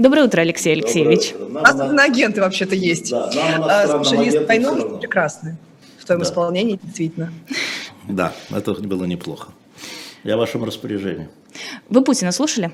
Доброе 0.00 0.24
утро, 0.24 0.40
Алексей 0.40 0.72
Алексеевич. 0.72 1.34
У 1.38 1.52
нас 1.52 1.74
на... 1.74 2.04
агенты 2.04 2.40
вообще-то 2.40 2.74
есть. 2.74 3.10
Да, 3.10 3.28
а, 3.60 3.86
слушай, 3.86 4.24
лист 4.24 4.48
войну 4.48 4.96
прекрасный 4.98 5.56
в 5.98 6.06
твоем 6.06 6.22
да. 6.22 6.26
исполнении, 6.26 6.80
действительно. 6.82 7.30
Да, 8.08 8.32
это 8.50 8.72
было 8.72 9.04
неплохо. 9.04 9.52
Я 10.24 10.36
в 10.36 10.38
вашем 10.38 10.64
распоряжении. 10.64 11.28
Вы 11.90 12.02
Путина 12.02 12.32
слушали? 12.32 12.72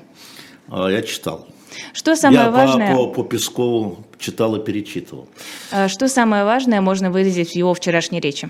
А, 0.69 0.87
я 0.87 1.01
читал. 1.01 1.49
Что 1.91 2.15
самое 2.15 2.43
я 2.43 2.49
важное? 2.49 2.95
По, 2.95 3.07
по, 3.07 3.23
по 3.23 3.29
Пескову 3.29 4.05
читал 4.17 4.55
и 4.55 4.63
перечитывал. 4.63 5.27
А, 5.73 5.89
что 5.89 6.07
самое 6.07 6.45
важное 6.45 6.79
можно 6.79 7.11
выразить 7.11 7.51
в 7.51 7.55
его 7.55 7.73
вчерашней 7.73 8.21
речи? 8.21 8.49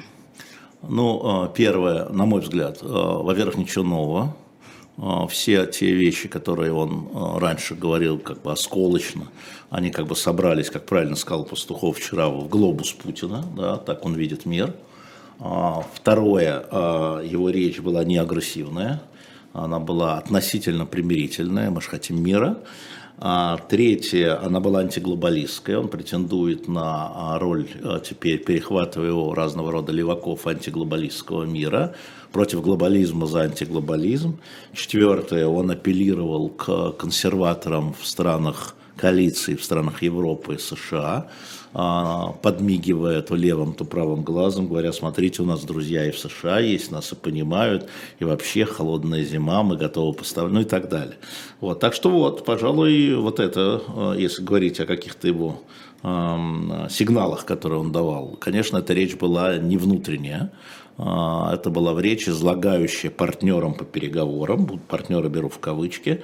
Ну, 0.87 1.19
а, 1.23 1.47
первое, 1.47 2.09
на 2.09 2.27
мой 2.27 2.41
взгляд, 2.41 2.77
во-первых, 2.83 3.57
ничего 3.57 3.83
нового. 3.83 4.37
Все 5.29 5.67
те 5.67 5.91
вещи, 5.91 6.27
которые 6.27 6.73
он 6.73 7.09
раньше 7.37 7.75
говорил 7.75 8.17
как 8.17 8.41
бы 8.41 8.51
осколочно, 8.51 9.27
они 9.69 9.91
как 9.91 10.07
бы 10.07 10.15
собрались, 10.15 10.71
как 10.71 10.85
правильно 10.87 11.15
сказал 11.15 11.45
Пастухов 11.45 11.97
вчера, 11.99 12.29
в 12.29 12.47
глобус 12.49 12.93
Путина, 12.93 13.45
да, 13.55 13.77
так 13.77 14.05
он 14.05 14.15
видит 14.15 14.45
мир. 14.45 14.73
Второе, 15.93 16.65
его 17.23 17.51
речь 17.51 17.79
была 17.79 18.03
не 18.03 18.17
агрессивная, 18.17 19.03
она 19.53 19.79
была 19.79 20.17
относительно 20.17 20.87
примирительная, 20.87 21.69
мы 21.69 21.79
же 21.81 21.89
хотим 21.89 22.23
мира. 22.23 22.57
А 23.19 23.57
третье, 23.57 24.39
она 24.39 24.59
была 24.59 24.81
антиглобалистской, 24.81 25.75
он 25.75 25.87
претендует 25.87 26.67
на 26.67 27.11
а, 27.15 27.39
роль, 27.39 27.67
а, 27.83 27.99
теперь 27.99 28.37
перехватывая 28.37 29.07
его 29.07 29.33
разного 29.33 29.71
рода 29.71 29.91
леваков 29.91 30.45
антиглобалистского 30.45 31.43
мира, 31.45 31.95
против 32.31 32.61
глобализма 32.61 33.25
за 33.25 33.39
антиглобализм. 33.39 34.37
Четвертое, 34.73 35.47
он 35.47 35.71
апеллировал 35.71 36.49
к 36.49 36.91
консерваторам 36.91 37.95
в 37.99 38.05
странах 38.05 38.75
коалиции, 38.97 39.55
в 39.55 39.63
странах 39.63 40.01
Европы 40.01 40.55
и 40.55 40.57
США, 40.57 41.27
а, 41.73 42.33
подмигивая 42.41 43.21
то 43.21 43.35
левым, 43.35 43.73
то 43.73 43.85
правым 43.85 44.23
глазом, 44.23 44.67
говоря, 44.67 44.91
смотрите, 44.91 45.43
у 45.43 45.45
нас 45.45 45.63
друзья 45.63 46.05
и 46.07 46.11
в 46.11 46.17
США 46.17 46.59
есть, 46.59 46.91
нас 46.91 47.11
и 47.11 47.15
понимают, 47.15 47.87
и 48.19 48.25
вообще 48.25 48.65
холодная 48.65 49.23
зима, 49.23 49.63
мы 49.63 49.77
готовы 49.77 50.13
поставить, 50.13 50.51
ну 50.51 50.61
и 50.61 50.65
так 50.65 50.89
далее. 50.89 51.17
Вот, 51.61 51.79
так 51.79 51.93
что 51.93 52.09
вот, 52.09 52.45
пожалуй, 52.45 53.15
вот 53.15 53.39
это, 53.39 53.81
а, 53.87 54.13
если 54.15 54.43
говорить 54.43 54.79
о 54.79 54.85
каких-то 54.85 55.27
его 55.27 55.61
сигналах, 56.03 57.43
которые 57.43 57.79
он 57.79 57.91
давал. 57.91 58.37
Конечно, 58.39 58.77
эта 58.77 58.93
речь 58.93 59.15
была 59.15 59.57
не 59.57 59.77
внутренняя, 59.77 60.51
это 60.97 61.69
была 61.69 61.93
в 61.93 61.99
речь, 61.99 62.27
излагающая 62.27 63.11
партнерам 63.11 63.75
по 63.75 63.85
переговорам, 63.85 64.79
партнеры 64.87 65.29
беру 65.29 65.47
в 65.47 65.59
кавычки, 65.59 66.23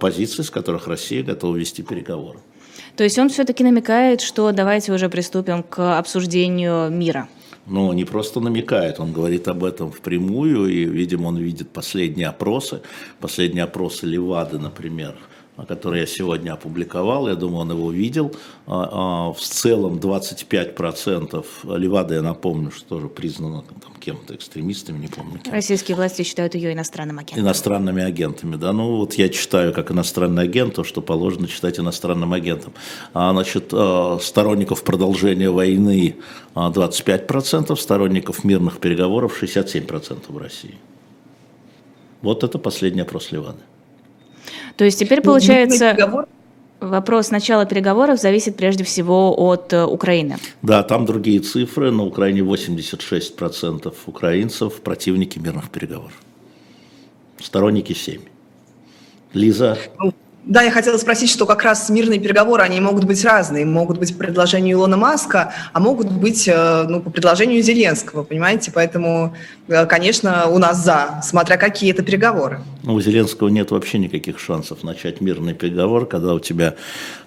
позиции, 0.00 0.42
с 0.42 0.50
которых 0.50 0.88
Россия 0.88 1.22
готова 1.22 1.56
вести 1.56 1.82
переговоры. 1.82 2.38
То 2.96 3.04
есть 3.04 3.18
он 3.18 3.28
все-таки 3.28 3.62
намекает, 3.62 4.22
что 4.22 4.52
давайте 4.52 4.92
уже 4.92 5.08
приступим 5.10 5.62
к 5.62 5.98
обсуждению 5.98 6.90
мира. 6.90 7.28
Но 7.66 7.92
не 7.92 8.04
просто 8.04 8.40
намекает, 8.40 9.00
он 9.00 9.12
говорит 9.12 9.48
об 9.48 9.64
этом 9.64 9.90
впрямую, 9.90 10.68
и, 10.68 10.84
видимо, 10.84 11.26
он 11.26 11.36
видит 11.36 11.68
последние 11.68 12.28
опросы, 12.28 12.80
последние 13.20 13.64
опросы 13.64 14.06
Левады, 14.06 14.58
например, 14.58 15.16
который 15.64 16.00
я 16.00 16.06
сегодня 16.06 16.52
опубликовал, 16.52 17.28
я 17.28 17.34
думаю, 17.34 17.60
он 17.60 17.70
его 17.70 17.90
видел. 17.90 18.34
А, 18.66 19.28
а, 19.28 19.32
в 19.32 19.40
целом 19.40 19.98
25% 19.98 21.44
Левада, 21.78 22.14
я 22.16 22.22
напомню, 22.22 22.70
что 22.70 22.96
тоже 22.96 23.08
признана 23.08 23.62
там, 23.62 23.94
кем-то, 23.98 24.34
экстремистами, 24.34 24.98
не 24.98 25.08
помню. 25.08 25.38
Кем. 25.38 25.52
Российские 25.52 25.96
власти 25.96 26.22
считают 26.22 26.54
ее 26.54 26.72
иностранным 26.72 27.18
агентом. 27.18 27.42
Иностранными 27.42 28.02
агентами, 28.02 28.56
да. 28.56 28.72
Ну 28.72 28.96
вот 28.96 29.14
я 29.14 29.28
читаю 29.28 29.72
как 29.72 29.90
иностранный 29.90 30.42
агент 30.42 30.74
то, 30.74 30.84
что 30.84 31.00
положено 31.00 31.48
читать 31.48 31.78
иностранным 31.78 32.32
агентом. 32.32 32.74
А, 33.14 33.32
значит, 33.32 33.70
а, 33.72 34.18
сторонников 34.20 34.84
продолжения 34.84 35.50
войны 35.50 36.16
25%, 36.54 37.74
сторонников 37.76 38.44
мирных 38.44 38.78
переговоров 38.78 39.42
67% 39.42 40.24
в 40.28 40.38
России. 40.38 40.74
Вот 42.22 42.44
это 42.44 42.58
последний 42.58 43.02
опрос 43.02 43.32
Левады. 43.32 43.60
То 44.76 44.84
есть 44.84 44.98
теперь 44.98 45.18
ну, 45.18 45.24
получается... 45.24 45.96
Вопрос 46.78 47.30
начала 47.30 47.64
переговоров 47.64 48.20
зависит 48.20 48.56
прежде 48.56 48.84
всего 48.84 49.34
от 49.34 49.72
э, 49.72 49.86
Украины. 49.86 50.36
Да, 50.60 50.82
там 50.82 51.06
другие 51.06 51.40
цифры. 51.40 51.90
На 51.90 52.04
Украине 52.04 52.40
86% 52.40 53.94
украинцев 54.04 54.82
противники 54.82 55.38
мирных 55.38 55.70
переговоров. 55.70 56.12
Сторонники 57.40 57.94
7. 57.94 58.20
Лиза? 59.32 59.78
Ну, 59.98 60.12
да, 60.46 60.62
я 60.62 60.70
хотела 60.70 60.96
спросить, 60.96 61.28
что 61.28 61.44
как 61.44 61.64
раз 61.64 61.90
мирные 61.90 62.20
переговоры, 62.20 62.62
они 62.62 62.78
могут 62.78 63.02
быть 63.04 63.24
разные. 63.24 63.66
Могут 63.66 63.98
быть 63.98 64.12
по 64.12 64.22
предложению 64.24 64.76
Илона 64.76 64.96
Маска, 64.96 65.52
а 65.72 65.80
могут 65.80 66.08
быть 66.12 66.46
э, 66.46 66.84
ну, 66.88 67.00
по 67.00 67.10
предложению 67.10 67.60
Зеленского, 67.62 68.22
понимаете? 68.22 68.70
Поэтому, 68.72 69.34
э, 69.66 69.86
конечно, 69.86 70.46
у 70.46 70.58
нас 70.58 70.84
за, 70.84 71.20
смотря 71.24 71.56
какие 71.56 71.90
это 71.90 72.04
переговоры. 72.04 72.60
Ну, 72.84 72.94
у 72.94 73.00
Зеленского 73.00 73.48
нет 73.48 73.72
вообще 73.72 73.98
никаких 73.98 74.38
шансов 74.38 74.84
начать 74.84 75.20
мирный 75.20 75.52
переговор, 75.52 76.06
когда 76.06 76.34
у 76.34 76.38
тебя 76.38 76.76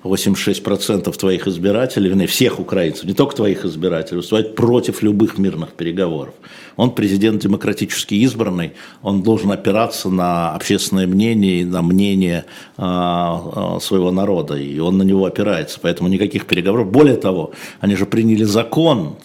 86% 0.05 1.11
твоих 1.17 1.45
избирателей, 1.45 2.07
вернее, 2.07 2.27
всех 2.27 2.57
украинцев, 2.57 3.03
не 3.03 3.13
только 3.13 3.35
твоих 3.35 3.65
избирателей, 3.65 4.17
выступают 4.17 4.55
против 4.55 5.03
любых 5.03 5.37
мирных 5.37 5.73
переговоров. 5.73 6.35
Он 6.77 6.91
президент 6.91 7.41
демократически 7.41 8.13
избранный, 8.13 8.71
он 9.01 9.21
должен 9.21 9.51
опираться 9.51 10.07
на 10.09 10.55
общественное 10.55 11.07
мнение, 11.07 11.65
на 11.65 11.81
мнение 11.81 12.45
а, 12.77 13.08
своего 13.81 14.11
народа, 14.11 14.55
и 14.55 14.79
он 14.79 14.97
на 14.97 15.03
него 15.03 15.25
опирается, 15.25 15.79
поэтому 15.81 16.09
никаких 16.09 16.45
переговоров. 16.45 16.91
Более 16.91 17.15
того, 17.15 17.51
они 17.79 17.95
же 17.95 18.05
приняли 18.05 18.43
закон, 18.43 19.15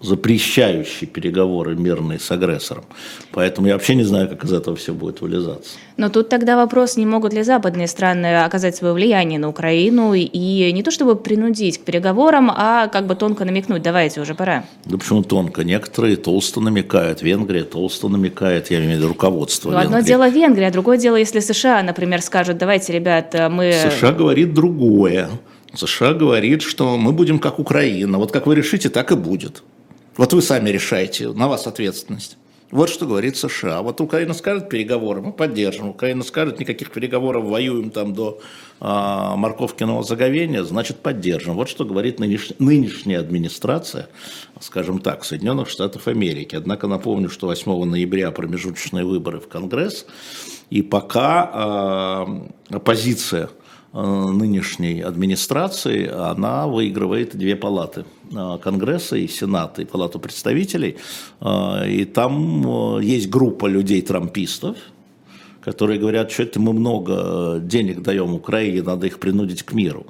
запрещающий 0.00 1.06
переговоры 1.06 1.74
мирные 1.74 2.20
с 2.20 2.30
агрессором. 2.30 2.84
Поэтому 3.32 3.66
я 3.66 3.74
вообще 3.74 3.96
не 3.96 4.04
знаю, 4.04 4.28
как 4.28 4.44
из 4.44 4.52
этого 4.52 4.76
все 4.76 4.92
будет 4.92 5.20
вылезаться. 5.20 5.70
Но 5.96 6.08
тут 6.08 6.28
тогда 6.28 6.56
вопрос, 6.56 6.96
не 6.96 7.06
могут 7.06 7.32
ли 7.32 7.42
западные 7.42 7.88
страны 7.88 8.44
оказать 8.44 8.76
свое 8.76 8.94
влияние 8.94 9.38
на 9.38 9.48
Украину 9.48 10.14
и 10.14 10.72
не 10.72 10.82
то 10.82 10.90
чтобы 10.90 11.16
принудить 11.16 11.78
к 11.78 11.80
переговорам, 11.82 12.50
а 12.54 12.88
как 12.88 13.06
бы 13.06 13.16
тонко 13.16 13.44
намекнуть, 13.44 13.82
давайте 13.82 14.20
уже 14.20 14.34
пора. 14.34 14.64
Да 14.84 14.96
почему 14.96 15.22
тонко? 15.22 15.64
Некоторые 15.64 16.16
толсто 16.16 16.60
намекают, 16.60 17.22
Венгрия 17.22 17.64
толсто 17.64 18.08
намекает, 18.08 18.70
я 18.70 18.78
имею 18.78 18.94
в 18.94 18.96
виду 18.98 19.08
руководство 19.08 19.70
ну, 19.70 19.78
Одно 19.78 20.00
дело 20.00 20.28
Венгрия, 20.28 20.68
а 20.68 20.72
другое 20.72 20.98
дело, 20.98 21.16
если 21.16 21.40
США, 21.40 21.82
например, 21.82 22.22
скажут, 22.22 22.58
давайте, 22.58 22.92
ребят, 22.92 23.34
мы... 23.50 23.72
США 23.72 24.12
говорит 24.12 24.54
другое. 24.54 25.28
США 25.76 26.14
говорит, 26.14 26.62
что 26.62 26.96
мы 26.96 27.12
будем 27.12 27.38
как 27.38 27.58
Украина. 27.58 28.18
Вот 28.18 28.32
как 28.32 28.46
вы 28.46 28.54
решите, 28.54 28.88
так 28.88 29.12
и 29.12 29.16
будет. 29.16 29.62
Вот 30.16 30.32
вы 30.32 30.42
сами 30.42 30.70
решаете, 30.70 31.32
на 31.32 31.48
вас 31.48 31.66
ответственность. 31.66 32.36
Вот 32.70 32.88
что 32.88 33.06
говорит 33.06 33.36
США. 33.36 33.82
Вот 33.82 34.00
Украина 34.00 34.34
скажет 34.34 34.68
переговоры, 34.68 35.20
мы 35.20 35.32
поддержим. 35.32 35.90
Украина 35.90 36.24
скажет, 36.24 36.58
никаких 36.58 36.90
переговоров, 36.90 37.44
воюем 37.44 37.90
там 37.90 38.14
до 38.14 38.40
а, 38.80 39.36
морковкиного 39.36 40.02
заговения, 40.02 40.64
значит 40.64 40.98
поддержим. 40.98 41.54
Вот 41.54 41.68
что 41.68 41.84
говорит 41.84 42.18
нынеш... 42.18 42.52
нынешняя 42.58 43.20
администрация, 43.20 44.08
скажем 44.60 44.98
так, 44.98 45.24
Соединенных 45.24 45.68
Штатов 45.68 46.08
Америки. 46.08 46.56
Однако 46.56 46.88
напомню, 46.88 47.28
что 47.30 47.46
8 47.46 47.84
ноября 47.84 48.32
промежуточные 48.32 49.04
выборы 49.04 49.38
в 49.38 49.46
Конгресс, 49.46 50.06
и 50.70 50.82
пока 50.82 51.50
а, 51.52 52.46
оппозиция 52.70 53.44
Э, 53.44 53.63
нынешней 54.02 55.00
администрации, 55.02 56.08
она 56.08 56.66
выигрывает 56.66 57.36
две 57.36 57.54
палаты 57.54 58.04
э, 58.32 58.58
Конгресса 58.62 59.16
и 59.16 59.28
Сената, 59.28 59.82
и 59.82 59.84
Палату 59.84 60.18
представителей. 60.18 60.96
Э, 61.40 61.88
и 61.88 62.04
там 62.04 63.00
есть 63.00 63.30
группа 63.30 63.66
людей-трампистов, 63.66 64.76
которые 65.60 66.00
говорят, 66.00 66.32
что 66.32 66.42
это 66.42 66.60
мы 66.60 66.72
много 66.72 67.60
денег 67.60 68.02
даем 68.02 68.34
Украине, 68.34 68.82
надо 68.82 69.06
их 69.06 69.20
принудить 69.20 69.62
к 69.62 69.72
миру. 69.72 70.06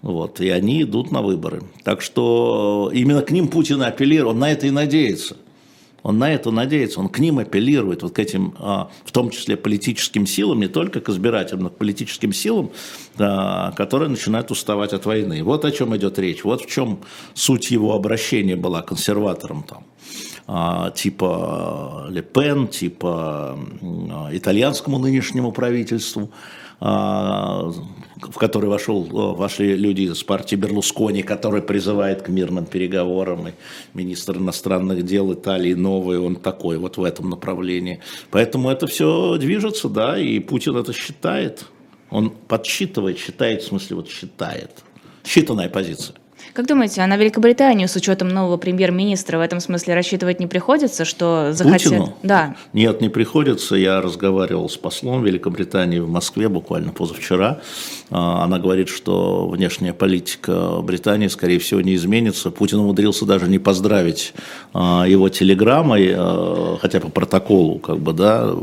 Вот, 0.00 0.40
и 0.40 0.48
они 0.48 0.82
идут 0.82 1.12
на 1.12 1.22
выборы. 1.22 1.62
Так 1.84 2.00
что 2.00 2.90
именно 2.92 3.20
к 3.20 3.30
ним 3.30 3.48
Путин 3.48 3.82
апеллирует, 3.82 4.34
он 4.34 4.40
на 4.40 4.50
это 4.50 4.66
и 4.66 4.70
надеется– 4.70 5.36
он 6.02 6.18
на 6.18 6.32
это 6.32 6.50
надеется, 6.50 7.00
он 7.00 7.08
к 7.08 7.18
ним 7.18 7.38
апеллирует, 7.38 8.02
вот 8.02 8.12
к 8.12 8.18
этим, 8.18 8.54
а, 8.58 8.90
в 9.04 9.12
том 9.12 9.30
числе 9.30 9.56
политическим 9.56 10.26
силам, 10.26 10.60
не 10.60 10.68
только 10.68 11.00
к 11.00 11.08
избирателям, 11.08 11.62
но 11.62 11.70
к 11.70 11.76
политическим 11.76 12.32
силам, 12.32 12.70
которые 13.16 14.08
начинают 14.08 14.50
уставать 14.50 14.92
от 14.92 15.06
войны. 15.06 15.42
Вот 15.42 15.64
о 15.64 15.70
чем 15.70 15.96
идет 15.96 16.18
речь, 16.18 16.44
вот 16.44 16.62
в 16.62 16.66
чем 16.66 17.00
суть 17.34 17.70
его 17.70 17.94
обращения 17.94 18.56
была 18.56 18.82
консерваторам 18.82 19.62
там 19.62 19.84
а, 20.46 20.90
типа 20.90 22.06
Ле 22.10 22.22
Пен, 22.22 22.68
типа 22.68 23.58
итальянскому 24.32 24.98
нынешнему 24.98 25.52
правительству. 25.52 26.30
А, 26.84 27.70
в 28.18 28.38
который 28.38 28.68
вошел, 28.68 29.04
вошли 29.04 29.76
люди 29.76 30.02
из 30.02 30.24
партии 30.24 30.56
Берлускони, 30.56 31.22
который 31.22 31.62
призывает 31.62 32.22
к 32.22 32.28
мирным 32.28 32.66
переговорам, 32.66 33.48
и 33.48 33.52
министр 33.94 34.38
иностранных 34.38 35.04
дел 35.04 35.32
Италии 35.32 35.74
новый, 35.74 36.18
он 36.18 36.34
такой 36.34 36.78
вот 36.78 36.96
в 36.96 37.04
этом 37.04 37.30
направлении. 37.30 38.00
Поэтому 38.32 38.68
это 38.68 38.88
все 38.88 39.36
движется, 39.38 39.88
да, 39.88 40.18
и 40.18 40.40
Путин 40.40 40.76
это 40.76 40.92
считает. 40.92 41.66
Он 42.10 42.30
подсчитывает, 42.30 43.16
считает, 43.16 43.62
в 43.62 43.66
смысле, 43.66 43.96
вот 43.96 44.08
считает. 44.08 44.82
Считанная 45.22 45.68
позиция. 45.68 46.16
Как 46.54 46.66
думаете, 46.66 47.00
а 47.00 47.06
на 47.06 47.16
Великобританию 47.16 47.88
с 47.88 47.96
учетом 47.96 48.28
нового 48.28 48.58
премьер-министра 48.58 49.38
в 49.38 49.40
этом 49.40 49.58
смысле 49.58 49.94
рассчитывать 49.94 50.38
не 50.38 50.46
приходится, 50.46 51.06
что 51.06 51.52
захотят? 51.52 51.84
Путину? 51.84 52.14
Да. 52.22 52.56
Нет, 52.74 53.00
не 53.00 53.08
приходится. 53.08 53.74
Я 53.74 54.02
разговаривал 54.02 54.68
с 54.68 54.76
послом 54.76 55.24
Великобритании 55.24 55.98
в 55.98 56.10
Москве 56.10 56.50
буквально 56.50 56.92
позавчера. 56.92 57.60
А, 58.10 58.44
она 58.44 58.58
говорит, 58.58 58.90
что 58.90 59.48
внешняя 59.48 59.94
политика 59.94 60.82
Британии, 60.82 61.28
скорее 61.28 61.58
всего, 61.58 61.80
не 61.80 61.94
изменится. 61.94 62.50
Путин 62.50 62.80
умудрился 62.80 63.24
даже 63.24 63.48
не 63.48 63.58
поздравить 63.58 64.34
а, 64.74 65.06
его 65.08 65.30
телеграммой, 65.30 66.12
а, 66.14 66.76
хотя 66.82 67.00
по 67.00 67.08
протоколу, 67.08 67.78
как 67.78 67.98
бы, 67.98 68.12
да, 68.12 68.54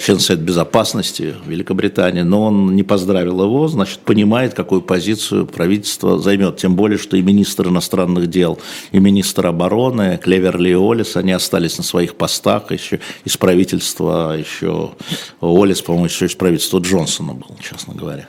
член 0.00 0.18
Совета 0.18 0.44
Безопасности 0.44 1.34
Великобритании, 1.44 2.22
но 2.22 2.46
он 2.46 2.74
не 2.74 2.82
поздравил 2.82 3.42
его, 3.42 3.68
значит, 3.68 3.98
понимает, 3.98 4.54
какую 4.54 4.80
позицию 4.80 5.46
правительство 5.46 6.18
займет. 6.18 6.56
Тем 6.56 6.74
более, 6.74 7.01
что 7.02 7.16
и 7.16 7.22
министр 7.22 7.68
иностранных 7.68 8.28
дел, 8.28 8.58
и 8.92 8.98
министр 8.98 9.48
обороны 9.48 10.18
Клеверли 10.22 10.70
и 10.70 10.74
Олис, 10.74 11.16
они 11.16 11.32
остались 11.32 11.76
на 11.76 11.84
своих 11.84 12.14
постах 12.14 12.70
еще 12.70 13.00
из 13.24 13.36
правительства, 13.36 14.36
еще 14.38 14.92
Олис, 15.40 15.82
по-моему, 15.82 16.06
еще 16.06 16.26
из 16.26 16.34
правительства 16.34 16.78
Джонсона 16.78 17.34
был, 17.34 17.56
честно 17.60 17.94
говоря. 17.94 18.28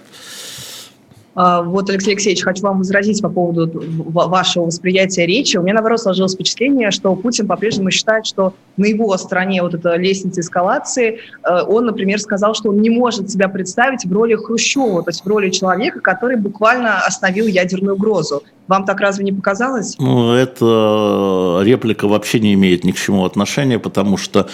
А, 1.36 1.64
вот, 1.64 1.90
Алексей 1.90 2.12
Алексеевич, 2.12 2.44
хочу 2.44 2.62
вам 2.62 2.80
возразить 2.80 3.22
по 3.22 3.30
поводу 3.30 3.72
вашего 4.08 4.66
восприятия 4.66 5.26
речи. 5.26 5.58
У 5.58 5.64
меня, 5.64 5.74
наоборот, 5.74 6.00
сложилось 6.00 6.36
впечатление, 6.36 6.92
что 6.92 7.16
Путин 7.16 7.48
по-прежнему 7.48 7.90
считает, 7.90 8.26
что 8.26 8.54
на 8.78 8.86
его 8.86 9.16
стороне 9.18 9.62
вот 9.62 9.74
эта 9.74 9.96
лестница 9.96 10.42
эскалации, 10.42 11.20
э, 11.44 11.62
он, 11.68 11.86
например, 11.86 12.20
сказал, 12.20 12.54
что 12.54 12.70
он 12.70 12.82
не 12.82 12.90
может 12.90 13.30
себя 13.32 13.48
представить 13.48 14.06
в 14.06 14.14
роли 14.14 14.36
Хрущева, 14.36 15.04
то 15.04 15.10
есть 15.10 15.24
в 15.24 15.28
роли 15.28 15.50
человека, 15.50 16.00
который 16.02 16.38
буквально 16.38 17.00
остановил 17.00 17.48
ядерную 17.48 17.96
угрозу. 17.96 18.44
Вам 18.68 18.86
так 18.86 19.00
разве 19.02 19.26
не 19.26 19.32
показалось? 19.32 19.96
Ну, 20.00 20.34
эта 20.34 21.62
реплика 21.64 22.08
вообще 22.08 22.40
не 22.40 22.54
имеет 22.54 22.84
ни 22.84 22.92
к 22.92 22.96
чему 22.96 23.26
отношения, 23.26 23.78
потому 23.78 24.18
что 24.18 24.48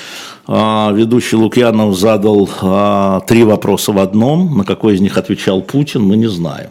э, 0.48 0.54
ведущий 0.94 1.36
Лукьянов 1.36 1.98
задал 1.98 2.50
э, 2.62 3.20
три 3.28 3.44
вопроса 3.44 3.92
в 3.92 4.00
одном, 4.00 4.58
на 4.58 4.64
какой 4.64 4.96
из 4.96 5.02
них 5.02 5.18
отвечал 5.18 5.62
Путин, 5.62 6.04
мы 6.04 6.18
не 6.18 6.28
знаем. 6.28 6.69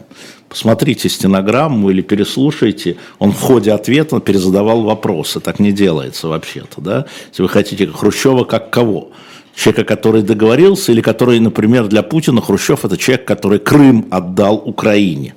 Посмотрите 0.49 1.09
стенограмму 1.09 1.91
или 1.91 2.01
переслушайте, 2.01 2.97
он 3.19 3.31
в 3.31 3.39
ходе 3.39 3.71
ответа 3.71 4.19
перезадавал 4.19 4.81
вопросы, 4.81 5.39
так 5.39 5.59
не 5.59 5.71
делается 5.71 6.27
вообще-то, 6.27 6.81
да? 6.81 7.05
Если 7.29 7.43
вы 7.43 7.49
хотите 7.49 7.85
Хрущева 7.87 8.45
как 8.45 8.71
кого? 8.71 9.11
Человека, 9.55 9.83
который 9.83 10.23
договорился, 10.23 10.91
или 10.91 11.01
который, 11.01 11.39
например, 11.39 11.87
для 11.87 12.01
Путина 12.01 12.41
Хрущев 12.41 12.83
это 12.83 12.97
человек, 12.97 13.25
который 13.25 13.59
Крым 13.59 14.07
отдал 14.09 14.55
Украине. 14.55 15.35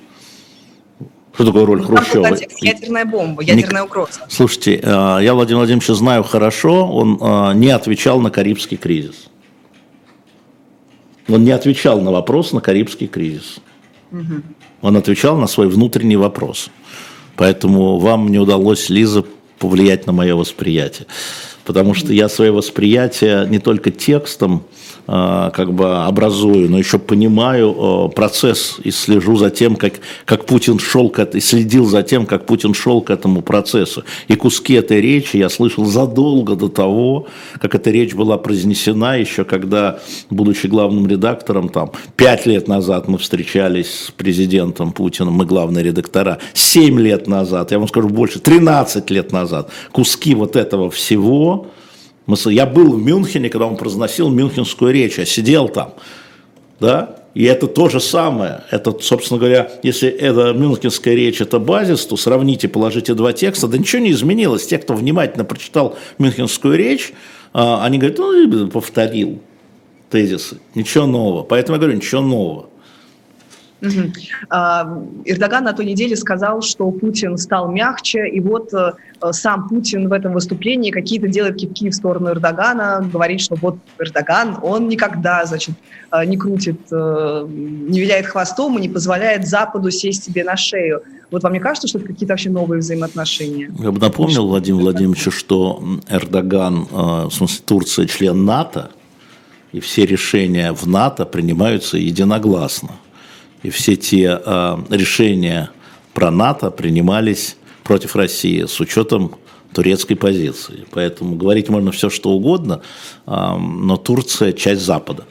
Что 1.33 1.45
такое 1.45 1.65
роль 1.65 1.83
Хрущева? 1.83 2.35
Ядерная 2.61 3.05
бомба, 3.05 3.43
ядерная 3.43 3.83
угроза. 3.83 4.21
Слушайте, 4.29 4.79
э, 4.81 5.19
я 5.21 5.33
Владимира 5.33 5.59
Владимировича 5.59 5.93
знаю 5.93 6.23
хорошо, 6.23 6.87
он 6.87 7.19
э, 7.19 7.53
не 7.55 7.69
отвечал 7.69 8.19
на 8.19 8.31
Карибский 8.31 8.77
кризис. 8.77 9.29
Он 11.27 11.43
не 11.43 11.51
отвечал 11.51 12.01
на 12.01 12.11
вопрос 12.11 12.51
на 12.51 12.61
Карибский 12.61 13.07
кризис. 13.07 13.59
Угу. 14.13 14.41
Он 14.81 14.97
отвечал 14.97 15.37
на 15.37 15.47
свой 15.47 15.67
внутренний 15.67 16.17
вопрос. 16.17 16.69
Поэтому 17.35 17.97
вам 17.97 18.29
не 18.29 18.37
удалось, 18.37 18.89
Лиза, 18.89 19.25
повлиять 19.57 20.05
на 20.05 20.13
мое 20.13 20.35
восприятие. 20.35 21.07
Потому 21.65 21.93
что 21.93 22.13
я 22.13 22.29
свое 22.29 22.51
восприятие 22.51 23.47
не 23.49 23.59
только 23.59 23.89
текстом, 23.89 24.63
как 25.05 25.73
бы 25.73 26.05
образую, 26.05 26.69
но 26.69 26.77
еще 26.77 26.97
понимаю 26.97 28.09
процесс 28.15 28.77
и 28.83 28.91
слежу 28.91 29.35
за 29.35 29.49
тем, 29.49 29.75
как, 29.75 29.93
как 30.25 30.45
Путин 30.45 30.79
шел 30.79 31.09
к 31.09 31.19
этому, 31.19 31.41
следил 31.41 31.85
за 31.85 32.03
тем, 32.03 32.25
как 32.25 32.45
Путин 32.45 32.73
шел 32.73 33.01
к 33.01 33.09
этому 33.09 33.41
процессу. 33.41 34.03
И 34.29 34.35
куски 34.35 34.75
этой 34.75 35.01
речи 35.01 35.37
я 35.37 35.49
слышал 35.49 35.85
задолго 35.85 36.55
до 36.55 36.69
того, 36.69 37.27
как 37.59 37.75
эта 37.75 37.91
речь 37.91 38.13
была 38.13 38.37
произнесена, 38.37 39.17
еще 39.17 39.43
когда, 39.43 39.99
будучи 40.29 40.67
главным 40.67 41.05
редактором, 41.07 41.69
там, 41.69 41.91
пять 42.15 42.45
лет 42.45 42.67
назад 42.67 43.07
мы 43.07 43.17
встречались 43.17 44.05
с 44.05 44.11
президентом 44.11 44.91
Путиным, 44.91 45.33
мы 45.33 45.45
главные 45.45 45.83
редактора, 45.83 46.39
семь 46.53 46.99
лет 46.99 47.27
назад, 47.27 47.71
я 47.71 47.79
вам 47.79 47.87
скажу 47.87 48.07
больше, 48.07 48.39
13 48.39 49.09
лет 49.09 49.31
назад, 49.31 49.69
куски 49.91 50.33
вот 50.33 50.55
этого 50.55 50.89
всего, 50.89 51.67
я 52.27 52.65
был 52.65 52.93
в 52.93 53.01
Мюнхене, 53.01 53.49
когда 53.49 53.67
он 53.67 53.77
произносил 53.77 54.29
мюнхенскую 54.29 54.93
речь, 54.93 55.17
я 55.17 55.25
сидел 55.25 55.67
там, 55.67 55.93
да, 56.79 57.23
и 57.33 57.45
это 57.45 57.67
то 57.67 57.89
же 57.89 57.99
самое. 57.99 58.63
Это, 58.69 58.95
собственно 58.99 59.39
говоря, 59.39 59.71
если 59.81 60.07
эта 60.07 60.53
мюнхенская 60.53 61.15
речь– 61.15 61.41
это 61.41 61.57
базис, 61.59 62.05
то 62.05 62.15
сравните, 62.15 62.67
положите 62.67 63.15
два 63.15 63.33
текста, 63.33 63.67
да 63.67 63.77
ничего 63.77 64.03
не 64.03 64.11
изменилось. 64.11 64.67
Те, 64.67 64.77
кто 64.77 64.93
внимательно 64.93 65.43
прочитал 65.43 65.97
мюнхенскую 66.19 66.77
речь, 66.77 67.11
а, 67.51 67.83
они 67.83 67.97
говорят, 67.97 68.19
ну, 68.19 68.67
повторил 68.67 69.39
тезисы, 70.11 70.59
ничего 70.75 71.07
нового. 71.07 71.43
Поэтому 71.43 71.75
я 71.75 71.79
говорю, 71.79 71.97
ничего 71.97 72.21
нового. 72.21 72.69
Угу. 73.83 74.13
Эрдоган 75.25 75.65
на 75.65 75.73
той 75.73 75.85
неделе 75.85 76.15
сказал, 76.15 76.61
что 76.61 76.89
Путин 76.89 77.37
стал 77.37 77.69
мягче, 77.69 78.29
и 78.29 78.39
вот 78.39 78.73
э, 78.73 78.93
сам 79.31 79.67
Путин 79.67 80.07
в 80.07 80.13
этом 80.13 80.31
выступлении 80.33 80.89
какие-то 80.89 81.27
делает 81.27 81.57
кивки 81.57 81.89
в 81.89 81.93
сторону 81.93 82.29
Эрдогана, 82.29 83.05
говорит, 83.11 83.41
что 83.41 83.55
вот 83.55 83.77
Эрдоган, 83.99 84.57
он 84.61 84.87
никогда, 84.87 85.45
значит, 85.45 85.75
э, 86.13 86.23
не 86.23 86.37
крутит, 86.37 86.79
э, 86.91 87.45
не 87.49 87.99
виляет 87.99 88.27
хвостом 88.27 88.77
и 88.77 88.81
не 88.81 88.87
позволяет 88.87 89.45
Западу 89.45 89.91
сесть 89.91 90.23
себе 90.23 90.45
на 90.45 90.55
шею. 90.55 91.01
Вот 91.29 91.43
вам 91.43 91.51
не 91.51 91.59
кажется, 91.59 91.89
что 91.89 91.97
это 91.97 92.07
какие-то 92.07 92.33
вообще 92.33 92.49
новые 92.49 92.79
взаимоотношения? 92.79 93.69
Я 93.79 93.91
бы 93.91 93.99
напомнил 93.99 94.47
Владимиру 94.47 94.83
Владимировичу, 94.83 95.31
что 95.31 95.83
Эрдоган, 96.07 96.87
в 96.89 97.31
смысле 97.31 97.63
Турция, 97.65 98.05
член 98.05 98.45
НАТО, 98.45 98.91
и 99.73 99.81
все 99.81 100.05
решения 100.05 100.71
в 100.71 100.87
НАТО 100.87 101.25
принимаются 101.25 101.97
единогласно. 101.97 102.91
И 103.63 103.69
все 103.69 103.95
те 103.95 104.39
э, 104.45 104.77
решения 104.89 105.71
про 106.13 106.29
НАТО 106.29 106.69
принимались 106.69 107.55
против 107.83 108.15
России 108.15 108.65
с 108.65 108.79
учетом 108.79 109.35
турецкой 109.73 110.15
позиции. 110.15 110.85
Поэтому 110.91 111.35
говорить 111.35 111.69
можно 111.69 111.91
все, 111.91 112.09
что 112.09 112.31
угодно, 112.31 112.81
э, 113.25 113.57
но 113.57 113.97
Турция 113.97 114.51
часть 114.51 114.81
Запада. 114.81 115.25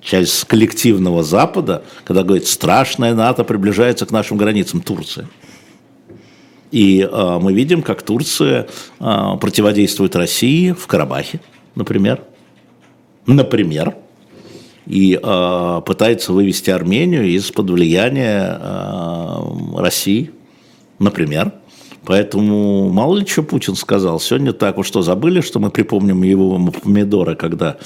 Часть 0.00 0.44
коллективного 0.44 1.22
Запада, 1.22 1.84
когда 2.04 2.22
говорит, 2.24 2.46
страшная 2.46 3.14
НАТО 3.14 3.44
приближается 3.44 4.04
к 4.04 4.10
нашим 4.10 4.36
границам, 4.36 4.80
Турция. 4.80 5.28
И 6.70 7.00
э, 7.00 7.38
мы 7.40 7.52
видим, 7.52 7.82
как 7.82 8.02
Турция 8.02 8.66
э, 8.98 9.36
противодействует 9.40 10.16
России 10.16 10.72
в 10.72 10.86
Карабахе, 10.86 11.40
например. 11.74 12.22
Например 13.26 13.94
и 14.86 15.18
э, 15.20 15.80
пытается 15.86 16.32
вывести 16.32 16.70
Армению 16.70 17.26
из-под 17.28 17.70
влияния 17.70 18.58
э, 18.60 19.78
России, 19.78 20.30
например. 20.98 21.52
Поэтому 22.04 22.90
мало 22.90 23.16
ли 23.16 23.26
что 23.26 23.42
Путин 23.42 23.74
сказал. 23.76 24.20
Сегодня 24.20 24.52
так, 24.52 24.76
вот 24.76 24.86
что 24.86 25.02
забыли, 25.02 25.40
что 25.40 25.58
мы 25.58 25.70
припомним 25.70 26.22
его 26.22 26.58
помидоры, 26.70 27.34
когда 27.34 27.78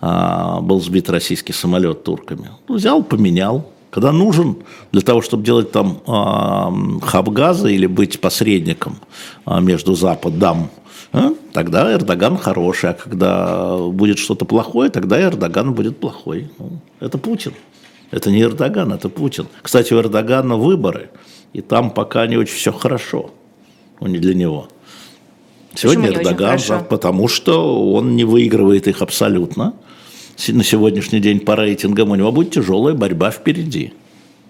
а, 0.00 0.60
был 0.62 0.80
сбит 0.80 1.10
российский 1.10 1.52
самолет 1.52 2.02
турками. 2.02 2.50
Ну, 2.68 2.76
взял, 2.76 3.02
поменял. 3.02 3.70
Когда 3.90 4.12
нужен 4.12 4.56
для 4.92 5.00
того, 5.00 5.22
чтобы 5.22 5.44
делать 5.44 5.72
там 5.72 6.00
а, 6.06 6.72
хаб 7.02 7.28
газа 7.30 7.68
или 7.68 7.86
быть 7.86 8.20
посредником 8.20 8.98
а, 9.44 9.60
между 9.60 9.94
Западом 9.94 10.70
а? 11.12 11.30
Тогда 11.52 11.92
Эрдоган 11.92 12.36
хороший, 12.36 12.90
а 12.90 12.92
когда 12.94 13.78
будет 13.78 14.18
что-то 14.18 14.44
плохое, 14.44 14.90
тогда 14.90 15.20
Эрдоган 15.20 15.72
будет 15.72 15.98
плохой. 15.98 16.50
Ну, 16.58 16.80
это 17.00 17.16
Путин. 17.16 17.54
Это 18.10 18.30
не 18.30 18.42
Эрдоган, 18.42 18.92
это 18.92 19.08
Путин. 19.08 19.46
Кстати, 19.62 19.94
у 19.94 19.98
Эрдогана 19.98 20.56
выборы, 20.56 21.08
и 21.52 21.62
там 21.62 21.90
пока 21.90 22.26
не 22.26 22.36
очень 22.36 22.54
все 22.54 22.72
хорошо. 22.72 23.30
Ну, 24.00 24.08
не 24.08 24.18
для 24.18 24.34
него. 24.34 24.68
Сегодня 25.74 26.08
Почему 26.08 26.22
Эрдоган, 26.22 26.84
потому 26.88 27.28
что 27.28 27.92
он 27.92 28.16
не 28.16 28.24
выигрывает 28.24 28.86
их 28.86 29.02
абсолютно. 29.02 29.74
На 30.48 30.64
сегодняшний 30.64 31.20
день 31.20 31.40
по 31.40 31.56
рейтингам 31.56 32.10
у 32.10 32.14
него 32.14 32.30
будет 32.30 32.52
тяжелая 32.52 32.94
борьба 32.94 33.30
впереди. 33.30 33.92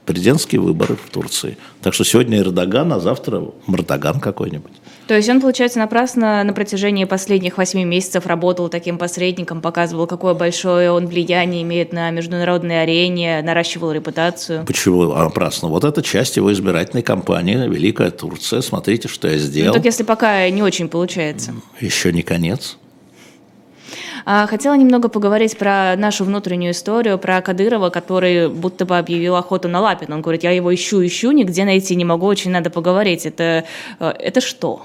Президентские 0.04 0.60
выборы 0.60 0.94
в 0.94 1.10
Турции. 1.10 1.56
Так 1.82 1.92
что 1.92 2.04
сегодня 2.04 2.38
Эрдоган, 2.38 2.92
а 2.92 3.00
завтра 3.00 3.42
Мардаган 3.66 4.20
какой-нибудь. 4.20 4.70
То 5.08 5.14
есть 5.14 5.28
он, 5.28 5.40
получается, 5.40 5.80
напрасно 5.80 6.44
на 6.44 6.52
протяжении 6.52 7.04
последних 7.04 7.58
восьми 7.58 7.84
месяцев 7.84 8.24
работал 8.26 8.68
таким 8.68 8.98
посредником, 8.98 9.60
показывал, 9.60 10.06
какое 10.06 10.34
большое 10.34 10.92
он 10.92 11.06
влияние 11.08 11.62
имеет 11.62 11.92
на 11.92 12.10
международной 12.10 12.84
арене, 12.84 13.42
наращивал 13.42 13.90
репутацию. 13.90 14.64
Почему 14.64 15.12
напрасно? 15.12 15.68
Вот 15.68 15.82
это 15.82 16.02
часть 16.02 16.36
его 16.36 16.52
избирательной 16.52 17.02
кампании 17.02 17.56
«Великая 17.56 18.12
Турция». 18.12 18.60
Смотрите, 18.60 19.08
что 19.08 19.26
я 19.26 19.38
сделал. 19.38 19.68
Ну, 19.68 19.74
так 19.74 19.84
если 19.84 20.04
пока 20.04 20.48
не 20.50 20.62
очень 20.62 20.88
получается. 20.88 21.54
Еще 21.80 22.12
не 22.12 22.22
конец. 22.22 22.76
А, 24.24 24.46
хотела 24.46 24.74
немного 24.74 25.08
поговорить 25.08 25.56
про 25.58 25.96
нашу 25.96 26.24
внутреннюю 26.24 26.72
историю, 26.72 27.18
про 27.18 27.40
Кадырова, 27.40 27.90
который 27.90 28.48
будто 28.48 28.84
бы 28.84 28.98
объявил 28.98 29.36
охоту 29.36 29.68
на 29.68 29.80
Лапина. 29.80 30.16
Он 30.16 30.22
говорит, 30.22 30.42
я 30.42 30.50
его 30.50 30.74
ищу, 30.74 31.04
ищу, 31.04 31.32
нигде 31.32 31.64
найти 31.64 31.94
не 31.96 32.04
могу, 32.04 32.26
очень 32.26 32.50
надо 32.50 32.70
поговорить. 32.70 33.26
Это, 33.26 33.64
э, 34.00 34.08
это 34.18 34.40
что? 34.40 34.82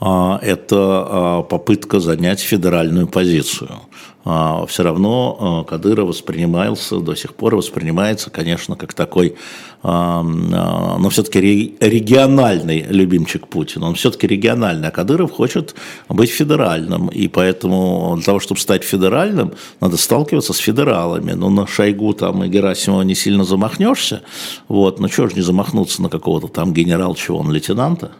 А, 0.00 0.38
это 0.42 0.76
а, 0.76 1.42
попытка 1.42 2.00
занять 2.00 2.40
федеральную 2.40 3.06
позицию. 3.06 3.80
А, 4.28 4.66
Все 4.66 4.82
равно 4.82 5.64
Кадыров 5.68 6.08
воспринимался, 6.08 6.98
до 6.98 7.14
сих 7.14 7.34
пор 7.34 7.54
воспринимается, 7.54 8.28
конечно, 8.28 8.74
как 8.74 8.92
такой, 8.92 9.36
но 9.84 11.08
все-таки 11.10 11.76
региональный 11.78 12.86
любимчик 12.88 13.46
Путина. 13.46 13.86
Он 13.86 13.94
все-таки 13.94 14.26
региональный, 14.26 14.88
а 14.88 14.90
Кадыров 14.90 15.30
хочет 15.30 15.76
быть 16.08 16.30
федеральным. 16.30 17.06
И 17.06 17.28
поэтому 17.28 18.14
для 18.16 18.24
того, 18.24 18.40
чтобы 18.40 18.58
стать 18.58 18.82
федеральным, 18.82 19.52
надо 19.80 19.96
сталкиваться 19.96 20.52
с 20.52 20.58
федералами. 20.58 21.32
Но 21.32 21.50
на 21.50 21.68
Шойгу 21.68 22.14
там 22.14 22.42
и 22.42 22.48
Герасимова 22.48 23.02
не 23.02 23.14
сильно 23.14 23.44
замахнешься. 23.44 24.22
Вот. 24.66 24.98
Но 24.98 25.06
чего 25.06 25.28
же 25.28 25.36
не 25.36 25.42
замахнуться 25.42 26.02
на 26.02 26.08
какого-то 26.08 26.48
там 26.48 26.74
генерал, 26.74 27.14
чего 27.14 27.38
он, 27.38 27.52
лейтенанта? 27.52 28.10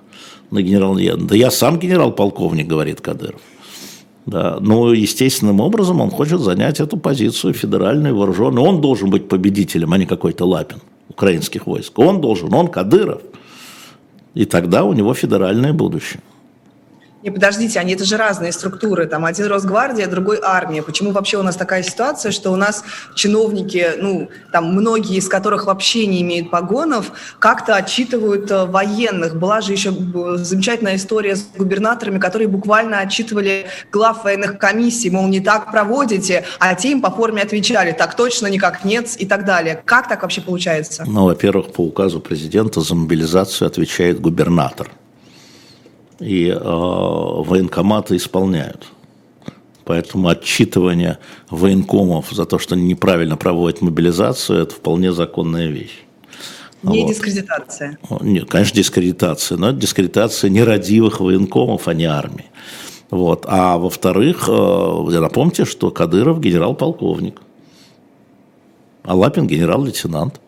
на 0.50 0.62
генерал 0.62 0.96
Да 1.18 1.34
я 1.34 1.50
сам 1.50 1.78
генерал-полковник, 1.78 2.68
говорит 2.68 3.00
Кадыров. 3.00 3.40
Да, 4.26 4.58
но 4.60 4.92
естественным 4.92 5.60
образом 5.60 6.00
он 6.00 6.10
хочет 6.10 6.40
занять 6.40 6.80
эту 6.80 6.96
позицию 6.96 7.54
федеральной 7.54 8.12
вооруженной. 8.12 8.60
Он 8.60 8.80
должен 8.80 9.08
быть 9.08 9.28
победителем, 9.28 9.92
а 9.92 9.98
не 9.98 10.06
какой-то 10.06 10.44
Лапин 10.44 10.78
украинских 11.08 11.66
войск. 11.66 11.98
Он 11.98 12.20
должен, 12.20 12.52
он 12.52 12.66
Кадыров. 12.66 13.22
И 14.34 14.44
тогда 14.44 14.84
у 14.84 14.92
него 14.92 15.14
федеральное 15.14 15.72
будущее. 15.72 16.20
Не, 17.26 17.32
подождите, 17.32 17.80
они 17.80 17.94
это 17.94 18.04
же 18.04 18.16
разные 18.16 18.52
структуры. 18.52 19.08
Там 19.08 19.24
один 19.24 19.46
Росгвардия, 19.46 20.06
другой 20.06 20.38
армия. 20.40 20.80
Почему 20.80 21.10
вообще 21.10 21.38
у 21.38 21.42
нас 21.42 21.56
такая 21.56 21.82
ситуация, 21.82 22.30
что 22.30 22.52
у 22.52 22.56
нас 22.56 22.84
чиновники, 23.16 23.94
ну, 23.98 24.30
там 24.52 24.72
многие 24.72 25.16
из 25.16 25.28
которых 25.28 25.66
вообще 25.66 26.06
не 26.06 26.22
имеют 26.22 26.52
погонов, 26.52 27.10
как-то 27.40 27.74
отчитывают 27.74 28.48
э, 28.52 28.66
военных. 28.66 29.34
Была 29.34 29.60
же 29.60 29.72
еще 29.72 29.92
замечательная 30.36 30.94
история 30.94 31.34
с 31.34 31.48
губернаторами, 31.58 32.20
которые 32.20 32.46
буквально 32.46 33.00
отчитывали 33.00 33.66
глав 33.90 34.22
военных 34.22 34.58
комиссий, 34.58 35.10
мол, 35.10 35.26
не 35.26 35.40
так 35.40 35.72
проводите, 35.72 36.44
а 36.60 36.76
те 36.76 36.92
им 36.92 37.02
по 37.02 37.10
форме 37.10 37.42
отвечали, 37.42 37.90
так 37.90 38.14
точно, 38.14 38.46
никак 38.46 38.84
нет 38.84 39.16
и 39.18 39.26
так 39.26 39.44
далее. 39.44 39.82
Как 39.84 40.08
так 40.08 40.22
вообще 40.22 40.42
получается? 40.42 41.02
Ну, 41.04 41.24
во-первых, 41.24 41.72
по 41.72 41.80
указу 41.80 42.20
президента 42.20 42.82
за 42.82 42.94
мобилизацию 42.94 43.66
отвечает 43.66 44.20
губернатор– 44.20 44.88
и 46.20 46.48
э, 46.48 46.58
военкоматы 46.58 48.16
исполняют. 48.16 48.88
Поэтому 49.84 50.28
отчитывание 50.28 51.18
военкомов 51.48 52.30
за 52.32 52.44
то, 52.44 52.58
что 52.58 52.74
они 52.74 52.84
неправильно 52.84 53.36
проводят 53.36 53.82
мобилизацию, 53.82 54.62
это 54.62 54.74
вполне 54.74 55.12
законная 55.12 55.68
вещь. 55.68 56.02
Не 56.82 57.02
вот. 57.02 57.08
дискредитация. 57.08 57.98
Нет, 58.20 58.48
конечно, 58.48 58.76
дискредитация, 58.76 59.58
но 59.58 59.70
это 59.70 59.78
дискредитация 59.78 60.50
нерадивых 60.50 61.20
военкомов, 61.20 61.88
а 61.88 61.94
не 61.94 62.04
армии. 62.04 62.46
Вот. 63.10 63.44
А 63.48 63.78
во-вторых, 63.78 64.48
э, 64.48 65.20
напомните, 65.20 65.64
что 65.64 65.90
Кадыров 65.90 66.40
генерал-полковник, 66.40 67.40
а 69.04 69.14
Лапин 69.14 69.46
генерал-лейтенант. 69.46 70.40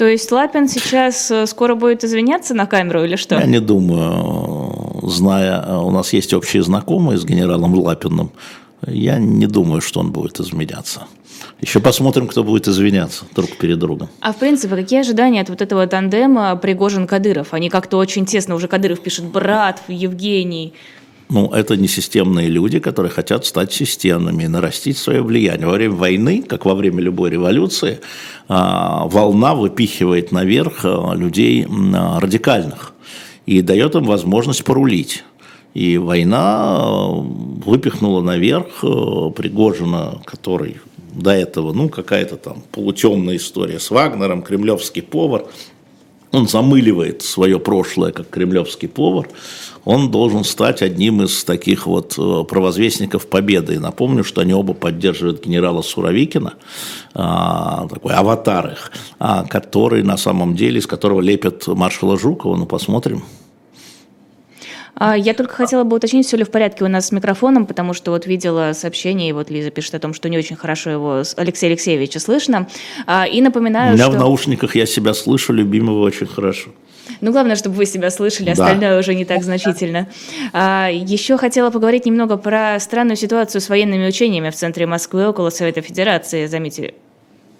То 0.00 0.08
есть 0.08 0.32
Лапин 0.32 0.66
сейчас 0.66 1.30
э, 1.30 1.44
скоро 1.46 1.74
будет 1.74 2.04
извиняться 2.04 2.54
на 2.54 2.64
камеру 2.64 3.04
или 3.04 3.16
что? 3.16 3.34
Я 3.34 3.44
не 3.44 3.60
думаю, 3.60 4.98
зная, 5.02 5.62
э, 5.62 5.76
у 5.76 5.90
нас 5.90 6.14
есть 6.14 6.32
общие 6.32 6.62
знакомые 6.62 7.18
с 7.18 7.24
генералом 7.26 7.74
Лапиным, 7.74 8.32
я 8.86 9.18
не 9.18 9.46
думаю, 9.46 9.82
что 9.82 10.00
он 10.00 10.10
будет 10.10 10.40
изменяться. 10.40 11.02
Еще 11.60 11.80
посмотрим, 11.80 12.28
кто 12.28 12.42
будет 12.42 12.66
извиняться 12.66 13.26
друг 13.36 13.58
перед 13.58 13.78
другом. 13.78 14.08
А 14.22 14.32
в 14.32 14.36
принципе, 14.36 14.74
какие 14.74 15.00
ожидания 15.00 15.42
от 15.42 15.50
вот 15.50 15.60
этого 15.60 15.86
тандема 15.86 16.56
Пригожин-Кадыров? 16.56 17.48
Они 17.50 17.68
как-то 17.68 17.98
очень 17.98 18.24
тесно, 18.24 18.54
уже 18.54 18.68
Кадыров 18.68 19.00
пишет 19.00 19.26
«брат», 19.26 19.82
«Евгений». 19.86 20.72
Ну, 21.30 21.48
это 21.52 21.76
не 21.76 21.86
системные 21.86 22.48
люди, 22.48 22.80
которые 22.80 23.12
хотят 23.12 23.46
стать 23.46 23.72
системными 23.72 24.42
и 24.42 24.48
нарастить 24.48 24.98
свое 24.98 25.22
влияние. 25.22 25.68
Во 25.68 25.74
время 25.74 25.94
войны, 25.94 26.42
как 26.42 26.64
во 26.64 26.74
время 26.74 27.00
любой 27.00 27.30
революции, 27.30 28.00
а, 28.48 29.06
волна 29.06 29.54
выпихивает 29.54 30.32
наверх 30.32 30.80
а, 30.84 31.14
людей 31.14 31.64
радикальных 31.64 32.94
и 33.46 33.62
дает 33.62 33.94
им 33.94 34.04
возможность 34.04 34.64
порулить. 34.64 35.22
И 35.72 35.98
война 35.98 36.78
а, 36.78 37.10
выпихнула 37.12 38.22
наверх 38.22 38.80
Пригожина, 38.80 40.20
который 40.24 40.78
до 41.12 41.30
этого, 41.30 41.72
ну, 41.72 41.88
какая-то 41.88 42.38
там 42.38 42.64
полутемная 42.72 43.36
история 43.36 43.78
с 43.78 43.92
Вагнером, 43.92 44.42
кремлевский 44.42 45.02
повар. 45.02 45.44
Он 46.32 46.46
замыливает 46.46 47.22
свое 47.22 47.58
прошлое 47.58 48.12
как 48.12 48.30
кремлевский 48.30 48.88
повар, 48.88 49.28
он 49.84 50.10
должен 50.10 50.44
стать 50.44 50.82
одним 50.82 51.22
из 51.22 51.42
таких 51.44 51.86
вот 51.86 52.14
э, 52.18 52.44
провозвестников 52.44 53.26
победы. 53.26 53.74
И 53.74 53.78
напомню, 53.78 54.24
что 54.24 54.42
они 54.42 54.52
оба 54.52 54.74
поддерживают 54.74 55.44
генерала 55.44 55.82
Суровикина, 55.82 56.54
а, 57.14 57.88
такой 57.88 58.12
аватар 58.14 58.72
их, 58.72 58.92
а, 59.18 59.44
который 59.44 60.02
на 60.02 60.16
самом 60.16 60.54
деле, 60.54 60.78
из 60.78 60.86
которого 60.86 61.20
лепят 61.20 61.66
маршала 61.66 62.18
Жукова. 62.18 62.56
Ну, 62.56 62.66
посмотрим. 62.66 63.24
А, 65.00 65.16
я 65.16 65.32
только 65.32 65.54
хотела 65.54 65.82
бы 65.84 65.96
уточнить, 65.96 66.26
все 66.26 66.36
ли 66.36 66.44
в 66.44 66.50
порядке 66.50 66.84
у 66.84 66.88
нас 66.88 67.06
с 67.06 67.12
микрофоном, 67.12 67.64
потому 67.64 67.94
что 67.94 68.10
вот 68.10 68.26
видела 68.26 68.72
сообщение, 68.74 69.30
и 69.30 69.32
вот 69.32 69.50
Лиза 69.50 69.70
пишет 69.70 69.94
о 69.94 69.98
том, 69.98 70.12
что 70.12 70.28
не 70.28 70.36
очень 70.36 70.56
хорошо 70.56 70.90
его 70.90 71.22
Алексея 71.36 71.70
Алексеевича 71.70 72.20
слышно. 72.20 72.68
И 73.32 73.40
напоминаю, 73.40 73.92
У 73.92 73.94
меня 73.94 74.04
что... 74.04 74.12
в 74.12 74.18
наушниках 74.18 74.76
я 74.76 74.84
себя 74.84 75.14
слышу, 75.14 75.54
любимого 75.54 76.02
очень 76.02 76.26
хорошо. 76.26 76.70
Ну, 77.22 77.32
главное, 77.32 77.56
чтобы 77.56 77.76
вы 77.76 77.86
себя 77.86 78.10
слышали, 78.10 78.50
остальное 78.50 78.92
да. 78.92 78.98
уже 78.98 79.14
не 79.14 79.24
так 79.24 79.42
значительно. 79.42 80.06
А, 80.52 80.88
еще 80.92 81.38
хотела 81.38 81.70
поговорить 81.70 82.04
немного 82.04 82.36
про 82.36 82.78
странную 82.78 83.16
ситуацию 83.16 83.60
с 83.60 83.68
военными 83.68 84.06
учениями 84.06 84.50
в 84.50 84.54
центре 84.54 84.86
Москвы 84.86 85.26
около 85.26 85.50
Совета 85.50 85.80
Федерации. 85.80 86.46
Заметили, 86.46 86.94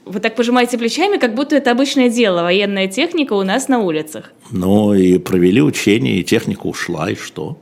вы 0.05 0.21
так 0.21 0.37
пожимаете 0.37 0.79
плечами, 0.79 1.19
как 1.19 1.35
будто 1.35 1.57
это 1.57 1.71
обычное 1.71 2.09
дело, 2.09 2.43
военная 2.43 2.89
техника 2.89 3.35
у 3.35 3.43
нас 3.43 3.69
на 3.69 3.81
улицах. 3.81 4.33
Ну, 4.51 4.95
и 4.95 5.19
провели 5.19 5.63
учения, 5.63 6.19
и 6.19 6.25
техника 6.25 6.67
ушла, 6.67 7.11
и 7.11 7.15
что? 7.15 7.59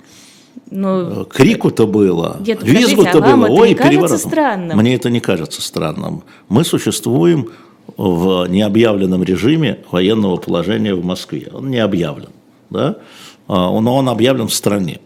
Ну, 0.71 1.25
Крику-то 1.25 1.87
было, 1.87 2.37
визгу-то 2.41 3.19
а 3.19 3.21
было, 3.21 3.47
ой, 3.49 3.75
переворот. 3.75 4.21
Странным? 4.21 4.79
Мне 4.79 4.95
это 4.95 5.09
не 5.11 5.21
кажется 5.21 5.63
странным. 5.63 6.23
Мы 6.49 6.65
существуем 6.65 7.51
в 7.97 8.47
необъявленном 8.47 9.23
режиме 9.23 9.79
военного 9.91 10.37
положения 10.37 10.95
в 10.95 11.05
Москве. 11.05 11.49
Он 11.53 11.71
не 11.71 11.79
объявлен, 11.79 12.31
да? 12.71 12.97
А, 13.47 13.81
но 13.81 13.97
он 13.97 14.09
объявлен 14.09 14.49
в 14.49 14.55
стране. 14.55 15.01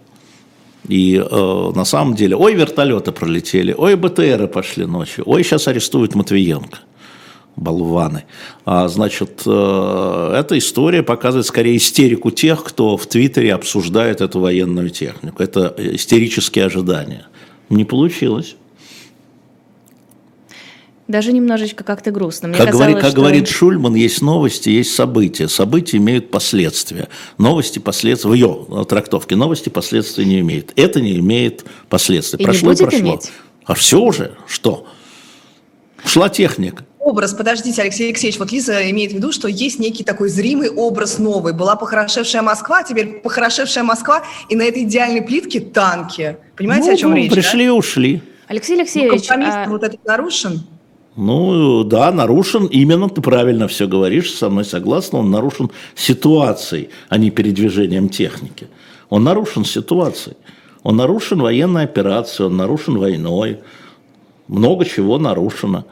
И 0.88 1.16
э, 1.16 1.72
на 1.74 1.84
самом 1.84 2.16
деле, 2.16 2.34
ой, 2.34 2.54
вертолеты 2.54 3.12
пролетели, 3.12 3.72
ой, 3.72 3.94
БТРы 3.94 4.48
пошли 4.48 4.84
ночью, 4.84 5.22
ой, 5.26 5.44
сейчас 5.44 5.68
арестуют 5.68 6.16
Матвиенко. 6.16 6.80
Болваны. 7.56 8.24
А, 8.64 8.88
значит, 8.88 9.42
э, 9.44 10.34
эта 10.38 10.56
история 10.56 11.02
показывает 11.02 11.46
скорее 11.46 11.76
истерику 11.76 12.30
тех, 12.30 12.64
кто 12.64 12.96
в 12.96 13.06
Твиттере 13.06 13.54
обсуждает 13.54 14.20
эту 14.20 14.40
военную 14.40 14.90
технику. 14.90 15.42
Это 15.42 15.74
истерические 15.78 16.64
ожидания. 16.64 17.26
Не 17.68 17.84
получилось. 17.84 18.56
Даже 21.08 21.32
немножечко 21.32 21.84
как-то 21.84 22.10
грустно. 22.10 22.48
Мне 22.48 22.56
как, 22.56 22.68
казалось, 22.68 22.86
говорит, 22.86 23.02
как 23.02 23.10
что... 23.10 23.20
говорит 23.20 23.48
Шульман, 23.48 23.94
есть 23.94 24.22
новости, 24.22 24.70
есть 24.70 24.94
события. 24.94 25.46
События 25.46 25.98
имеют 25.98 26.30
последствия. 26.30 27.08
Новости 27.36 27.78
последствия, 27.80 28.30
в 28.30 28.34
ее 28.34 28.86
трактовке, 28.88 29.36
новости 29.36 29.68
последствия 29.68 30.24
не 30.24 30.40
имеют. 30.40 30.72
Это 30.76 31.02
не 31.02 31.18
имеет 31.18 31.66
последствий. 31.90 32.40
И 32.40 32.44
прошло 32.44 32.70
не 32.70 32.76
будет 32.76 32.88
прошло. 32.88 32.98
Иметь? 33.00 33.30
А 33.66 33.74
все 33.74 34.00
уже? 34.00 34.32
Что? 34.46 34.86
Шла 36.04 36.30
техника. 36.30 36.86
Образ, 37.04 37.34
подождите, 37.34 37.82
Алексей 37.82 38.06
Алексеевич, 38.06 38.38
вот 38.38 38.52
Лиза 38.52 38.88
имеет 38.90 39.10
в 39.10 39.16
виду, 39.16 39.32
что 39.32 39.48
есть 39.48 39.80
некий 39.80 40.04
такой 40.04 40.28
зримый 40.28 40.70
образ 40.70 41.18
новый. 41.18 41.52
Была 41.52 41.74
похорошевшая 41.74 42.42
Москва, 42.42 42.84
теперь 42.84 43.20
похорошевшая 43.20 43.82
Москва, 43.82 44.22
и 44.48 44.54
на 44.54 44.62
этой 44.62 44.84
идеальной 44.84 45.20
плитке 45.20 45.58
танки. 45.58 46.36
Понимаете, 46.56 46.90
ну, 46.90 46.94
о 46.94 46.96
чем 46.96 47.10
ну, 47.10 47.16
речь? 47.16 47.32
Пришли 47.32 47.66
да? 47.66 47.74
ушли. 47.74 48.22
Алексей 48.46 48.76
Алексеевич, 48.78 49.28
ну, 49.30 49.44
а... 49.44 49.66
вот 49.68 49.82
этот 49.82 50.04
нарушен? 50.04 50.62
Ну, 51.16 51.82
да, 51.82 52.12
нарушен, 52.12 52.66
именно 52.66 53.08
ты 53.08 53.20
правильно 53.20 53.66
все 53.66 53.88
говоришь, 53.88 54.32
со 54.32 54.48
мной 54.48 54.64
согласна, 54.64 55.18
он 55.18 55.30
нарушен 55.30 55.72
ситуацией, 55.96 56.90
а 57.08 57.18
не 57.18 57.32
передвижением 57.32 58.10
техники. 58.10 58.68
Он 59.10 59.24
нарушен 59.24 59.64
ситуацией. 59.64 60.36
Он 60.84 60.96
нарушен 60.96 61.40
военной 61.40 61.82
операцией, 61.82 62.46
он 62.46 62.56
нарушен 62.56 62.96
войной. 62.96 63.58
Много 64.46 64.84
чего 64.84 65.18
нарушено. 65.18 65.84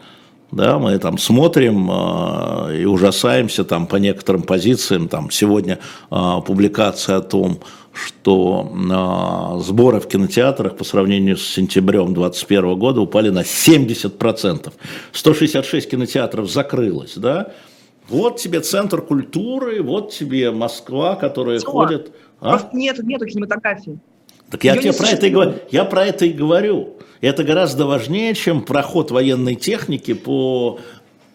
Да, 0.52 0.78
мы 0.78 0.98
там 0.98 1.18
смотрим 1.18 1.90
э, 1.90 2.80
и 2.82 2.84
ужасаемся 2.84 3.64
там 3.64 3.86
по 3.86 3.96
некоторым 3.96 4.42
позициям, 4.42 5.08
там 5.08 5.30
сегодня 5.30 5.78
э, 6.10 6.16
публикация 6.44 7.18
о 7.18 7.20
том, 7.20 7.60
что 7.92 8.72
э, 8.72 9.62
сборы 9.62 10.00
в 10.00 10.08
кинотеатрах 10.08 10.76
по 10.76 10.84
сравнению 10.84 11.36
с 11.36 11.46
сентябрем 11.46 12.14
2021 12.14 12.78
года 12.78 13.00
упали 13.00 13.30
на 13.30 13.42
70%. 13.42 14.72
166 15.12 15.90
кинотеатров 15.90 16.50
закрылось, 16.50 17.14
да, 17.16 17.52
вот 18.08 18.38
тебе 18.38 18.60
центр 18.60 19.02
культуры, 19.02 19.82
вот 19.82 20.10
тебе 20.10 20.50
Москва, 20.50 21.14
которая 21.14 21.58
Все. 21.58 21.66
ходит. 21.70 22.12
А? 22.40 22.70
Нет, 22.72 22.98
нету 23.04 23.26
кинематографии. 23.26 24.00
Так 24.50 24.64
я 24.64 24.76
тебе 24.76 24.92
про 24.92 25.08
это 25.08 25.26
и 25.26 25.30
говорю. 25.30 25.54
Я 25.70 25.84
про 25.84 26.06
это 26.06 26.26
и 26.26 26.32
говорю. 26.32 26.96
Это 27.20 27.44
гораздо 27.44 27.86
важнее, 27.86 28.34
чем 28.34 28.62
проход 28.62 29.10
военной 29.10 29.54
техники 29.54 30.14
по 30.14 30.80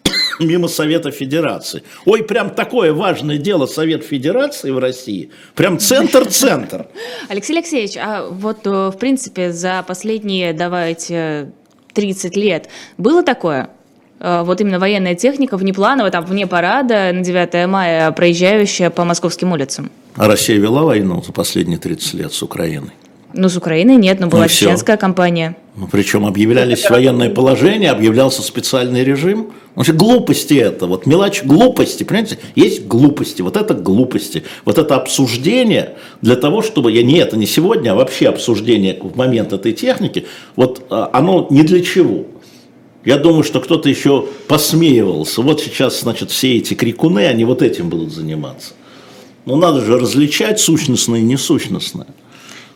мимо 0.40 0.68
Совета 0.68 1.10
Федерации. 1.10 1.82
Ой, 2.04 2.22
прям 2.22 2.50
такое 2.50 2.92
важное 2.92 3.38
дело 3.38 3.66
Совет 3.66 4.04
Федерации 4.04 4.70
в 4.70 4.78
России. 4.78 5.30
Прям 5.54 5.78
центр-центр. 5.78 6.88
Алексей 7.28 7.54
Алексеевич, 7.54 7.96
а 7.96 8.28
вот 8.28 8.66
э, 8.66 8.70
в 8.90 8.98
принципе 8.98 9.52
за 9.52 9.84
последние, 9.86 10.52
давайте, 10.52 11.52
30 11.94 12.36
лет 12.36 12.68
было 12.98 13.22
такое? 13.22 13.70
Э, 14.18 14.42
вот 14.44 14.60
именно 14.60 14.78
военная 14.78 15.14
техника 15.14 15.56
внепланово, 15.56 16.10
там, 16.10 16.24
вне 16.24 16.46
парада 16.46 17.12
на 17.12 17.22
9 17.22 17.68
мая, 17.68 18.10
проезжающая 18.10 18.90
по 18.90 19.04
московским 19.04 19.52
улицам? 19.52 19.90
А 20.16 20.26
Россия 20.26 20.58
вела 20.58 20.82
войну 20.82 21.22
за 21.22 21.32
последние 21.32 21.78
30 21.78 22.14
лет 22.14 22.32
с 22.32 22.42
Украиной? 22.42 22.92
Ну, 23.36 23.48
с 23.48 23.56
Украиной 23.56 23.96
нет, 23.96 24.18
но 24.18 24.28
была 24.28 24.42
ну, 24.42 24.48
чеченская 24.48 24.96
кампания. 24.96 25.56
Ну, 25.76 25.88
причем 25.90 26.24
объявлялись 26.24 26.88
военное 26.88 27.28
положение, 27.28 27.90
объявлялся 27.90 28.42
специальный 28.42 29.04
режим. 29.04 29.52
Значит, 29.74 29.96
глупости 29.96 30.54
это, 30.54 30.86
вот 30.86 31.04
мелочь 31.04 31.42
глупости, 31.44 32.02
понимаете, 32.02 32.38
есть 32.54 32.86
глупости, 32.86 33.42
вот 33.42 33.58
это 33.58 33.74
глупости, 33.74 34.42
вот 34.64 34.78
это 34.78 34.96
обсуждение 34.96 35.96
для 36.22 36.36
того, 36.36 36.62
чтобы, 36.62 36.92
я 36.92 37.02
не 37.02 37.18
это 37.18 37.36
не 37.36 37.46
сегодня, 37.46 37.92
а 37.92 37.94
вообще 37.94 38.28
обсуждение 38.28 38.98
в 38.98 39.16
момент 39.16 39.52
этой 39.52 39.74
техники, 39.74 40.26
вот 40.56 40.86
а, 40.88 41.10
оно 41.12 41.46
не 41.50 41.62
для 41.62 41.82
чего. 41.82 42.24
Я 43.04 43.18
думаю, 43.18 43.44
что 43.44 43.60
кто-то 43.60 43.88
еще 43.88 44.26
посмеивался. 44.48 45.42
Вот 45.42 45.60
сейчас, 45.60 46.00
значит, 46.00 46.30
все 46.30 46.56
эти 46.56 46.74
крикуны, 46.74 47.26
они 47.26 47.44
вот 47.44 47.62
этим 47.62 47.88
будут 47.88 48.12
заниматься. 48.12 48.72
Но 49.44 49.56
надо 49.56 49.80
же 49.80 49.96
различать 49.98 50.58
сущностное 50.58 51.20
и 51.20 51.22
несущностное. 51.22 52.08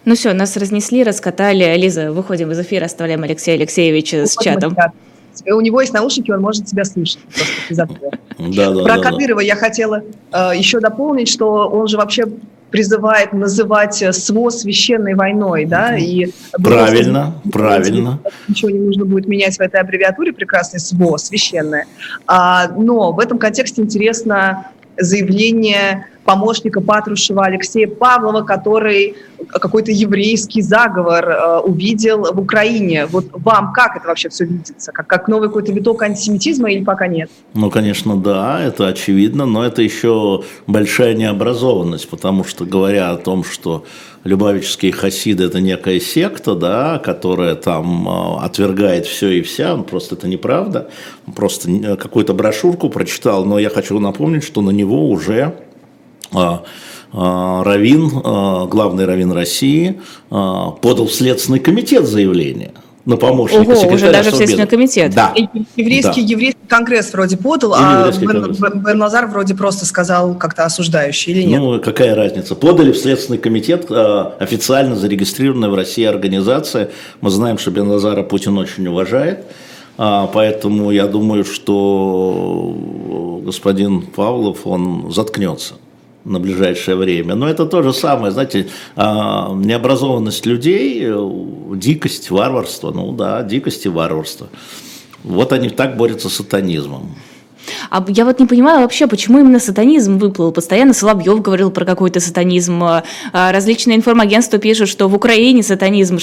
Ну 0.04 0.14
все, 0.14 0.33
нас 0.33 0.57
разнесли, 0.57 1.04
раскатали. 1.04 1.76
Лиза, 1.76 2.12
выходим 2.12 2.50
из 2.52 2.59
эфира, 2.59 2.87
оставляем 2.87 3.23
Алексея 3.23 3.57
Алексеевича 3.57 4.26
с 4.26 4.37
чатом. 4.37 4.76
У 5.47 5.61
него 5.61 5.80
есть 5.80 5.92
наушники, 5.92 6.30
он 6.30 6.40
может 6.40 6.66
тебя 6.66 6.85
слышать. 6.85 7.21
Да, 7.71 7.87
да, 8.73 8.85
Про 8.85 8.97
да, 8.97 9.02
Кадырова 9.02 9.40
да. 9.40 9.47
я 9.47 9.54
хотела 9.54 10.02
э, 10.33 10.52
еще 10.57 10.80
дополнить, 10.80 11.28
что 11.28 11.69
он 11.69 11.88
же 11.88 11.99
вообще 11.99 12.25
призывает 12.71 13.33
называть 13.35 14.02
СВО 14.14 14.49
священной 14.49 15.14
войной, 15.14 15.66
да, 15.66 15.97
и 15.97 16.28
правильно, 16.62 17.35
правильно. 17.52 18.19
Ничего 18.49 18.71
не 18.71 18.78
нужно 18.78 19.04
будет 19.04 19.26
менять 19.26 19.57
в 19.57 19.61
этой 19.61 19.80
аббревиатуре 19.80 20.33
прекрасной 20.33 20.80
СВО, 20.80 21.19
священная. 21.19 21.87
А, 22.26 22.69
но 22.69 23.12
в 23.12 23.21
этом 23.21 23.38
контексте 23.38 23.83
интересно 23.83 24.71
заявление 24.99 26.07
помощника 26.25 26.81
Патрушева 26.81 27.45
Алексея 27.45 27.89
Павлова, 27.89 28.43
который 28.43 29.17
какой-то 29.49 29.91
еврейский 29.91 30.62
заговор 30.62 31.29
э, 31.29 31.59
увидел 31.61 32.33
в 32.33 32.41
Украине. 32.41 33.07
Вот 33.07 33.27
вам 33.33 33.73
как 33.73 33.97
это 33.97 34.09
вообще 34.09 34.29
все 34.29 34.45
видится? 34.45 34.93
Как, 34.93 35.07
как 35.07 35.29
новый 35.29 35.49
какой-то 35.49 35.73
виток 35.73 36.03
антисемитизма 36.03 36.71
или 36.71 36.85
пока 36.85 37.07
нет? 37.07 37.31
Ну, 37.55 37.71
конечно, 37.71 38.17
да, 38.17 38.62
это 38.62 38.89
очевидно, 38.89 39.47
но 39.47 39.65
это 39.65 39.83
еще 39.83 40.45
большая 40.67 41.15
необразованность, 41.15 42.09
потому 42.09 42.45
что 42.45 42.65
говоря 42.65 43.11
о 43.11 43.17
том, 43.17 43.45
что 43.45 43.85
Любавические 44.23 44.93
хасиды– 44.93 45.45
это 45.47 45.61
некая 45.61 45.99
секта, 45.99 46.55
да, 46.55 46.99
которая 46.99 47.55
там 47.55 48.07
э, 48.07 48.45
отвергает 48.45 49.07
все 49.07 49.31
и 49.31 49.41
вся, 49.41 49.75
просто 49.79 50.15
это 50.15 50.29
неправда. 50.29 50.91
Просто 51.35 51.97
какую-то 51.97 52.35
брошюрку 52.35 52.91
прочитал, 52.91 53.47
но 53.47 53.59
я 53.59 53.71
хочу 53.71 53.99
напомнить, 53.99 54.45
что 54.45 54.61
на 54.61 54.71
него 54.71 55.09
уже 55.09 55.55
Равин, 56.33 58.11
а, 58.25 58.67
главный 58.67 59.05
раввин 59.05 59.33
России, 59.33 60.00
подал 60.28 61.07
в 61.07 61.13
Следственный 61.13 61.59
комитет 61.59 62.07
заявление 62.07 62.73
на 63.07 63.17
помощника 63.17 63.63
Ого, 63.63 63.75
секретаря 63.75 63.95
уже 63.95 64.13
даже 64.13 64.31
в 64.31 64.35
Следственный 64.37 64.67
комитет. 64.69 65.15
Да. 65.15 65.35
Еврейский, 65.75 66.21
да. 66.21 66.28
еврейский 66.28 66.61
конгресс 66.69 67.13
вроде 67.13 67.37
подал, 67.37 67.75
а 67.75 68.13
Берназар 68.13 69.26
вроде 69.26 69.54
просто 69.57 69.87
сказал 69.87 70.35
как-то 70.35 70.65
осуждающий 70.67 71.33
или 71.33 71.43
нет? 71.43 71.61
Ну, 71.61 71.81
какая 71.81 72.15
разница? 72.15 72.54
Подали 72.54 72.93
в 72.93 72.97
Следственный 72.99 73.39
комитет 73.39 73.91
официально 73.91 74.95
зарегистрированная 74.95 75.71
в 75.71 75.75
России 75.75 76.04
организация. 76.04 76.91
Мы 77.23 77.31
знаем, 77.31 77.59
что 77.59 77.73
Берназара 77.73 78.23
Путин 78.23 78.57
очень 78.59 78.87
уважает. 78.87 79.47
Поэтому 79.97 80.93
я 80.93 81.07
думаю, 81.09 81.45
что 81.45 82.76
господин 83.45 84.02
Павлов, 84.02 84.67
он 84.67 85.11
заткнется 85.11 85.75
на 86.25 86.39
ближайшее 86.39 86.97
время. 86.97 87.35
Но 87.35 87.49
это 87.49 87.67
то 87.67 87.83
же 87.83 87.93
самое, 87.93 88.33
знаете, 88.33 88.69
а, 88.97 89.52
необразованность 89.54 90.47
людей, 90.47 91.06
дикость, 91.75 92.30
варварство, 92.30 92.91
ну 92.91 93.13
да, 93.13 93.43
дикость 93.43 93.87
и 93.87 93.89
варварство. 93.89 94.49
Вот 95.25 95.52
они 95.52 95.71
так 95.71 95.97
борются 95.97 96.28
с 96.28 96.35
сатанизмом. 96.35 97.15
А 97.91 98.04
я 98.09 98.25
вот 98.25 98.41
не 98.41 98.47
понимаю 98.47 98.80
вообще, 98.80 99.06
почему 99.06 99.39
именно 99.39 99.61
сатанизм 99.61 100.19
выплыл. 100.19 100.52
Постоянно 100.52 100.95
Соловьев 100.95 101.41
говорил 101.43 101.71
про 101.71 101.85
какой-то 101.85 102.21
сатанизм. 102.21 102.83
А, 102.83 103.02
различные 103.33 103.97
информагентства 103.97 104.59
пишут, 104.59 104.89
что 104.89 105.09
в 105.09 105.15
Украине 105.15 105.63
сатанизм. 105.63 106.19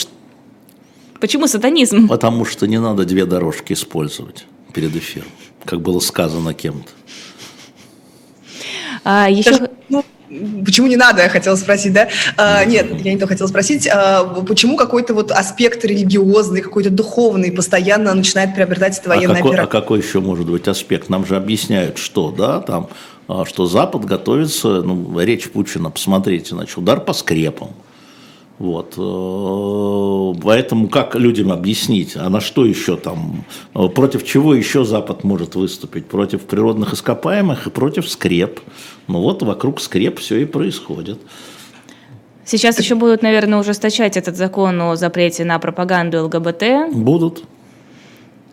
Почему 1.20 1.48
сатанизм? 1.48 2.08
Потому 2.08 2.46
что 2.46 2.68
не 2.68 2.80
надо 2.80 3.06
две 3.06 3.26
дорожки 3.26 3.74
использовать 3.74 4.46
перед 4.74 4.96
эфиром, 4.96 5.30
как 5.66 5.82
было 5.82 6.00
сказано 6.00 6.54
кем-то. 6.54 6.92
А, 9.10 9.30
еще... 9.30 9.70
Ну, 9.88 10.04
почему 10.66 10.88
не 10.88 10.98
надо, 10.98 11.22
я 11.22 11.30
хотела 11.30 11.56
спросить, 11.56 11.94
да? 11.94 12.10
А, 12.36 12.66
нет, 12.66 12.88
я 13.06 13.14
не 13.14 13.18
то 13.18 13.26
хотела 13.26 13.48
спросить. 13.48 13.88
А, 13.88 14.26
почему 14.26 14.76
какой-то 14.76 15.14
вот 15.14 15.32
аспект 15.32 15.86
религиозный, 15.86 16.60
какой-то 16.60 16.90
духовный 16.90 17.54
постоянно 17.54 18.14
начинает 18.14 18.54
приобретать 18.54 19.00
это 19.00 19.08
военное 19.08 19.38
а 19.38 19.44
какой, 19.44 19.56
а 19.56 19.66
какой 19.66 20.00
еще 20.02 20.20
может 20.20 20.50
быть 20.50 20.68
аспект? 20.68 21.08
Нам 21.08 21.26
же 21.26 21.38
объясняют, 21.38 22.00
что, 22.00 22.32
да, 22.32 22.60
там, 22.60 22.90
а, 23.30 23.46
что 23.46 23.66
Запад 23.66 24.04
готовится, 24.04 24.82
ну, 24.82 25.18
речь 25.22 25.50
Путина, 25.50 25.90
посмотрите, 25.90 26.50
значит, 26.50 26.78
удар 26.78 27.00
по 27.00 27.14
скрепам. 27.14 27.70
Вот. 28.60 28.96
Э, 28.98 30.42
поэтому 30.42 30.88
как 30.90 31.16
людям 31.16 31.52
объяснить, 31.52 32.16
а 32.16 32.28
на 32.30 32.42
что 32.42 32.66
еще 32.66 32.98
там, 32.98 33.46
э, 33.76 33.88
против 33.88 34.26
чего 34.26 34.56
еще 34.56 34.84
Запад 34.84 35.24
может 35.24 35.56
выступить? 35.56 36.08
Против 36.08 36.42
природных 36.42 36.94
ископаемых 36.94 37.68
и 37.68 37.70
против 37.70 38.10
скреп. 38.10 38.60
Ну 39.08 39.22
вот 39.22 39.44
вокруг 39.44 39.80
скреп 39.80 40.20
все 40.20 40.38
и 40.38 40.46
происходит. 40.46 41.20
Сейчас 42.46 42.80
еще 42.80 42.96
будут, 42.96 43.22
наверное, 43.22 43.60
ужесточать 43.60 44.18
этот 44.18 44.38
закон 44.38 44.82
о 44.82 44.96
запрете 44.96 45.44
на 45.44 45.60
пропаганду 45.60 46.24
ЛГБТ. 46.24 46.94
Будут. 46.94 47.44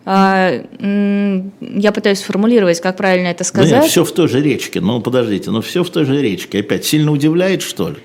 А, 0.07 0.51
я 0.79 1.91
пытаюсь 1.91 2.19
сформулировать, 2.19 2.79
как 2.79 2.97
правильно 2.97 3.27
это 3.27 3.43
сказать. 3.43 3.71
Да 3.71 3.79
нет, 3.79 3.89
все 3.89 4.03
в 4.03 4.11
той 4.11 4.27
же 4.27 4.41
речке. 4.41 4.81
Ну, 4.81 5.01
подождите, 5.01 5.49
ну 5.49 5.61
все 5.61 5.83
в 5.83 5.89
той 5.89 6.05
же 6.05 6.21
речке. 6.21 6.59
Опять 6.59 6.85
сильно 6.85 7.11
удивляет, 7.11 7.63
что 7.63 7.89
ли? 7.89 7.95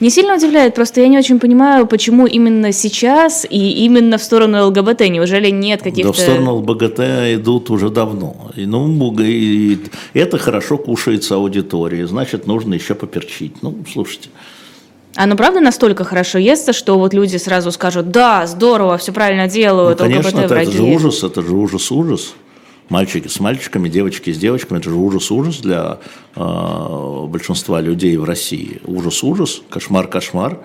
Не 0.00 0.10
сильно 0.10 0.34
удивляет, 0.34 0.74
просто 0.74 1.00
я 1.00 1.08
не 1.08 1.18
очень 1.18 1.38
понимаю, 1.38 1.86
почему 1.86 2.26
именно 2.26 2.72
сейчас 2.72 3.46
и 3.48 3.84
именно 3.84 4.18
в 4.18 4.22
сторону 4.22 4.66
ЛГБТ. 4.66 5.08
Неужели 5.08 5.50
нет 5.50 5.82
каких-то... 5.82 6.12
Да 6.12 6.12
в 6.12 6.18
сторону 6.18 6.54
ЛГБТ 6.56 7.00
идут 7.34 7.70
уже 7.70 7.88
давно. 7.90 8.50
И, 8.56 8.66
ну, 8.66 9.14
и 9.20 9.78
это 10.12 10.38
хорошо 10.38 10.78
кушается 10.78 11.36
аудиторией, 11.36 12.04
значит, 12.04 12.46
нужно 12.46 12.74
еще 12.74 12.94
поперчить. 12.94 13.62
Ну, 13.62 13.74
слушайте. 13.92 14.28
А 15.16 15.26
ну 15.26 15.36
правда 15.36 15.60
настолько 15.60 16.02
хорошо 16.02 16.38
естся, 16.38 16.72
что 16.72 16.98
вот 16.98 17.14
люди 17.14 17.36
сразу 17.36 17.70
скажут, 17.70 18.10
да, 18.10 18.46
здорово, 18.46 18.98
все 18.98 19.12
правильно 19.12 19.46
делают, 19.46 20.00
ну, 20.00 20.06
конечно, 20.06 20.40
это, 20.40 20.54
это 20.56 20.72
же 20.72 20.82
ужас, 20.82 21.22
это 21.22 21.40
же 21.40 21.54
ужас-ужас 21.54 22.34
мальчики 22.88 23.28
с 23.28 23.40
мальчиками, 23.40 23.88
девочки 23.88 24.32
с 24.32 24.38
девочками. 24.38 24.78
Это 24.78 24.90
же 24.90 24.96
ужас-ужас 24.96 25.58
для 25.58 25.98
э, 26.36 27.26
большинства 27.28 27.80
людей 27.80 28.16
в 28.16 28.24
России. 28.24 28.80
Ужас-ужас, 28.84 29.62
кошмар-кошмар. 29.70 30.58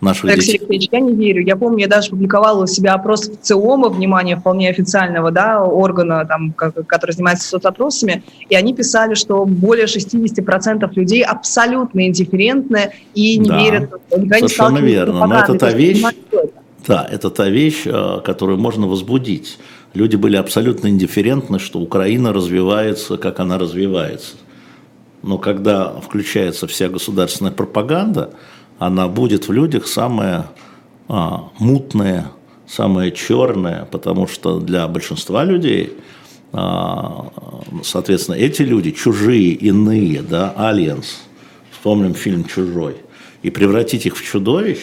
Наших 0.00 0.26
Алексей 0.26 0.52
детей. 0.52 0.66
Алексеевич, 0.68 0.88
я 0.92 1.00
не 1.00 1.12
верю. 1.14 1.42
Я 1.44 1.56
помню, 1.56 1.80
я 1.80 1.88
даже 1.88 2.10
публиковала 2.10 2.62
у 2.62 2.66
себя 2.68 2.94
опрос 2.94 3.28
в 3.28 3.40
ЦИОМа, 3.40 3.88
внимание, 3.88 4.36
вполне 4.36 4.70
официального 4.70 5.32
да, 5.32 5.64
органа, 5.64 6.24
там, 6.24 6.52
который 6.52 7.12
занимается 7.12 7.48
соцопросами, 7.48 8.22
и 8.48 8.54
они 8.54 8.74
писали, 8.74 9.14
что 9.14 9.44
более 9.44 9.86
60% 9.86 10.88
людей 10.94 11.22
абсолютно 11.24 12.06
индифферентны 12.06 12.92
и 13.14 13.38
не 13.38 13.48
да, 13.48 13.58
верят. 13.58 13.90
Совершенно 14.08 14.78
верно. 14.78 15.26
Но 15.26 15.40
это 15.40 15.54
та 15.54 15.72
вещь, 15.72 16.02
да, 16.86 17.06
это 17.10 17.30
та 17.30 17.48
вещь, 17.48 17.82
э, 17.84 18.20
которую 18.24 18.58
можно 18.58 18.86
возбудить 18.86 19.58
люди 19.94 20.16
были 20.16 20.36
абсолютно 20.36 20.88
индифферентны, 20.88 21.58
что 21.58 21.80
Украина 21.80 22.32
развивается, 22.32 23.16
как 23.16 23.40
она 23.40 23.58
развивается. 23.58 24.36
Но 25.22 25.38
когда 25.38 26.00
включается 26.00 26.66
вся 26.66 26.88
государственная 26.88 27.52
пропаганда, 27.52 28.34
она 28.78 29.08
будет 29.08 29.48
в 29.48 29.52
людях 29.52 29.86
самая 29.86 30.50
а, 31.08 31.48
мутная, 31.58 32.30
самая 32.66 33.10
черная, 33.10 33.86
потому 33.86 34.28
что 34.28 34.60
для 34.60 34.86
большинства 34.86 35.44
людей, 35.44 35.94
а, 36.52 37.30
соответственно, 37.82 38.36
эти 38.36 38.62
люди 38.62 38.92
чужие, 38.92 39.52
иные, 39.52 40.22
да, 40.22 40.52
альянс, 40.56 41.22
вспомним 41.72 42.14
фильм 42.14 42.44
«Чужой», 42.44 42.96
и 43.42 43.50
превратить 43.50 44.06
их 44.06 44.16
в 44.16 44.24
чудовищ, 44.24 44.78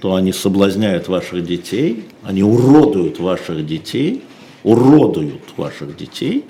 то 0.00 0.14
они 0.14 0.32
соблазняют 0.32 1.08
ваших 1.08 1.44
детей, 1.44 2.06
они 2.24 2.42
уродуют 2.42 3.20
ваших 3.20 3.66
детей, 3.66 4.22
уродуют 4.64 5.42
ваших 5.56 5.96
детей. 5.96 6.46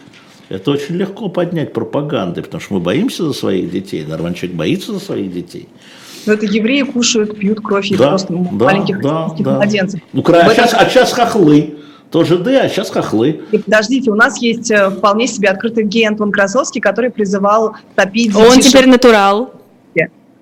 Это 0.48 0.70
очень 0.70 0.96
легко 0.96 1.28
поднять 1.28 1.72
пропагандой, 1.72 2.42
потому 2.42 2.60
что 2.60 2.74
мы 2.74 2.80
боимся 2.80 3.24
за 3.24 3.32
своих 3.32 3.70
детей. 3.70 4.04
Нормальный 4.04 4.36
человек 4.36 4.56
боится 4.56 4.92
за 4.92 5.00
своих 5.00 5.32
детей. 5.32 5.68
Но 6.26 6.34
это 6.34 6.46
евреи 6.46 6.82
кушают, 6.82 7.38
пьют 7.38 7.60
кровь 7.60 7.88
да, 7.90 8.08
просто 8.08 8.32
да, 8.32 8.64
маленьких 8.64 9.00
да, 9.00 9.28
да. 9.38 9.54
младенцев. 9.54 10.00
Ну, 10.12 10.22
а, 10.26 10.50
сейчас, 10.50 10.74
а 10.74 10.88
сейчас 10.88 11.12
хохлы. 11.12 11.76
Тоже 12.10 12.38
Д, 12.38 12.60
а 12.60 12.68
сейчас 12.68 12.90
хохлы. 12.90 13.40
И 13.52 13.58
подождите, 13.58 14.10
у 14.10 14.16
нас 14.16 14.42
есть 14.42 14.70
э, 14.70 14.90
вполне 14.90 15.28
себе 15.28 15.48
открытый 15.48 15.84
гей 15.84 16.06
Антон 16.08 16.32
Красовский, 16.32 16.80
который 16.80 17.10
призывал 17.10 17.76
топить... 17.94 18.34
Он 18.34 18.60
теперь 18.60 18.88
натурал 18.88 19.59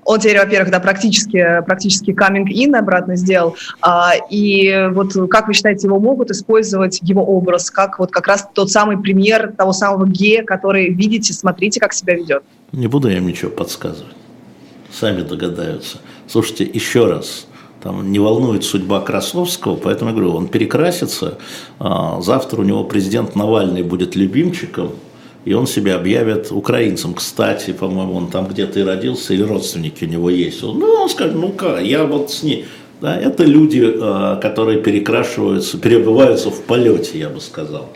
он 0.09 0.21
теперь, 0.21 0.39
во-первых, 0.39 0.71
да, 0.71 0.81
практически, 0.81 1.63
практически 1.67 2.13
coming 2.13 2.47
in 2.47 2.75
обратно 2.75 3.15
сделал. 3.15 3.57
А, 3.83 4.13
и 4.31 4.89
вот 4.93 5.13
как 5.31 5.49
вы 5.49 5.53
считаете, 5.53 5.87
его 5.87 6.01
могут 6.01 6.31
использовать 6.31 7.01
его 7.03 7.23
образ, 7.23 7.71
как 7.71 7.99
вот 7.99 8.11
как 8.11 8.27
раз 8.27 8.49
тот 8.55 8.71
самый 8.71 8.97
пример 8.97 9.53
того 9.55 9.75
самого 9.75 10.09
гея, 10.09 10.45
который 10.45 10.89
видите, 10.95 11.35
смотрите, 11.35 11.79
как 11.79 11.93
себя 11.93 12.15
ведет? 12.15 12.43
Не 12.73 12.87
буду 12.87 13.11
я 13.11 13.19
им 13.19 13.27
ничего 13.27 13.51
подсказывать. 13.51 14.17
Сами 14.91 15.21
догадаются. 15.21 15.99
Слушайте, 16.27 16.65
еще 16.65 17.05
раз, 17.05 17.47
там 17.83 18.11
не 18.11 18.19
волнует 18.19 18.65
судьба 18.65 19.03
Красовского, 19.03 19.77
поэтому 19.77 20.13
я 20.13 20.17
говорю, 20.17 20.35
он 20.35 20.49
перекрасится, 20.49 21.37
а, 21.79 22.23
завтра 22.23 22.63
у 22.63 22.65
него 22.65 22.83
президент 22.85 23.37
Навальный 23.37 23.83
будет 23.83 24.17
любимчиком, 24.17 24.93
и 25.49 25.55
он 25.55 25.67
себя 25.67 25.97
объявит 25.97 26.53
украинцем. 26.53 27.15
Кстати, 27.15 27.71
по-моему, 27.73 28.15
он 28.17 28.29
там 28.29 28.47
где-то 28.49 28.81
и 28.81 28.83
родился, 28.83 29.33
или 29.33 29.43
родственники 29.43 30.05
у 30.05 30.09
него 30.09 30.29
есть. 30.29 30.63
Он, 30.63 30.79
ну, 30.79 30.87
он 30.87 31.09
скажет, 31.09 31.37
ну-ка, 31.37 31.79
я 31.79 32.05
вот 32.05 32.31
с 32.31 32.43
ней. 32.43 32.67
Да, 33.01 33.19
это 33.19 33.45
люди, 33.45 33.81
э, 33.83 34.41
которые 34.43 34.83
перекрашиваются, 34.83 35.79
перебываются 35.79 36.51
в 36.51 36.61
полете, 36.65 37.19
я 37.19 37.31
бы 37.31 37.41
сказал. 37.41 37.89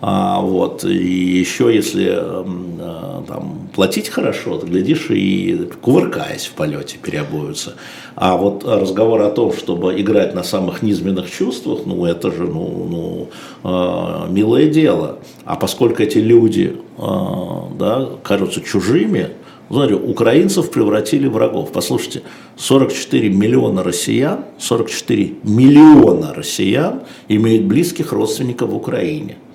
А, 0.00 0.40
вот, 0.40 0.84
и 0.84 1.38
еще 1.38 1.74
если 1.74 2.16
а, 2.16 3.24
там, 3.26 3.68
платить 3.74 4.08
хорошо, 4.08 4.58
то, 4.58 4.66
глядишь, 4.66 5.10
и 5.10 5.68
кувыркаясь 5.82 6.46
в 6.46 6.52
полете 6.52 6.98
переобуются. 7.02 7.74
А 8.14 8.36
вот 8.36 8.64
разговор 8.64 9.22
о 9.22 9.30
том, 9.30 9.52
чтобы 9.52 10.00
играть 10.00 10.34
на 10.34 10.44
самых 10.44 10.82
низменных 10.82 11.30
чувствах, 11.30 11.80
ну, 11.84 12.04
это 12.04 12.30
же, 12.30 12.44
ну, 12.44 12.86
ну 12.88 13.30
а, 13.64 14.28
милое 14.30 14.68
дело. 14.68 15.18
А 15.44 15.56
поскольку 15.56 16.02
эти 16.02 16.18
люди, 16.18 16.76
а, 16.96 17.68
да, 17.78 18.08
кажутся 18.22 18.60
чужими, 18.60 19.30
Смотри, 19.70 19.96
украинцев 19.96 20.70
превратили 20.70 21.28
в 21.28 21.32
врагов. 21.32 21.72
Послушайте, 21.72 22.22
44 22.56 23.28
миллиона 23.28 23.82
россиян, 23.82 24.46
44 24.58 25.34
миллиона 25.42 26.32
россиян 26.32 27.02
имеют 27.28 27.66
близких 27.66 28.12
родственников 28.12 28.70
в 28.70 28.74
Украине– 28.74 29.36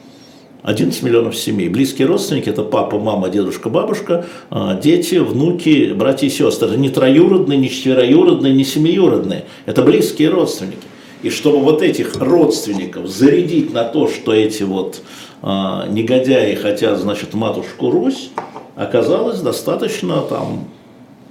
11 0.63 1.03
миллионов 1.03 1.35
семей. 1.35 1.67
Близкие 1.67 2.07
родственники– 2.07 2.49
это 2.49 2.63
папа, 2.63 2.97
мама, 2.97 3.29
дедушка, 3.29 3.69
бабушка, 3.69 4.25
а, 4.49 4.75
дети, 4.75 5.15
внуки, 5.15 5.93
братья 5.93 6.25
и 6.25 6.29
сестры. 6.29 6.69
Это 6.69 6.77
не 6.77 6.89
троюродные, 6.89 7.57
не 7.59 7.69
четвероюродные, 7.69 8.53
не 8.53 8.63
семиюродные. 8.63 9.43
Это 9.65 9.81
близкие 9.81 10.29
родственники. 10.29 10.77
И 11.21 11.29
чтобы 11.29 11.59
вот 11.59 11.81
этих 11.81 12.15
родственников 12.17 13.07
зарядить 13.07 13.73
на 13.73 13.83
то, 13.83 14.07
что 14.07 14.33
эти 14.33 14.63
вот 14.63 15.01
а, 15.41 15.85
негодяи 15.87 16.55
хотят, 16.55 16.97
значит, 16.97 17.33
матушку 17.33 17.91
Русь, 17.91 18.31
оказалось 18.75 19.41
достаточно 19.41 20.21
там 20.21 20.67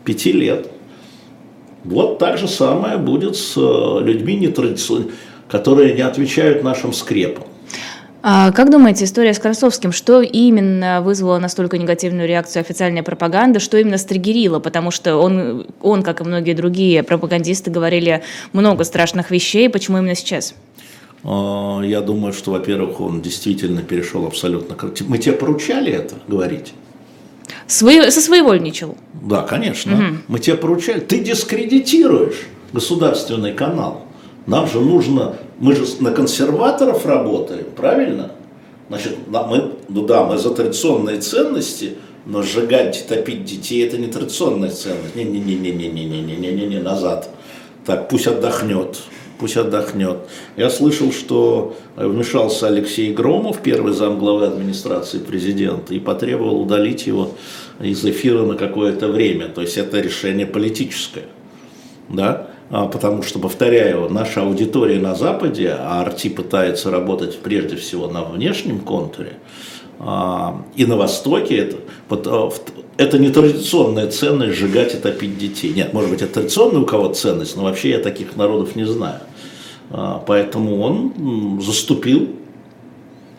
пяти 0.05 0.33
лет. 0.33 0.71
Вот 1.85 2.19
так 2.19 2.37
же 2.37 2.49
самое 2.49 2.99
будет 2.99 3.37
с 3.37 3.55
а, 3.57 3.99
людьми, 4.01 4.37
нетрадиционными, 4.37 5.13
которые 5.49 5.95
не 5.95 6.03
отвечают 6.03 6.63
нашим 6.63 6.93
скрепам. 6.93 7.45
А 8.25 8.53
как 8.53 8.71
думаете, 8.71 9.05
история 9.05 9.35
с 9.35 9.41
Красовским, 9.41 9.91
что 9.91 10.23
именно 10.23 11.03
вызвало 11.03 11.39
настолько 11.39 11.77
негативную 11.77 12.29
реакцию 12.29 12.61
официальной 12.61 13.03
пропаганды, 13.03 13.59
что 13.59 13.79
именно 13.79 13.99
стригерило? 13.99 14.61
Потому 14.61 14.93
что 14.93 15.17
он, 15.17 15.67
он, 15.81 16.05
как 16.05 16.21
и 16.21 16.25
многие 16.25 16.55
другие 16.55 17.03
пропагандисты, 17.03 17.73
говорили 17.73 18.23
много 18.53 18.85
страшных 18.85 19.33
вещей. 19.33 19.69
Почему 19.69 19.99
именно 19.99 20.15
сейчас? 20.15 20.55
А, 21.25 21.81
я 21.83 22.01
думаю, 22.01 22.33
что, 22.33 22.53
во-первых, 22.53 23.01
он 23.01 23.23
действительно 23.23 23.83
перешел 23.83 24.25
абсолютно... 24.25 24.77
Мы 25.09 25.19
тебе 25.19 25.33
поручали 25.33 25.93
это 25.93 26.15
говорить? 26.29 26.75
Свой, 27.67 28.13
со 28.13 28.21
своевольничал. 28.21 28.97
Да, 29.21 29.43
конечно. 29.43 29.95
Угу. 29.95 30.17
Мы 30.29 30.39
тебе 30.39 30.57
поручали. 30.57 31.01
Ты 31.01 31.19
дискредитируешь 31.19 32.47
государственный 32.73 33.53
канал. 33.53 34.02
Нам 34.47 34.67
же 34.67 34.81
нужно, 34.81 35.37
мы 35.59 35.75
же 35.75 35.85
на 36.01 36.11
консерваторов 36.11 37.07
работаем, 37.07 37.67
правильно? 37.77 38.33
Значит, 38.89 39.17
мы, 39.29 39.73
ну 39.89 40.05
да, 40.05 40.25
мы 40.25 40.37
за 40.37 40.51
традиционные 40.51 41.21
ценности, 41.21 41.97
но 42.27 42.43
сжигать, 42.43 43.07
топить 43.09 43.45
детей 43.45 43.87
это 43.87 43.99
не 43.99 44.09
традиционная 44.09 44.71
ценность. 44.71 45.15
Не-не-не-не-не-не-не-не-не-не, 45.15 46.81
назад. 46.81 47.29
Так, 47.87 48.09
пусть 48.09 48.27
отдохнет, 48.27 48.99
пусть 49.39 49.57
отдохнет. 49.57 50.19
Я 50.57 50.71
слышал, 50.71 51.11
что 51.13 51.75
вмешался 51.97 52.67
Алексей 52.69 53.13
Громов, 53.13 53.61
первый 53.63 53.93
зам 53.93 54.19
главы 54.19 54.47
администрации 54.47 55.19
президента, 55.19 55.95
и 55.95 56.01
потребовал 56.01 56.61
удалить 56.61 57.07
его 57.07 57.31
из 57.81 58.05
эфира 58.05 58.43
на 58.43 58.57
какое-то 58.57 59.09
время. 59.09 59.49
То 59.49 59.63
есть 59.63 59.79
это 59.79 60.01
решение 60.01 60.47
политическое. 60.47 61.25
Да? 62.09 62.52
А, 62.73 62.87
потому 62.87 63.23
что, 63.23 63.39
повторяю, 63.39 64.09
наша 64.09 64.41
аудитория 64.41 64.99
на 64.99 65.15
Западе, 65.15 65.77
а 65.79 66.01
Арти 66.01 66.31
пытается 66.31 66.91
работать 66.91 67.39
прежде 67.39 67.77
всего 67.77 68.09
на 68.09 68.25
внешнем 68.25 68.81
контуре, 68.81 69.35
а, 69.99 70.65
и 70.75 70.87
на 70.87 70.97
Востоке 70.97 71.57
это, 71.59 71.77
а, 72.09 72.51
это 72.97 73.19
не 73.19 73.29
традиционная 73.29 74.11
ценность 74.11 74.57
сжигать 74.57 74.95
и 74.95 74.97
топить 74.97 75.37
детей. 75.37 75.75
Нет, 75.75 75.93
может 75.93 76.09
быть, 76.09 76.23
это 76.23 76.33
традиционная 76.33 76.81
у 76.81 76.87
кого 76.87 77.13
ценность, 77.13 77.57
но 77.57 77.65
вообще 77.65 77.91
я 77.91 77.99
таких 77.99 78.37
народов 78.37 78.75
не 78.75 78.87
знаю. 78.87 79.21
Поэтому 80.27 80.81
он 80.81 81.61
заступил, 81.61 82.31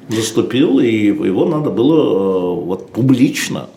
заступил, 0.09 0.77
и 0.77 1.07
его 1.07 1.45
надо 1.45 1.71
было 1.71 2.53
вот, 2.53 2.91
публично 2.91 3.67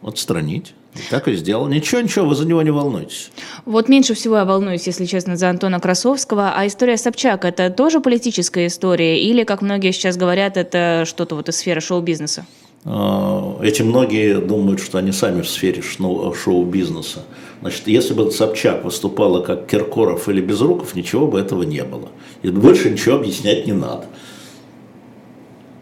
отстранить. 0.00 0.72
Так 1.10 1.28
и 1.28 1.34
сделал. 1.34 1.68
Ничего, 1.68 2.00
ничего, 2.00 2.26
вы 2.26 2.34
за 2.34 2.46
него 2.46 2.62
не 2.62 2.70
волнуйтесь. 2.70 3.30
Вот 3.64 3.88
меньше 3.88 4.14
всего 4.14 4.36
я 4.36 4.44
волнуюсь, 4.44 4.86
если 4.86 5.04
честно, 5.06 5.36
за 5.36 5.50
Антона 5.50 5.80
Красовского. 5.80 6.52
А 6.56 6.66
история 6.66 6.96
Собчак– 6.96 7.44
это 7.46 7.70
тоже 7.70 8.00
политическая 8.00 8.66
история? 8.66 9.20
Или, 9.20 9.44
как 9.44 9.62
многие 9.62 9.92
сейчас 9.92 10.16
говорят, 10.16 10.56
это 10.56 11.04
что-то 11.06 11.34
вот 11.34 11.48
из 11.48 11.56
сферы 11.56 11.80
шоу-бизнеса? 11.80 12.46
А, 12.84 13.58
эти 13.62 13.82
многие 13.82 14.40
думают, 14.40 14.80
что 14.80 14.98
они 14.98 15.12
сами 15.12 15.42
в 15.42 15.48
сфере 15.48 15.82
шоу-бизнеса. 15.82 17.24
Значит, 17.60 17.86
если 17.86 18.14
бы 18.14 18.30
Собчак 18.30 18.84
выступала 18.84 19.42
как 19.42 19.66
Киркоров 19.66 20.28
или 20.28 20.40
Безруков, 20.40 20.94
ничего 20.94 21.26
бы 21.26 21.40
этого 21.40 21.62
не 21.62 21.82
было. 21.82 22.08
И 22.42 22.48
больше 22.48 22.90
ничего 22.90 23.16
объяснять 23.16 23.66
не 23.66 23.72
надо. 23.72 24.06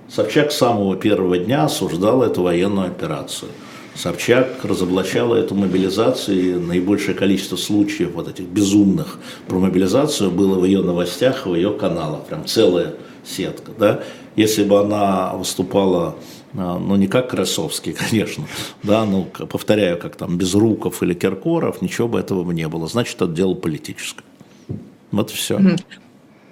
Собчак 0.09 0.53
с 0.53 0.57
самого 0.57 0.97
первого 0.97 1.39
дня 1.39 1.65
осуждал 1.65 2.23
эту 2.23 2.43
военную 2.43 2.87
операцию– 2.87 3.51
Собчак 3.95 4.65
разоблачала 4.65 5.37
эту 5.37 5.55
мобилизацию, 5.55 6.41
и 6.41 6.55
наибольшее 6.55 7.15
количество 7.15 7.57
случаев 7.57 8.13
вот 8.13 8.29
этих 8.29 8.47
безумных 8.47 9.19
про 9.47 9.59
мобилизацию 9.59 10.31
было 10.31 10.59
в 10.59 10.65
ее 10.65 10.83
новостях, 10.83 11.47
в 11.47 11.55
ее 11.55 11.73
каналах, 11.73 12.25
прям 12.25 12.45
целая 12.45 12.95
сетка. 13.25 13.71
Да? 13.79 14.01
Если 14.37 14.65
бы 14.65 14.81
она 14.81 15.35
выступала, 15.35 16.17
а, 16.55 16.79
ну 16.79 16.97
не 16.97 17.07
как 17.07 17.31
Красовский, 17.31 17.93
конечно, 18.11 18.47
да, 18.83 19.05
ну 19.05 19.25
повторяю, 19.25 19.99
как 19.99 20.17
там 20.17 20.37
Безруков 20.39 21.03
или 21.03 21.15
Киркоров, 21.15 21.81
ничего 21.81 22.09
бы 22.09 22.19
этого 22.19 22.51
не 22.51 22.67
было. 22.69 22.89
Значит, 22.89 23.17
это 23.17 23.29
дело 23.29 23.55
политическое. 23.55 24.25
Вот 25.13 25.31
все. 25.31 25.61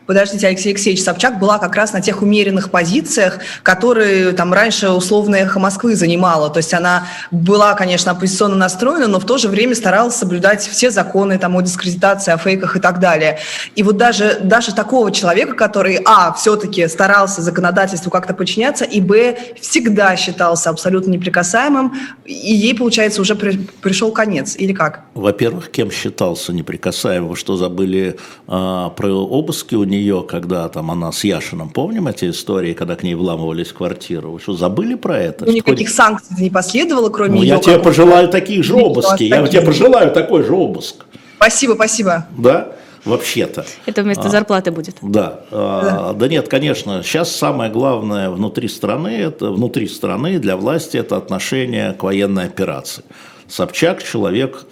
Подождите, 0.07 0.49
Алексей 0.49 0.71
Алексеевич, 0.71 1.03
Собчак 1.03 1.39
была 1.39 1.59
как 1.59 1.77
раз 1.77 1.93
на 1.93 2.01
тех 2.01 2.23
умеренных 2.23 2.71
позициях, 2.71 3.39
которые 3.63 4.33
там 4.33 4.53
раньше 4.53 4.91
условно 4.91 5.37
эхо 5.37 5.59
Москвы 5.59 5.95
занимала. 5.95 6.51
То 6.51 6.59
есть 6.59 6.75
она 6.75 7.07
была, 7.31 7.75
конечно, 7.75 8.13
оппозиционно 8.13 8.57
настроена, 8.57 9.07
но 9.07 9.21
в 9.21 9.27
то 9.27 9.39
же 9.39 9.49
время 9.49 9.75
старалась 9.75 10.17
соблюдать 10.17 10.63
все 10.63 10.91
законы 10.91 11.39
там, 11.39 11.57
о 11.57 11.63
дискредитации, 11.63 12.33
о 12.33 12.39
фейках 12.39 12.77
и 12.77 12.81
так 12.81 12.99
далее. 12.99 13.39
И 13.77 13.83
вот 13.83 13.97
даже, 13.97 14.39
даже 14.43 14.75
такого 14.75 15.13
человека, 15.13 15.55
который, 15.55 16.01
а, 16.05 16.33
все-таки 16.33 16.89
старался 16.89 17.43
законодательству 17.43 18.11
как-то 18.11 18.35
подчиняться, 18.35 18.85
и, 18.85 19.01
б, 19.01 19.37
всегда 19.61 20.17
считался 20.17 20.71
абсолютно 20.71 21.11
неприкасаемым, 21.11 21.95
и 22.25 22.55
ей, 22.55 22.75
получается, 22.75 23.21
уже 23.21 23.35
при, 23.35 23.57
пришел 23.81 24.11
конец, 24.13 24.57
или 24.57 24.73
как? 24.73 25.05
Во-первых, 25.15 25.71
кем 25.71 25.91
считался 25.91 26.53
неприкасаемым, 26.53 27.37
что 27.37 27.57
забыли 27.57 28.19
а, 28.49 28.91
про 28.91 29.13
обыски 29.13 29.75
у 29.75 29.85
нее, 29.85 30.02
когда 30.23 30.69
там 30.69 30.91
она 30.91 31.13
с 31.13 31.25
Яшином, 31.25 31.71
помним 31.71 32.09
эти 32.09 32.31
истории, 32.31 32.75
когда 32.75 32.97
к 32.97 33.03
ней 33.03 33.15
вламывались 33.15 33.69
в 33.69 33.75
квартиру? 33.75 34.33
Вы 34.33 34.41
что, 34.41 34.55
забыли 34.55 34.95
про 34.95 35.19
это? 35.19 35.47
Ну, 35.47 35.53
никаких 35.53 35.89
хоть... 35.89 35.97
санкций 35.97 36.37
не 36.39 36.51
последовало, 36.51 37.09
кроме 37.09 37.37
ну, 37.37 37.43
ее. 37.43 37.49
Я 37.49 37.59
тебе 37.59 37.79
пожелаю 37.79 38.29
таких 38.29 38.65
же 38.65 38.75
обыски, 38.75 39.25
я 39.25 39.47
тебе 39.47 39.63
пожелаю 39.63 40.11
такой 40.11 40.43
же 40.43 40.55
обыск. 40.55 41.07
Спасибо, 41.37 41.75
спасибо. 41.75 42.27
Да? 42.37 42.73
вообще-то. 43.05 43.65
Это 43.87 44.03
вместо 44.03 44.29
а, 44.29 44.31
зарплаты 44.31 44.71
будет. 44.71 44.97
Да, 45.03 45.41
а, 45.51 46.13
да 46.15 46.29
нет, 46.29 46.49
конечно. 46.49 47.03
Сейчас 47.03 47.35
самое 47.35 47.71
главное 47.71 48.31
внутри 48.31 48.69
страны, 48.69 49.09
это 49.09 49.51
внутри 49.51 49.89
страны 49.89 50.39
для 50.39 50.57
власти 50.57 50.97
это 50.97 51.17
отношение 51.17 51.95
к 51.95 52.03
военной 52.03 52.45
операции. 52.45 53.05
Собчак 53.49 54.03
человек, 54.03 54.67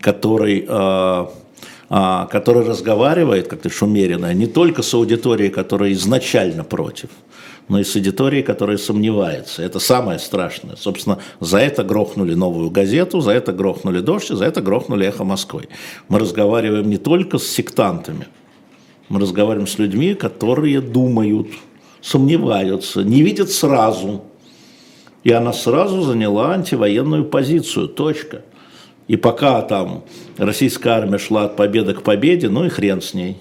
который 0.00 0.64
а, 0.68 1.30
который 1.92 2.66
разговаривает, 2.66 3.48
как 3.48 3.60
ты 3.60 3.70
умеренно, 3.82 4.32
не 4.32 4.46
только 4.46 4.82
с 4.82 4.94
аудиторией, 4.94 5.50
которая 5.50 5.92
изначально 5.92 6.64
против, 6.64 7.10
но 7.68 7.78
и 7.80 7.84
с 7.84 7.94
аудиторией, 7.94 8.42
которая 8.42 8.78
сомневается. 8.78 9.62
Это 9.62 9.78
самое 9.78 10.18
страшное. 10.18 10.76
Собственно, 10.76 11.18
за 11.40 11.58
это 11.58 11.84
грохнули 11.84 12.32
новую 12.32 12.70
газету, 12.70 13.20
за 13.20 13.32
это 13.32 13.52
грохнули 13.52 14.00
дождь, 14.00 14.28
за 14.28 14.46
это 14.46 14.62
грохнули 14.62 15.06
эхо 15.06 15.24
Москвы. 15.24 15.68
Мы 16.08 16.18
разговариваем 16.18 16.88
не 16.88 16.96
только 16.96 17.36
с 17.36 17.46
сектантами, 17.46 18.26
мы 19.10 19.20
разговариваем 19.20 19.66
с 19.66 19.78
людьми, 19.78 20.14
которые 20.14 20.80
думают, 20.80 21.48
сомневаются, 22.00 23.02
не 23.02 23.20
видят 23.20 23.50
сразу. 23.50 24.22
И 25.24 25.30
она 25.30 25.52
сразу 25.52 26.00
заняла 26.00 26.52
антивоенную 26.54 27.26
позицию. 27.26 27.88
Точка. 27.88 28.42
И 29.08 29.16
пока 29.16 29.62
там 29.62 30.04
российская 30.38 30.90
армия 30.90 31.18
шла 31.18 31.44
от 31.44 31.56
победы 31.56 31.94
к 31.94 32.02
победе, 32.02 32.48
ну 32.48 32.64
и 32.64 32.68
хрен 32.68 33.02
с 33.02 33.14
ней. 33.14 33.38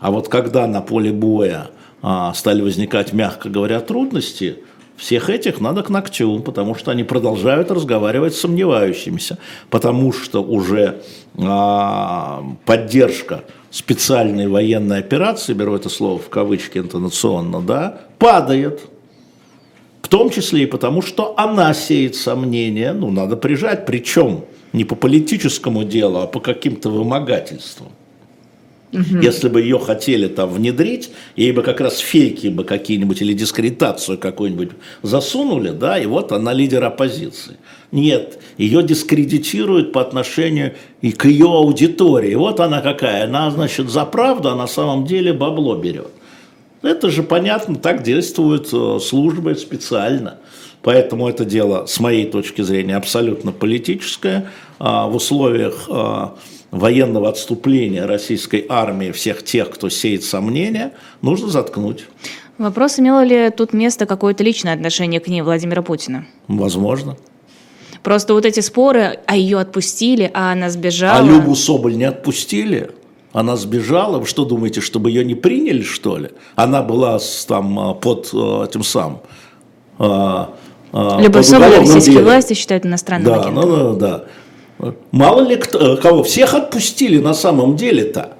А 0.00 0.10
вот 0.10 0.28
когда 0.28 0.66
на 0.66 0.80
поле 0.80 1.12
боя 1.12 1.70
а, 2.02 2.32
стали 2.34 2.62
возникать, 2.62 3.12
мягко 3.12 3.48
говоря, 3.48 3.80
трудности, 3.80 4.58
всех 4.96 5.28
этих 5.28 5.60
надо 5.60 5.82
к 5.82 5.90
ногтю, 5.90 6.40
потому 6.40 6.74
что 6.74 6.90
они 6.90 7.04
продолжают 7.04 7.70
разговаривать 7.70 8.34
с 8.34 8.40
сомневающимися, 8.40 9.38
потому 9.70 10.12
что 10.12 10.42
уже 10.42 11.02
а, 11.38 12.44
поддержка 12.64 13.44
специальной 13.70 14.48
военной 14.48 14.98
операции, 14.98 15.52
беру 15.52 15.74
это 15.74 15.88
слово 15.88 16.18
в 16.18 16.28
кавычки 16.28 16.78
интонационно, 16.78 17.60
да, 17.60 18.00
падает– 18.18 18.80
в 20.04 20.08
том 20.08 20.28
числе 20.28 20.64
и 20.64 20.66
потому, 20.66 21.00
что 21.00 21.32
она 21.38 21.72
сеет 21.72 22.14
сомнения, 22.14 22.92
ну, 22.92 23.10
надо 23.10 23.36
прижать, 23.38 23.86
причем 23.86 24.44
не 24.74 24.84
по 24.84 24.96
политическому 24.96 25.84
делу, 25.84 26.18
а 26.18 26.26
по 26.26 26.40
каким-то 26.40 26.90
вымогательствам. 26.90 27.88
Угу. 28.92 29.22
Если 29.22 29.48
бы 29.48 29.60
ее 29.62 29.78
хотели 29.78 30.28
там 30.28 30.50
внедрить, 30.50 31.10
ей 31.36 31.52
бы 31.52 31.62
как 31.62 31.80
раз 31.80 31.98
фейки 31.98 32.48
бы 32.48 32.64
какие-нибудь 32.64 33.22
или 33.22 33.32
дискредитацию 33.32 34.18
какую-нибудь 34.18 34.70
засунули, 35.02 35.70
да, 35.70 35.98
и 35.98 36.06
вот 36.06 36.32
она 36.32 36.52
лидер 36.52 36.84
оппозиции. 36.84 37.56
Нет, 37.90 38.38
ее 38.58 38.82
дискредитируют 38.82 39.92
по 39.92 40.00
отношению 40.00 40.74
и 41.00 41.12
к 41.12 41.24
ее 41.24 41.46
аудитории. 41.46 42.34
Вот 42.34 42.60
она 42.60 42.80
какая, 42.80 43.24
она, 43.24 43.50
значит, 43.50 43.88
за 43.90 44.04
правду, 44.04 44.50
а 44.50 44.56
на 44.56 44.66
самом 44.66 45.06
деле 45.06 45.32
бабло 45.32 45.76
берет. 45.76 46.10
Это 46.84 47.10
же 47.10 47.22
понятно, 47.22 47.76
так 47.76 48.02
действуют 48.02 48.68
э, 48.72 48.98
службы 49.00 49.54
специально. 49.54 50.38
Поэтому 50.82 51.26
это 51.28 51.46
дело, 51.46 51.86
с 51.86 51.98
моей 51.98 52.26
точки 52.26 52.60
зрения, 52.60 52.96
абсолютно 52.96 53.52
политическое. 53.52 54.50
А, 54.78 55.08
в 55.08 55.16
условиях 55.16 55.86
а, 55.88 56.34
военного 56.70 57.30
отступления 57.30 58.04
российской 58.06 58.66
армии 58.68 59.10
всех 59.12 59.42
тех, 59.42 59.70
кто 59.70 59.88
сеет 59.88 60.24
сомнения, 60.24 60.92
нужно 61.22 61.48
заткнуть. 61.48 62.04
Вопрос, 62.58 62.98
имело 62.98 63.24
ли 63.24 63.50
тут 63.50 63.72
место 63.72 64.04
какое-то 64.04 64.44
личное 64.44 64.74
отношение 64.74 65.20
к 65.20 65.26
ней 65.26 65.40
Владимира 65.40 65.80
Путина? 65.80 66.26
Возможно. 66.48 67.16
Просто 68.02 68.34
вот 68.34 68.44
эти 68.44 68.60
споры, 68.60 69.18
а 69.26 69.36
ее 69.38 69.58
отпустили, 69.58 70.30
а 70.34 70.52
она 70.52 70.68
сбежала. 70.68 71.18
А 71.18 71.22
Любу 71.22 71.54
Соболь 71.54 71.96
не 71.96 72.04
отпустили? 72.04 72.90
Она 73.34 73.56
сбежала. 73.56 74.18
Вы 74.20 74.26
что 74.26 74.44
думаете, 74.44 74.80
чтобы 74.80 75.10
ее 75.10 75.24
не 75.24 75.34
приняли, 75.34 75.82
что 75.82 76.16
ли? 76.16 76.30
Она 76.54 76.82
была 76.82 77.18
там 77.48 77.78
а, 77.78 77.94
под 77.94 78.30
а, 78.32 78.64
этим 78.64 78.82
самым... 78.84 79.18
А, 79.98 80.54
Любовь 80.92 81.44
Соболь 81.44 81.74
российские 81.74 82.22
власти 82.22 82.54
считают 82.54 82.86
иностранным 82.86 83.26
да, 83.26 83.40
агентом. 83.40 83.54
Ну, 83.54 83.94
да, 83.94 84.24
да. 84.78 84.94
Мало 85.10 85.40
ли 85.40 85.56
кто, 85.56 85.96
кого. 85.96 86.22
Всех 86.22 86.54
отпустили 86.54 87.18
на 87.18 87.34
самом 87.34 87.74
деле-то. 87.74 88.34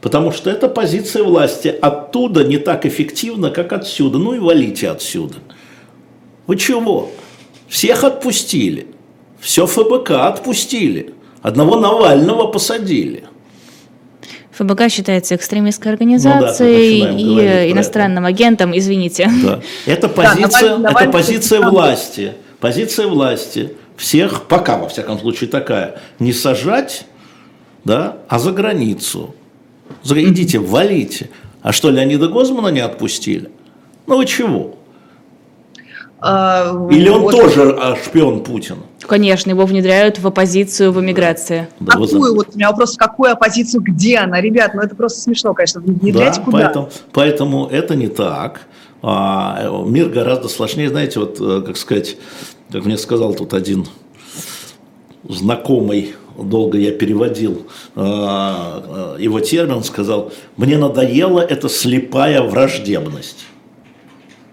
Потому 0.00 0.30
что 0.30 0.48
это 0.48 0.68
позиция 0.68 1.24
власти 1.24 1.66
оттуда 1.66 2.44
не 2.44 2.58
так 2.58 2.86
эффективна, 2.86 3.50
как 3.50 3.72
отсюда. 3.72 4.18
Ну 4.18 4.34
и 4.34 4.38
валите 4.38 4.90
отсюда. 4.90 5.34
Вы 6.46 6.54
чего? 6.56 7.10
Всех 7.66 8.04
отпустили. 8.04 8.86
Все 9.40 9.66
ФБК 9.66 10.12
отпустили. 10.12 11.14
Одного 11.42 11.74
Навального 11.80 12.46
посадили. 12.46 13.24
ФБК 14.58 14.90
считается 14.90 15.36
экстремистской 15.36 15.92
организацией 15.92 17.04
ну, 17.06 17.36
да, 17.36 17.64
и 17.64 17.72
иностранным 17.72 18.24
это. 18.24 18.34
агентом, 18.34 18.76
извините. 18.76 19.30
Да. 19.42 19.60
Это 19.86 20.08
позиция, 20.08 20.78
да, 20.78 20.90
это 20.90 21.10
позиция 21.10 21.60
власти. 21.68 22.34
Позиция 22.60 23.06
власти. 23.06 23.72
Всех, 23.96 24.44
пока 24.44 24.76
во 24.78 24.88
всяком 24.88 25.18
случае 25.18 25.48
такая, 25.48 26.00
не 26.18 26.32
сажать, 26.32 27.06
да, 27.84 28.18
а 28.28 28.38
за 28.38 28.52
границу. 28.52 29.34
Идите, 30.04 30.58
валите. 30.58 31.30
А 31.62 31.72
что, 31.72 31.90
Леонида 31.90 32.28
Гозмана 32.28 32.68
не 32.68 32.80
отпустили? 32.80 33.50
Ну 34.06 34.16
вы 34.16 34.26
чего? 34.26 34.76
А, 36.20 36.88
Или 36.90 37.08
он 37.08 37.22
вот. 37.22 37.32
тоже 37.32 37.76
а, 37.78 37.96
шпион 37.96 38.42
Путина? 38.42 38.80
Конечно, 39.00 39.50
его 39.50 39.64
внедряют 39.66 40.18
в 40.18 40.26
оппозицию 40.26 40.90
в 40.90 41.00
эмиграции. 41.00 41.68
Да, 41.78 41.92
какую? 41.92 42.34
Вот 42.34 42.48
у 42.52 42.56
меня 42.56 42.70
вопрос, 42.70 42.94
в 42.94 42.98
какую 42.98 43.30
оппозицию, 43.30 43.82
где 43.82 44.18
она? 44.18 44.40
Ребят, 44.40 44.74
ну 44.74 44.82
это 44.82 44.96
просто 44.96 45.20
смешно, 45.20 45.54
конечно, 45.54 45.80
внедрять 45.80 46.36
да, 46.36 46.42
куда? 46.42 46.58
Поэтому, 46.58 46.90
поэтому 47.12 47.66
это 47.66 47.94
не 47.94 48.08
так. 48.08 48.62
А, 49.00 49.84
мир 49.86 50.08
гораздо 50.08 50.48
сложнее, 50.48 50.88
знаете, 50.88 51.20
вот, 51.20 51.36
э, 51.40 51.62
как 51.64 51.76
сказать, 51.76 52.16
как 52.72 52.84
мне 52.84 52.98
сказал 52.98 53.32
тут 53.34 53.54
один 53.54 53.86
знакомый, 55.28 56.14
долго 56.36 56.78
я 56.78 56.92
переводил 56.92 57.66
его 57.96 59.40
термин, 59.40 59.82
сказал, 59.82 60.32
мне 60.56 60.78
надоела 60.78 61.40
эта 61.40 61.68
слепая 61.68 62.42
враждебность. 62.42 63.44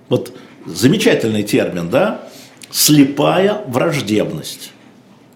Вот 0.09 0.33
замечательный 0.65 1.43
термин, 1.43 1.89
да? 1.89 2.27
Слепая 2.71 3.61
враждебность. 3.67 4.71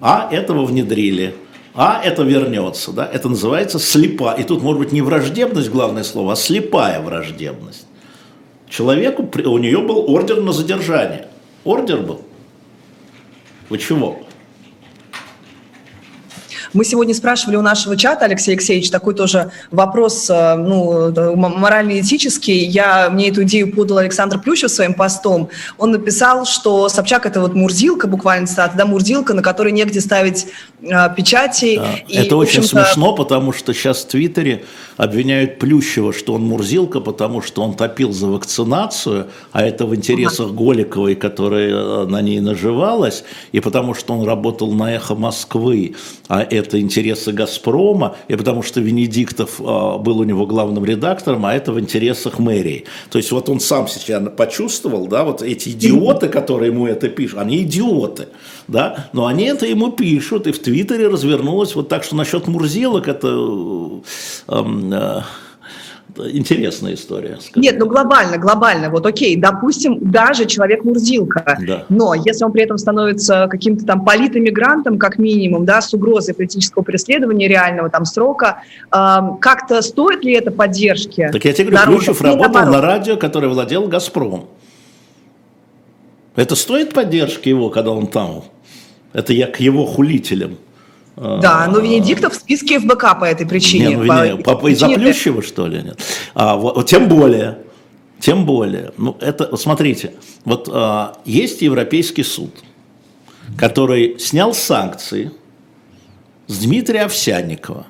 А 0.01 0.29
этого 0.31 0.65
внедрили, 0.65 1.35
а 1.73 2.01
это 2.03 2.23
вернется, 2.23 2.91
да? 2.91 3.09
Это 3.11 3.29
называется 3.29 3.79
слепа. 3.79 4.33
И 4.33 4.43
тут 4.43 4.61
может 4.61 4.79
быть 4.79 4.91
не 4.91 5.01
враждебность 5.01 5.69
главное 5.69 6.03
слово, 6.03 6.33
а 6.33 6.35
слепая 6.35 7.01
враждебность. 7.01 7.85
Человеку, 8.69 9.29
у 9.45 9.57
нее 9.57 9.79
был 9.79 10.11
ордер 10.11 10.41
на 10.41 10.53
задержание. 10.53 11.27
Ордер 11.63 12.01
был. 12.01 12.21
Вы 13.69 13.77
чего? 13.77 14.19
Мы 16.73 16.85
сегодня 16.85 17.13
спрашивали 17.15 17.55
у 17.55 17.61
нашего 17.61 17.97
чата, 17.97 18.25
Алексей 18.25 18.51
Алексеевич, 18.51 18.91
такой 18.91 19.15
тоже 19.15 19.51
вопрос 19.71 20.29
э, 20.29 20.55
ну, 20.55 21.11
морально-этический. 21.35 22.65
Я, 22.65 23.09
мне 23.09 23.29
эту 23.29 23.43
идею 23.43 23.73
подал 23.73 23.97
Александр 23.97 24.39
Плющев 24.39 24.69
своим 24.69 24.93
постом. 24.93 25.49
Он 25.77 25.91
написал, 25.91 26.45
что 26.45 26.87
Собчак– 26.89 27.25
это 27.27 27.41
вот 27.41 27.55
мурзилка, 27.55 28.07
буквально 28.07 28.45
цитата, 28.45 28.77
да, 28.77 28.85
мурзилка, 28.85 29.33
на 29.33 29.41
которой 29.41 29.71
негде 29.71 29.99
ставить 29.99 30.47
э, 30.81 31.15
печати. 31.15 31.77
Да, 31.77 31.95
и, 32.07 32.17
это 32.17 32.37
очень 32.37 32.63
смешно, 32.63 33.15
потому 33.15 33.51
что 33.51 33.73
сейчас 33.73 34.03
в 34.03 34.07
Твиттере 34.07 34.63
обвиняют 34.97 35.59
Плющева, 35.59 36.13
что 36.13 36.33
он 36.33 36.43
мурзилка, 36.43 36.99
потому 36.99 37.41
что 37.41 37.63
он 37.63 37.73
топил 37.73 38.11
за 38.11 38.27
вакцинацию, 38.27 39.27
а 39.51 39.63
это 39.63 39.85
в 39.85 39.95
интересах 39.95 40.47
ага. 40.47 40.55
Голиковой, 40.55 41.15
которая 41.15 41.69
э, 41.69 42.05
на 42.05 42.21
ней 42.21 42.39
наживалась, 42.41 43.23
и 43.53 43.59
потому 43.59 43.93
что 43.93 44.13
он 44.13 44.25
работал 44.25 44.71
на 44.71 44.93
«Эхо 44.93 45.15
Москвы», 45.15 45.95
а 46.27 46.41
это 46.59 46.79
интересы 46.79 47.31
«Газпрома», 47.31 48.15
и 48.27 48.35
потому 48.35 48.61
что 48.61 48.79
Венедиктов 48.79 49.59
а, 49.59 49.97
был 49.97 50.19
у 50.19 50.23
него 50.23 50.45
главным 50.45 50.85
редактором, 50.85 51.45
а 51.45 51.53
это 51.53 51.71
в 51.71 51.79
интересах 51.79 52.39
мэрии. 52.39 52.85
То 53.09 53.17
есть 53.17 53.31
вот 53.31 53.49
он 53.49 53.59
сам 53.59 53.87
себя 53.87 54.19
почувствовал, 54.19 55.07
да, 55.07 55.23
вот 55.23 55.41
эти 55.41 55.69
идиоты, 55.69 56.27
которые 56.27 56.71
ему 56.71 56.87
это 56.87 57.09
пишут, 57.09 57.39
они 57.39 57.63
идиоты, 57.63 58.27
да, 58.67 59.09
но 59.13 59.25
они 59.25 59.45
это 59.45 59.65
ему 59.65 59.91
пишут, 59.91 60.47
и 60.47 60.51
в 60.51 60.59
Твиттере 60.59 61.07
развернулось 61.07 61.75
вот 61.75 61.89
так, 61.89 62.03
что 62.03 62.15
насчет 62.15 62.47
Мурзилок 62.47 63.07
это... 63.07 63.27
Э, 64.47 64.63
э, 64.91 65.21
интересная 66.31 66.93
история. 66.93 67.37
Скажем. 67.39 67.61
Нет, 67.61 67.75
ну 67.79 67.85
глобально, 67.87 68.37
глобально, 68.37 68.89
вот 68.89 69.05
окей, 69.05 69.35
допустим, 69.35 69.99
даже 69.99 70.45
человек 70.45 70.83
Мурзилка, 70.83 71.57
да. 71.65 71.85
но 71.89 72.13
если 72.13 72.43
он 72.45 72.51
при 72.51 72.63
этом 72.63 72.77
становится 72.77 73.47
каким-то 73.49 73.85
там 73.85 74.03
политэмигрантом, 74.03 74.97
как 74.97 75.17
минимум, 75.17 75.65
да, 75.65 75.81
с 75.81 75.93
угрозой 75.93 76.33
политического 76.33 76.83
преследования 76.83 77.47
реального 77.47 77.89
там 77.89 78.05
срока, 78.05 78.63
э, 78.91 79.17
как-то 79.41 79.81
стоит 79.81 80.23
ли 80.23 80.33
это 80.33 80.51
поддержки? 80.51 81.29
Так 81.31 81.45
я 81.45 81.53
тебе 81.53 81.71
говорю, 81.71 81.97
Ключев 81.97 82.21
работал 82.21 82.65
на 82.65 82.81
радио, 82.81 83.17
которое 83.17 83.47
владел 83.47 83.87
«Газпром». 83.87 84.47
Это 86.35 86.55
стоит 86.55 86.93
поддержки 86.93 87.49
его, 87.49 87.69
когда 87.69 87.91
он 87.91 88.07
там? 88.07 88.43
Это 89.13 89.33
я 89.33 89.47
к 89.47 89.59
его 89.59 89.85
хулителям. 89.85 90.57
Да, 91.19 91.67
но 91.67 91.79
Венедиктов 91.79 92.33
в 92.33 92.35
списке 92.37 92.79
ФБК 92.79 93.19
по 93.19 93.25
этой 93.25 93.45
причине. 93.45 93.87
Не, 93.87 93.95
ну, 93.97 94.37
по, 94.37 94.55
по, 94.55 94.61
по 94.61 94.67
из-за 94.69 94.87
Плющева, 94.87 95.41
что 95.41 95.67
ли? 95.67 95.81
Нет. 95.83 95.99
А, 96.33 96.55
вот, 96.55 96.87
тем 96.87 97.09
более, 97.09 97.59
тем 98.19 98.45
более. 98.45 98.93
Ну, 98.97 99.17
это, 99.19 99.49
вот 99.51 99.59
смотрите, 99.59 100.13
вот 100.45 100.69
а, 100.71 101.17
есть 101.25 101.61
Европейский 101.61 102.23
суд, 102.23 102.51
который 103.57 104.17
снял 104.17 104.53
санкции 104.53 105.31
с 106.47 106.59
Дмитрия 106.59 107.01
Овсянникова. 107.01 107.85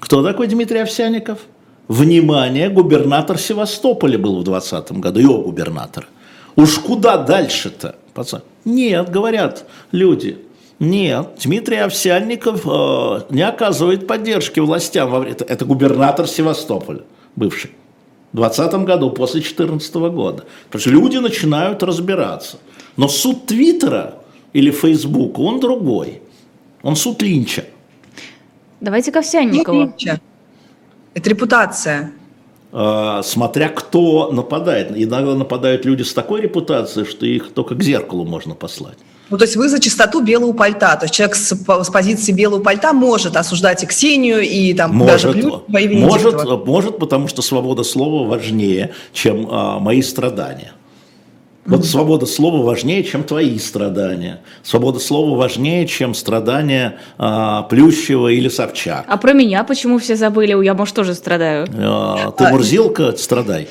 Кто 0.00 0.24
такой 0.24 0.48
Дмитрий 0.48 0.80
Овсянников? 0.80 1.38
Внимание, 1.86 2.70
губернатор 2.70 3.38
Севастополя 3.38 4.18
был 4.18 4.40
в 4.40 4.44
2020 4.44 4.92
году, 4.98 5.20
его 5.20 5.42
губернатор. 5.42 6.08
Уж 6.56 6.78
куда 6.78 7.18
дальше-то, 7.18 7.96
пацан? 8.14 8.42
Нет, 8.64 9.10
говорят 9.10 9.64
люди, 9.92 10.38
нет, 10.80 11.38
Дмитрий 11.42 11.76
Овсянников 11.76 12.66
э, 12.66 13.20
не 13.30 13.42
оказывает 13.42 14.06
поддержки 14.06 14.60
властям. 14.60 15.10
Во 15.10 15.20
время... 15.20 15.36
это, 15.36 15.44
это 15.44 15.64
губернатор 15.64 16.26
Севастополя, 16.26 17.02
бывший. 17.36 17.70
В 18.32 18.36
2020 18.36 18.86
году, 18.86 19.10
после 19.10 19.40
2014 19.40 19.94
года. 19.94 20.44
Потому 20.66 20.80
что 20.80 20.90
люди 20.90 21.16
начинают 21.18 21.82
разбираться. 21.84 22.58
Но 22.96 23.06
суд 23.06 23.46
Твиттера 23.46 24.16
или 24.52 24.72
Фейсбука, 24.72 25.40
он 25.40 25.60
другой. 25.60 26.20
Он 26.82 26.96
суд 26.96 27.22
Линча. 27.22 27.64
Давайте 28.80 29.12
к 29.12 29.16
Овсянникову. 29.16 29.82
Линча. 29.82 30.20
Это 31.14 31.30
репутация. 31.30 32.12
Э, 32.72 33.20
смотря 33.22 33.68
кто 33.68 34.32
нападает. 34.32 34.90
Иногда 34.96 35.36
нападают 35.36 35.84
люди 35.84 36.02
с 36.02 36.12
такой 36.12 36.40
репутацией, 36.40 37.06
что 37.06 37.24
их 37.24 37.52
только 37.52 37.76
к 37.76 37.82
зеркалу 37.82 38.24
можно 38.24 38.56
послать. 38.56 38.98
Ну, 39.30 39.38
то 39.38 39.44
есть 39.44 39.56
вы 39.56 39.68
за 39.68 39.80
чистоту 39.80 40.20
белого 40.20 40.52
пальта. 40.52 40.96
То 40.96 41.04
есть 41.04 41.14
человек 41.14 41.34
с, 41.36 41.54
с 41.54 41.90
позиции 41.90 42.32
белого 42.32 42.62
пальта 42.62 42.92
может 42.92 43.36
осуждать 43.36 43.82
и 43.82 43.86
Ксению, 43.86 44.40
и 44.40 44.74
там 44.74 44.94
может, 44.94 45.22
даже 45.22 45.32
Плющева, 45.32 45.64
может, 45.68 46.66
может, 46.66 46.98
потому 46.98 47.28
что 47.28 47.42
свобода 47.42 47.84
слова 47.84 48.28
важнее, 48.28 48.92
чем 49.12 49.48
а, 49.50 49.78
мои 49.78 50.02
страдания. 50.02 50.72
Вот 51.66 51.86
свобода 51.86 52.26
слова 52.26 52.62
важнее, 52.62 53.02
чем 53.02 53.24
твои 53.24 53.58
страдания. 53.58 54.40
Свобода 54.62 54.98
слова 54.98 55.34
важнее, 55.36 55.86
чем 55.86 56.14
страдания 56.14 56.98
а, 57.16 57.62
Плющева 57.62 58.28
или 58.28 58.50
Собчак. 58.50 59.06
А 59.08 59.16
про 59.16 59.32
меня 59.32 59.64
почему 59.64 59.98
все 59.98 60.14
забыли? 60.14 60.62
Я, 60.62 60.74
может, 60.74 60.94
тоже 60.94 61.14
страдаю. 61.14 61.66
А, 61.78 62.32
ты 62.32 62.48
мурзилка, 62.48 63.16
страдай. 63.16 63.68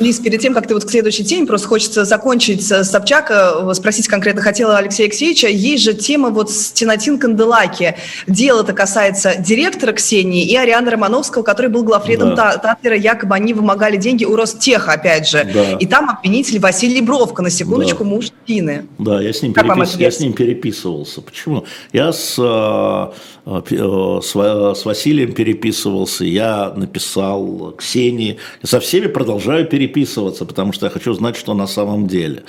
Лиз, 0.00 0.18
перед 0.18 0.40
тем, 0.40 0.54
как 0.54 0.66
ты 0.66 0.72
вот 0.72 0.84
к 0.84 0.90
следующей 0.90 1.24
теме, 1.24 1.46
просто 1.46 1.68
хочется 1.68 2.04
закончить 2.04 2.66
с 2.66 2.84
Собчака, 2.84 3.74
спросить 3.74 4.08
конкретно 4.08 4.40
хотела 4.40 4.78
Алексея 4.78 5.08
Алексеевича. 5.08 5.48
Есть 5.48 5.84
же 5.84 5.92
тема 5.92 6.30
вот 6.30 6.50
с 6.50 6.72
Тинатин 6.72 7.18
Канделаки. 7.18 7.96
Дело-то 8.26 8.72
касается 8.72 9.34
директора 9.38 9.92
Ксении 9.92 10.46
и 10.46 10.56
Арианы 10.56 10.90
Романовского, 10.90 11.42
который 11.42 11.70
был 11.70 11.82
главредом 11.82 12.34
да. 12.34 12.56
Татлера. 12.56 12.96
Якобы 12.96 13.34
они 13.34 13.52
вымогали 13.52 13.98
деньги 13.98 14.24
у 14.24 14.36
Ростеха, 14.36 14.92
опять 14.92 15.28
же. 15.28 15.46
Да. 15.52 15.72
И 15.78 15.86
там 15.86 16.08
обвинитель 16.08 16.60
Василий 16.60 16.93
Лебровка, 16.94 17.42
на 17.42 17.50
секундочку, 17.50 18.04
да. 18.04 18.10
муж 18.10 18.30
Тины. 18.46 18.86
Да, 18.98 19.20
я 19.20 19.32
с, 19.32 19.42
ним 19.42 19.52
перепис... 19.52 19.96
я 19.96 20.10
с 20.10 20.20
ним 20.20 20.32
переписывался. 20.32 21.20
Почему? 21.20 21.64
Я 21.92 22.12
с, 22.12 22.36
э, 22.38 23.12
э, 23.46 24.20
с, 24.22 24.30
с 24.30 24.84
Василием 24.84 25.32
переписывался, 25.32 26.24
я 26.24 26.72
написал 26.76 27.74
Ксении. 27.76 28.38
Со 28.62 28.78
всеми 28.78 29.08
продолжаю 29.08 29.66
переписываться, 29.66 30.44
потому 30.44 30.72
что 30.72 30.86
я 30.86 30.90
хочу 30.90 31.12
знать, 31.14 31.36
что 31.36 31.54
на 31.54 31.66
самом 31.66 32.06
деле. 32.06 32.44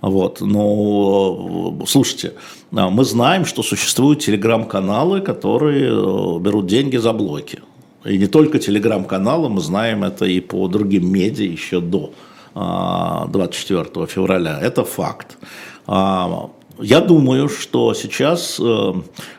Вот. 0.00 0.40
Но, 0.40 1.76
слушайте, 1.86 2.34
мы 2.70 3.04
знаем, 3.04 3.44
что 3.44 3.62
существуют 3.62 4.20
телеграм-каналы, 4.20 5.20
которые 5.20 5.88
э, 5.88 6.38
берут 6.40 6.66
деньги 6.66 6.96
за 6.96 7.12
блоки. 7.12 7.58
И 8.04 8.16
не 8.16 8.26
только 8.26 8.58
телеграм-каналы, 8.58 9.48
мы 9.48 9.60
знаем 9.60 10.04
это 10.04 10.24
и 10.24 10.40
по 10.40 10.68
другим 10.68 11.12
медиа 11.12 11.50
еще 11.50 11.80
до 11.80 12.12
24 12.58 14.06
февраля. 14.06 14.58
Это 14.60 14.84
факт. 14.84 15.38
А, 15.86 16.50
я 16.80 17.00
думаю, 17.00 17.48
что 17.48 17.92
сейчас 17.94 18.60
э, 18.60 18.92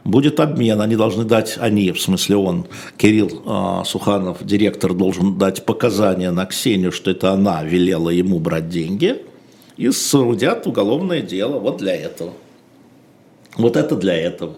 будет 0.03 0.39
обмен. 0.39 0.81
Они 0.81 0.95
должны 0.95 1.23
дать, 1.23 1.57
они, 1.57 1.91
в 1.91 2.01
смысле 2.01 2.35
он, 2.35 2.65
Кирилл 2.97 3.41
э, 3.45 3.85
Суханов, 3.85 4.43
директор, 4.45 4.93
должен 4.93 5.37
дать 5.37 5.65
показания 5.65 6.31
на 6.31 6.45
Ксению, 6.45 6.91
что 6.91 7.11
это 7.11 7.31
она 7.31 7.63
велела 7.63 8.09
ему 8.09 8.39
брать 8.39 8.67
деньги, 8.69 9.23
и 9.77 9.89
соорудят 9.91 10.67
уголовное 10.67 11.21
дело 11.21 11.59
вот 11.59 11.77
для 11.77 11.95
этого. 11.95 12.33
Вот 13.55 13.77
это 13.77 13.95
для 13.95 14.15
этого. 14.15 14.55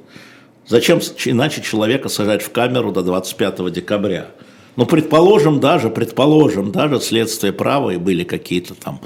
Зачем 0.67 0.99
иначе 1.25 1.61
человека 1.61 2.09
сажать 2.09 2.41
в 2.41 2.51
камеру 2.51 2.91
до 2.91 3.03
25 3.03 3.71
декабря? 3.71 4.27
Ну, 4.75 4.85
предположим 4.85 5.59
даже, 5.59 5.89
предположим, 5.89 6.71
даже 6.71 6.99
следствие 7.01 7.53
права 7.53 7.91
и 7.91 7.97
были 7.97 8.23
какие-то 8.23 8.73
там 8.73 9.01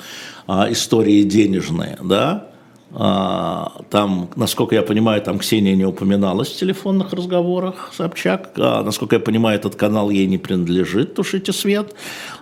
а, 0.48 0.72
истории 0.72 1.24
денежные, 1.24 1.98
да, 2.04 2.50
а, 2.98 3.82
там, 3.90 4.30
насколько 4.38 4.74
я 4.74 4.82
понимаю, 4.82 5.22
там 5.22 5.40
Ксения 5.40 5.76
не 5.76 5.86
упоминалась 5.86 6.50
в 6.50 6.58
телефонных 6.58 7.12
разговорах, 7.12 7.92
Собчак. 7.94 8.52
А, 8.58 8.84
насколько 8.84 9.18
я 9.18 9.20
понимаю, 9.20 9.58
этот 9.58 9.76
канал 9.76 10.10
ей 10.10 10.28
не 10.28 10.38
принадлежит, 10.38 11.16
тушите 11.16 11.52
свет. 11.52 11.94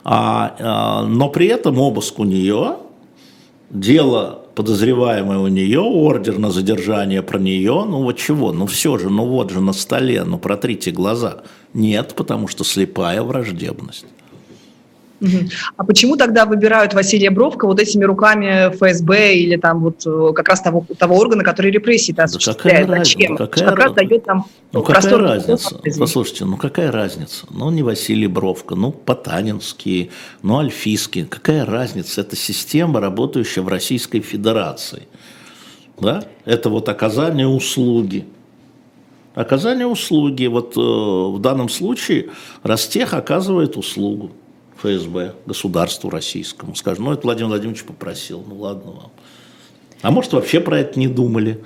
А, 0.04 0.56
а, 0.60 1.04
но 1.06 1.30
при 1.30 1.48
этом 1.48 1.80
обыск 1.80 2.20
у 2.20 2.24
нее, 2.24 2.78
дело 3.72 4.43
подозреваемое 4.56 5.40
у 5.40 5.48
нее, 5.48 5.80
ордер 5.80 6.40
на 6.40 6.52
задержание 6.52 7.22
про 7.22 7.40
нее, 7.40 7.86
ну 7.88 8.04
вот 8.04 8.18
чего, 8.18 8.52
ну 8.52 8.66
все 8.68 8.98
же, 8.98 9.10
ну 9.10 9.26
вот 9.26 9.52
же 9.52 9.62
на 9.62 9.74
столе, 9.74 10.24
ну 10.24 10.38
протрите 10.38 10.92
глаза. 10.92 11.44
Нет, 11.74 12.14
потому 12.16 12.48
что 12.48 12.64
слепая 12.64 13.22
враждебность. 13.24 14.06
А 15.78 15.84
почему 15.84 16.18
тогда 16.18 16.46
выбирают 16.46 16.94
Василия 16.94 17.30
Бровка 17.30 17.66
вот 17.66 17.80
этими 17.80 18.04
руками 18.04 18.70
ФСБ 18.76 19.36
или 19.36 19.58
там 19.58 19.82
вот 19.82 20.06
э, 20.06 20.34
как 20.36 20.50
раз 20.50 20.62
того, 20.62 20.86
того 20.98 21.18
органа, 21.18 21.44
который 21.44 21.72
репрессии-то 21.72 22.24
осуществляет? 22.24 22.88
Да 22.88 22.98
Зачем? 22.98 23.32
Ну, 23.32 23.38
какая, 23.38 23.70
как 23.70 23.80
раз 23.80 23.94
дает 23.94 24.24
там 24.26 24.46
ну, 24.72 24.82
какая 24.82 25.18
разница? 25.18 25.80
Послушайте, 26.00 26.46
ну 26.46 26.58
какая 26.58 26.92
разница? 26.92 27.46
Ну 27.52 27.70
не 27.70 27.84
Василий 27.84 28.28
Бровка, 28.28 28.76
ну 28.76 28.92
Потанинский, 28.92 30.12
ну 30.42 30.58
Альфийский. 30.58 31.26
Какая 31.26 31.66
разница? 31.66 32.22
Это 32.22 32.36
система, 32.36 33.00
работающая 33.00 33.62
в 33.62 33.68
Российской 33.68 34.22
Федерации. 34.22 35.04
Да? 36.00 36.24
Это 36.46 36.70
вот 36.70 36.90
оказание 36.90 37.48
услуги. 37.48 38.26
Оказание 39.36 39.88
услуги. 39.88 40.48
Вот 40.48 40.76
э, 40.76 40.80
в 40.80 41.40
данном 41.40 41.70
случае 41.70 42.30
Ростех 42.64 43.14
оказывает 43.14 43.78
услугу. 43.78 44.32
ФСБ, 44.84 45.36
государству 45.46 46.10
российскому. 46.10 46.76
Скажем, 46.76 47.06
ну 47.06 47.14
это 47.14 47.22
Владимир 47.24 47.50
Владимирович 47.50 47.84
попросил, 47.84 48.44
ну 48.48 48.56
ладно 48.56 48.92
вам. 48.92 49.12
А 50.02 50.12
может 50.12 50.34
вообще 50.34 50.60
про 50.60 50.80
это 50.80 51.00
не 51.00 51.08
думали. 51.08 51.64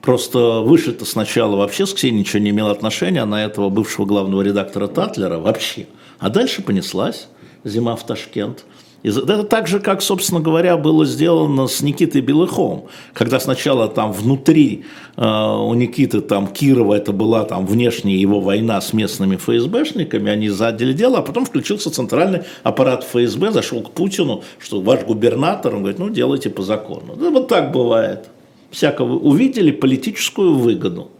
Просто 0.00 0.60
выше-то 0.60 1.04
сначала 1.04 1.56
вообще 1.56 1.84
с 1.84 1.92
Ксенией 1.92 2.20
ничего 2.20 2.38
не 2.38 2.50
имело 2.50 2.70
отношения, 2.70 3.20
она 3.20 3.44
этого 3.44 3.68
бывшего 3.68 4.06
главного 4.06 4.42
редактора 4.42 4.86
Татлера 4.86 5.38
вообще. 5.38 5.86
А 6.18 6.30
дальше 6.30 6.62
понеслась 6.62 7.28
зима 7.64 7.96
в 7.96 8.06
Ташкент. 8.06 8.64
Это 9.02 9.44
так 9.44 9.66
же, 9.66 9.80
как, 9.80 10.02
собственно 10.02 10.40
говоря, 10.40 10.76
было 10.76 11.06
сделано 11.06 11.68
с 11.68 11.80
Никитой 11.80 12.20
Белыхом, 12.20 12.86
когда 13.14 13.40
сначала 13.40 13.88
там 13.88 14.12
внутри 14.12 14.84
э, 15.16 15.22
у 15.22 15.72
Никиты 15.72 16.20
там 16.20 16.46
Кирова 16.46 16.94
это 16.94 17.12
была 17.12 17.44
там 17.44 17.66
внешняя 17.66 18.16
его 18.16 18.40
война 18.40 18.78
с 18.80 18.92
местными 18.92 19.36
ФСБшниками, 19.36 20.30
они 20.30 20.50
задели 20.50 20.92
дело, 20.92 21.18
а 21.18 21.22
потом 21.22 21.46
включился 21.46 21.90
центральный 21.90 22.42
аппарат 22.62 23.04
ФСБ, 23.04 23.52
зашел 23.52 23.80
к 23.82 23.90
Путину, 23.92 24.42
что 24.58 24.82
ваш 24.82 25.04
губернатор, 25.04 25.74
он 25.74 25.80
говорит, 25.80 25.98
ну 25.98 26.10
делайте 26.10 26.50
по 26.50 26.62
закону. 26.62 27.16
Да, 27.16 27.30
вот 27.30 27.48
так 27.48 27.72
бывает. 27.72 28.28
Всякого 28.70 29.18
увидели 29.18 29.70
политическую 29.70 30.54
выгоду. 30.54 31.10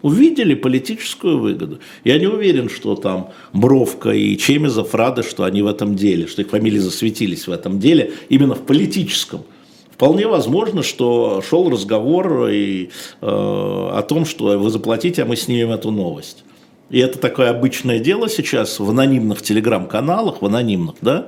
Увидели 0.00 0.54
политическую 0.54 1.38
выгоду. 1.38 1.80
Я 2.04 2.18
не 2.18 2.26
уверен, 2.26 2.68
что 2.70 2.94
там 2.94 3.30
Бровка 3.52 4.10
и 4.10 4.36
Чемезов 4.36 4.94
рады, 4.94 5.22
что 5.22 5.44
они 5.44 5.62
в 5.62 5.66
этом 5.66 5.96
деле, 5.96 6.26
что 6.26 6.42
их 6.42 6.50
фамилии 6.50 6.78
засветились 6.78 7.48
в 7.48 7.50
этом 7.50 7.80
деле, 7.80 8.12
именно 8.28 8.54
в 8.54 8.64
политическом. 8.64 9.42
Вполне 9.90 10.28
возможно, 10.28 10.84
что 10.84 11.42
шел 11.42 11.68
разговор 11.68 12.48
и, 12.48 12.90
э, 13.20 13.26
о 13.26 14.00
том, 14.08 14.24
что 14.24 14.56
вы 14.56 14.70
заплатите, 14.70 15.22
а 15.22 15.26
мы 15.26 15.34
снимем 15.34 15.72
эту 15.72 15.90
новость. 15.90 16.44
И 16.90 17.00
это 17.00 17.18
такое 17.18 17.50
обычное 17.50 17.98
дело 17.98 18.28
сейчас 18.28 18.78
в 18.78 18.88
анонимных 18.88 19.42
телеграм-каналах, 19.42 20.40
в 20.40 20.46
анонимных, 20.46 20.94
да, 21.00 21.26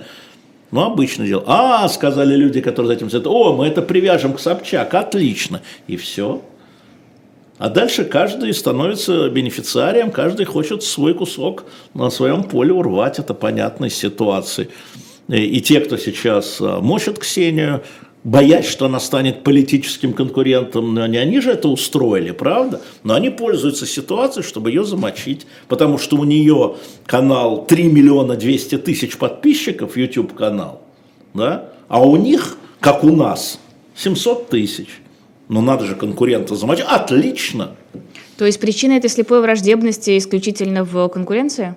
ну, 0.70 0.82
обычное 0.82 1.26
дело. 1.26 1.42
А, 1.46 1.88
сказали 1.88 2.36
люди, 2.36 2.60
которые 2.60 2.86
за 2.88 2.94
этим 2.94 3.10
следят, 3.10 3.26
о, 3.26 3.56
мы 3.56 3.66
это 3.66 3.82
привяжем 3.82 4.34
к 4.34 4.40
Собчак, 4.40 4.94
отлично. 4.94 5.62
И 5.88 5.96
все. 5.96 6.42
А 7.61 7.68
дальше 7.68 8.06
каждый 8.06 8.54
становится 8.54 9.28
бенефициарием, 9.28 10.11
каждый 10.11 10.46
хочет 10.46 10.82
свой 10.82 11.12
кусок 11.12 11.66
на 11.92 12.08
своем 12.08 12.42
поле 12.42 12.72
урвать, 12.72 13.18
это 13.18 13.34
понятной 13.34 13.90
ситуации. 13.90 14.70
И 15.28 15.61
те, 15.61 15.80
кто 15.80 15.98
сейчас 15.98 16.58
э, 16.58 16.78
мочат 16.80 17.18
Ксению, 17.18 17.82
боясь, 18.24 18.66
что 18.66 18.86
она 18.86 18.98
станет 18.98 19.44
политическим 19.44 20.14
конкурентом, 20.14 20.94
но 20.94 21.06
не 21.06 21.18
они 21.18 21.38
же 21.40 21.50
это 21.50 21.68
устроили, 21.68 22.30
правда? 22.30 22.80
Но 23.04 23.12
они 23.12 23.28
пользуются 23.28 23.84
ситуацией, 23.84 24.42
чтобы 24.42 24.70
ее 24.70 24.82
замочить, 24.82 25.46
потому 25.68 25.98
что 25.98 26.16
у 26.16 26.24
нее 26.24 26.76
канал 27.04 27.66
3 27.66 27.84
миллиона 27.84 28.36
200 28.36 28.78
тысяч 28.78 29.18
подписчиков, 29.18 29.98
YouTube 29.98 30.32
канал, 30.32 30.80
да? 31.34 31.68
а 31.88 32.02
у 32.02 32.16
них, 32.16 32.56
как 32.80 33.04
у 33.04 33.14
нас, 33.14 33.61
700 33.96 34.48
тысяч. 34.48 34.88
Ну 35.51 35.61
надо 35.61 35.84
же 35.84 35.94
конкурента 35.94 36.55
замочить. 36.55 36.86
Отлично! 36.88 37.74
То 38.38 38.46
есть 38.46 38.59
причина 38.59 38.92
этой 38.92 39.11
слепой 39.11 39.42
враждебности 39.42 40.16
исключительно 40.16 40.84
в 40.84 41.09
конкуренции? 41.09 41.74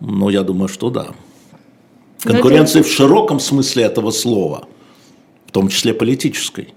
Ну, 0.00 0.30
я 0.30 0.42
думаю, 0.42 0.68
что 0.68 0.88
да. 0.88 1.08
Конкуренция 2.22 2.80
это... 2.80 2.88
в 2.88 2.92
широком 2.92 3.38
смысле 3.40 3.82
этого 3.82 4.10
слова– 4.10 4.66
том 5.56 5.68
числе 5.68 5.94
политической. 5.94 6.74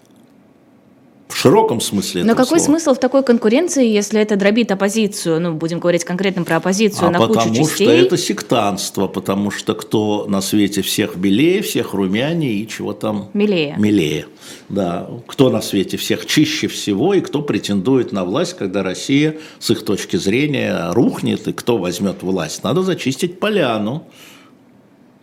В 1.29 1.37
широком 1.37 1.79
смысле. 1.79 2.23
Но 2.23 2.31
какой 2.33 2.59
слова. 2.59 2.79
смысл 2.79 2.95
в 2.95 2.99
такой 2.99 3.23
конкуренции, 3.23 3.87
если 3.87 4.19
это 4.19 4.35
дробит 4.35 4.71
оппозицию? 4.71 5.39
Ну, 5.39 5.53
будем 5.53 5.79
говорить 5.79 6.03
конкретно 6.03 6.43
про 6.43 6.55
оппозицию 6.57 7.09
а 7.09 7.11
на 7.11 7.19
кучу 7.19 7.53
частей. 7.53 7.59
Потому 7.59 7.75
что 7.75 7.83
это 7.83 8.17
сектанство, 8.17 9.07
потому 9.07 9.51
что 9.51 9.75
кто 9.75 10.25
на 10.27 10.41
свете 10.41 10.81
всех 10.81 11.15
белее, 11.17 11.61
всех 11.61 11.93
румянее 11.93 12.53
и 12.55 12.67
чего 12.67 12.93
там... 12.93 13.29
Милее. 13.33 13.75
Милее, 13.77 14.25
да. 14.69 15.07
Кто 15.27 15.51
на 15.51 15.61
свете 15.61 15.97
всех 15.97 16.25
чище 16.25 16.67
всего 16.67 17.13
и 17.13 17.21
кто 17.21 17.43
претендует 17.43 18.11
на 18.11 18.25
власть, 18.25 18.57
когда 18.57 18.81
Россия, 18.81 19.37
с 19.59 19.69
их 19.69 19.85
точки 19.85 20.17
зрения, 20.17 20.91
рухнет, 20.93 21.47
и 21.47 21.53
кто 21.53 21.77
возьмет 21.77 22.23
власть. 22.23 22.63
Надо 22.63 22.81
зачистить 22.81 23.39
поляну. 23.39 24.07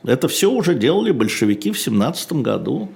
Это 0.05 0.29
все 0.29 0.49
уже 0.49 0.77
делали 0.77 1.11
большевики 1.11 1.73
в 1.73 1.81
17 1.81 2.35
году. 2.35 2.91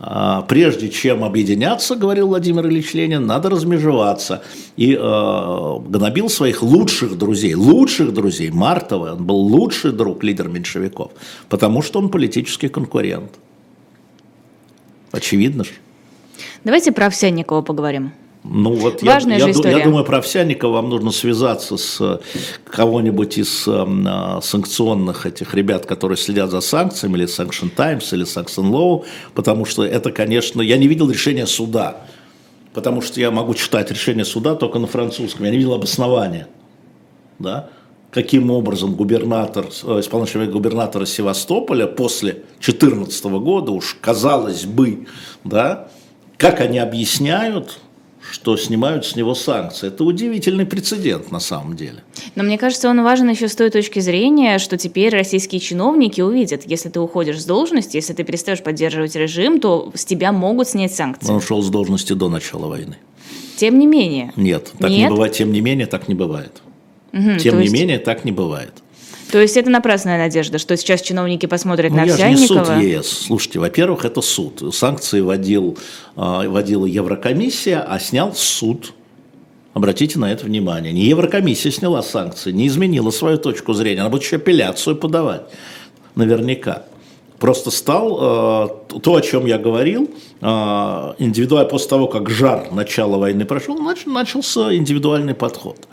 А, 0.00 0.42
прежде 0.42 0.88
чем 0.88 1.22
объединяться, 1.24 1.94
говорил 1.94 2.28
Владимир 2.28 2.66
Ильич 2.66 2.94
Ленин, 2.94 3.26
надо 3.26 3.48
размежеваться. 3.48 4.42
И 4.76 4.94
э, 4.94 5.78
гнобил 5.88 6.28
своих 6.28 6.62
лучших 6.62 7.16
друзей, 7.16 7.54
лучших 7.54 8.12
друзей, 8.12 8.50
Мартова, 8.50 9.12
он 9.12 9.24
был 9.24 9.36
лучший 9.36 9.92
друг, 9.92 10.24
лидер 10.24 10.48
меньшевиков, 10.48 11.12
потому 11.48 11.80
что 11.82 12.00
он 12.00 12.08
политический 12.08 12.68
конкурент. 12.68 13.30
Очевидно 15.12 15.62
же. 15.62 15.70
Давайте 16.64 16.90
про 16.90 17.06
Овсянникова 17.06 17.62
поговорим. 17.62 18.12
Ну 18.46 18.74
вот 18.74 19.02
Важная 19.02 19.38
я, 19.38 19.40
же 19.40 19.46
я, 19.46 19.52
история. 19.52 19.78
я 19.78 19.84
думаю, 19.84 20.04
про 20.04 20.18
Овсянникова 20.18 20.72
вам 20.72 20.90
нужно 20.90 21.12
связаться 21.12 21.78
с 21.78 21.98
э, 21.98 22.18
кого-нибудь 22.66 23.38
из 23.38 23.66
э, 23.66 24.40
санкционных 24.42 25.24
этих 25.24 25.54
ребят, 25.54 25.86
которые 25.86 26.18
следят 26.18 26.50
за 26.50 26.60
санкциями, 26.60 27.16
или 27.16 27.26
Sanction 27.26 27.70
Times, 27.70 28.12
или 28.12 28.26
Sanction 28.26 28.70
Law, 28.70 29.06
потому 29.34 29.64
что 29.64 29.82
это, 29.82 30.12
конечно, 30.12 30.60
я 30.60 30.76
не 30.76 30.88
видел 30.88 31.10
решения 31.10 31.46
суда, 31.46 32.02
потому 32.74 33.00
что 33.00 33.18
я 33.18 33.30
могу 33.30 33.54
читать 33.54 33.90
решение 33.90 34.26
суда 34.26 34.54
только 34.56 34.78
на 34.78 34.88
французском, 34.88 35.46
я 35.46 35.50
не 35.50 35.56
видел 35.56 35.72
обоснования, 35.72 36.46
да, 37.38 37.70
каким 38.10 38.50
образом 38.50 38.94
губернатор, 38.94 39.68
э, 39.84 40.00
исполнительный 40.00 40.48
губернатора 40.48 41.06
Севастополя 41.06 41.86
после 41.86 42.44
2014 42.60 43.24
года, 43.24 43.72
уж 43.72 43.96
казалось 44.02 44.66
бы, 44.66 45.06
да, 45.44 45.88
как 46.36 46.60
они 46.60 46.78
объясняют 46.78 47.78
что 48.30 48.56
снимают 48.56 49.04
с 49.06 49.16
него 49.16 49.34
санкции. 49.34 49.88
Это 49.88 50.04
удивительный 50.04 50.66
прецедент 50.66 51.30
на 51.30 51.40
самом 51.40 51.76
деле. 51.76 52.02
Но 52.34 52.42
мне 52.42 52.58
кажется, 52.58 52.88
он 52.88 53.02
важен 53.02 53.28
еще 53.28 53.48
с 53.48 53.54
той 53.54 53.70
точки 53.70 54.00
зрения, 54.00 54.58
что 54.58 54.76
теперь 54.76 55.12
российские 55.12 55.60
чиновники 55.60 56.20
увидят, 56.20 56.62
если 56.66 56.88
ты 56.88 57.00
уходишь 57.00 57.40
с 57.42 57.44
должности, 57.44 57.96
если 57.96 58.12
ты 58.12 58.24
перестаешь 58.24 58.62
поддерживать 58.62 59.14
режим, 59.14 59.60
то 59.60 59.92
с 59.94 60.04
тебя 60.04 60.32
могут 60.32 60.68
снять 60.68 60.94
санкции. 60.94 61.30
Он 61.30 61.36
ушел 61.36 61.62
с 61.62 61.68
должности 61.68 62.12
до 62.12 62.28
начала 62.28 62.66
войны. 62.66 62.96
Тем 63.56 63.78
не 63.78 63.86
менее. 63.86 64.32
Нет, 64.36 64.72
так 64.78 64.90
Нет? 64.90 64.98
не 65.00 65.08
бывает. 65.08 65.32
Тем 65.32 65.52
не 65.52 65.60
менее, 65.60 65.86
так 65.86 66.08
не 66.08 66.14
бывает. 66.14 66.62
Угу, 67.12 67.38
тем 67.38 67.58
не 67.58 67.64
есть... 67.64 67.74
менее, 67.74 67.98
так 67.98 68.24
не 68.24 68.32
бывает. 68.32 68.72
То 69.30 69.40
есть 69.40 69.56
это 69.56 69.70
напрасная 69.70 70.18
надежда, 70.18 70.58
что 70.58 70.76
сейчас 70.76 71.02
чиновники 71.02 71.46
посмотрят 71.46 71.90
ну, 71.90 71.98
на 71.98 72.04
я 72.04 72.12
Овсянникова? 72.12 72.64
Же 72.64 72.76
не 72.76 72.82
суд 72.82 73.00
ЕС. 73.00 73.08
Слушайте, 73.26 73.58
во-первых, 73.58 74.04
это 74.04 74.20
суд. 74.20 74.74
Санкции 74.74 75.20
вводил, 75.20 75.78
а, 76.16 76.46
вводила 76.48 76.86
Еврокомиссия, 76.86 77.80
а 77.80 77.98
снял 77.98 78.34
суд. 78.34 78.92
Обратите 79.72 80.18
на 80.18 80.30
это 80.30 80.44
внимание. 80.46 80.92
Не 80.92 81.02
Еврокомиссия 81.02 81.72
сняла 81.72 82.02
санкции, 82.02 82.52
не 82.52 82.68
изменила 82.68 83.10
свою 83.10 83.38
точку 83.38 83.72
зрения. 83.72 84.02
Она 84.02 84.10
будет 84.10 84.22
еще 84.22 84.36
апелляцию 84.36 84.96
подавать. 84.96 85.42
Наверняка. 86.14 86.84
Просто 87.40 87.70
стал 87.70 88.68
э, 88.92 89.00
то, 89.00 89.14
о 89.16 89.20
чем 89.20 89.46
я 89.46 89.58
говорил, 89.58 90.08
э, 90.40 90.46
индивидуально 91.18 91.68
после 91.68 91.90
того, 91.90 92.06
как 92.06 92.30
жар 92.30 92.68
начала 92.72 93.18
войны 93.18 93.44
прошел, 93.44 93.76
нач, 93.76 94.06
начался 94.06 94.74
индивидуальный 94.74 95.34
подход. 95.34 95.88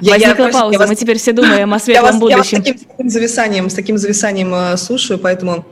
Я, 0.00 0.12
Возникла 0.12 0.46
я, 0.46 0.52
пауза, 0.52 0.72
я 0.72 0.78
вас, 0.78 0.88
мы 0.88 0.96
теперь 0.96 1.18
все 1.18 1.32
думаем 1.32 1.72
о 1.72 1.78
светлом 1.80 2.04
я 2.04 2.12
вас, 2.12 2.20
будущем. 2.20 2.62
Я 2.64 2.72
вас 2.72 2.80
с 2.80 2.84
таким, 2.84 3.10
зависанием, 3.10 3.70
с 3.70 3.74
таким 3.74 3.98
зависанием 3.98 4.52
э, 4.52 4.76
слушаю, 4.76 5.18
поэтому... 5.18 5.64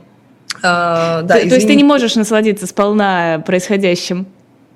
Э, 0.57 1.21
да, 1.23 1.27
то, 1.27 1.49
то 1.49 1.55
есть 1.55 1.67
ты 1.67 1.75
не 1.75 1.83
можешь 1.83 2.15
насладиться 2.15 2.65
сполна 2.65 3.43
происходящим? 3.45 4.25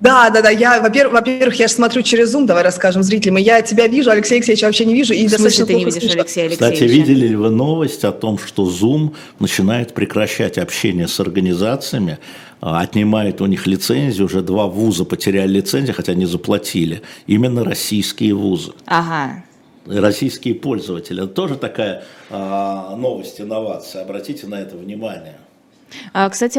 Да, 0.04 0.28
да, 0.28 0.42
да. 0.42 0.50
Я, 0.50 0.82
во-первых, 0.82 1.14
во-первых, 1.14 1.58
я 1.58 1.66
же 1.66 1.72
смотрю 1.72 2.02
через 2.02 2.34
Zoom, 2.34 2.44
давай 2.44 2.62
расскажем 2.62 3.02
зрителям. 3.02 3.38
И 3.38 3.42
я 3.42 3.62
тебя 3.62 3.86
вижу, 3.86 4.10
Алексей 4.10 4.34
Алексеевич 4.34 4.62
вообще 4.62 4.84
не 4.84 4.92
вижу. 4.92 5.14
И 5.14 5.26
в 5.26 5.30
смысле 5.30 5.64
ты 5.64 5.74
не 5.74 5.84
видишь 5.86 6.02
слышу. 6.02 6.18
Алексея 6.18 6.44
Алексеевича? 6.44 6.74
Кстати, 6.76 6.90
видели 6.90 7.28
ли 7.28 7.36
вы 7.36 7.48
новость 7.48 8.04
о 8.04 8.12
том, 8.12 8.38
что 8.38 8.68
Zoom 8.68 9.14
начинает 9.38 9.94
прекращать 9.94 10.58
общение 10.58 11.08
с 11.08 11.18
организациями, 11.20 12.18
а, 12.60 12.82
отнимает 12.82 13.40
у 13.40 13.46
них 13.46 13.66
лицензию, 13.66 14.26
уже 14.26 14.42
два 14.42 14.66
вуза 14.66 15.06
потеряли 15.06 15.52
лицензию, 15.52 15.94
хотя 15.94 16.12
не 16.12 16.26
заплатили. 16.26 17.00
Именно 17.26 17.64
российские 17.64 18.34
вузы. 18.34 18.72
Ага 18.84 19.42
российские 19.86 20.54
пользователи. 20.54 21.22
Это 21.22 21.34
тоже 21.34 21.56
такая 21.56 22.04
а, 22.30 22.96
новость, 22.96 23.38
инновация. 23.38 24.02
Обратите 24.02 24.46
на 24.46 24.54
это 24.54 24.76
внимание. 24.76 25.36
А, 26.12 26.28
кстати, 26.30 26.58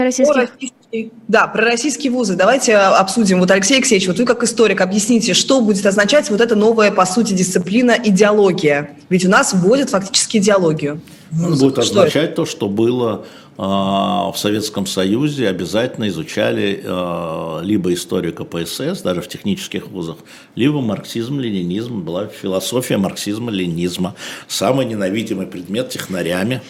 Да, 1.27 1.47
про 1.47 1.63
российские 1.63 2.11
вузы. 2.11 2.35
Давайте 2.35 2.75
обсудим. 2.75 3.39
Вот, 3.39 3.51
Алексей 3.51 3.75
Алексеевич, 3.75 4.07
вот 4.07 4.17
вы 4.17 4.25
как 4.25 4.43
историк 4.43 4.81
объясните, 4.81 5.33
что 5.33 5.61
будет 5.61 5.85
означать 5.85 6.29
вот 6.29 6.41
эта 6.41 6.55
новая, 6.55 6.91
по 6.91 7.05
сути, 7.05 7.33
дисциплина 7.33 7.91
идеология? 7.91 8.91
Ведь 9.09 9.25
у 9.25 9.29
нас 9.29 9.53
вводят 9.53 9.89
фактически 9.89 10.37
идеологию. 10.37 11.01
Он 11.31 11.57
будет 11.57 11.79
означать 11.79 12.31
это? 12.31 12.35
то, 12.35 12.45
что 12.45 12.69
было 12.69 13.25
э, 13.57 13.61
в 13.61 14.35
Советском 14.35 14.85
Союзе, 14.85 15.49
обязательно 15.49 16.07
изучали 16.07 16.81
э, 16.83 17.59
либо 17.63 17.93
историю 17.93 18.33
КПСС, 18.33 19.01
даже 19.01 19.21
в 19.21 19.27
технических 19.27 19.87
вузах, 19.87 20.17
либо 20.55 20.81
марксизм, 20.81 21.39
ленинизм, 21.39 22.01
была 22.01 22.27
философия 22.27 22.97
марксизма, 22.97 23.51
ленинизма, 23.51 24.15
самый 24.47 24.85
ненавидимый 24.85 25.47
предмет 25.47 25.89
технарями. 25.89 26.61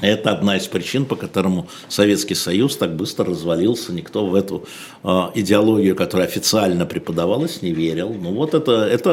Это 0.00 0.30
одна 0.30 0.56
из 0.56 0.66
причин, 0.66 1.04
по 1.04 1.16
которому 1.16 1.68
Советский 1.88 2.34
Союз 2.34 2.76
так 2.76 2.96
быстро 2.96 3.26
развалился. 3.26 3.92
Никто 3.92 4.26
в 4.26 4.34
эту 4.34 4.66
э, 5.04 5.08
идеологию, 5.34 5.94
которая 5.94 6.26
официально 6.26 6.86
преподавалась, 6.86 7.62
не 7.62 7.72
верил. 7.72 8.14
Ну 8.14 8.32
вот 8.32 8.54
это, 8.54 8.72
это 8.72 9.10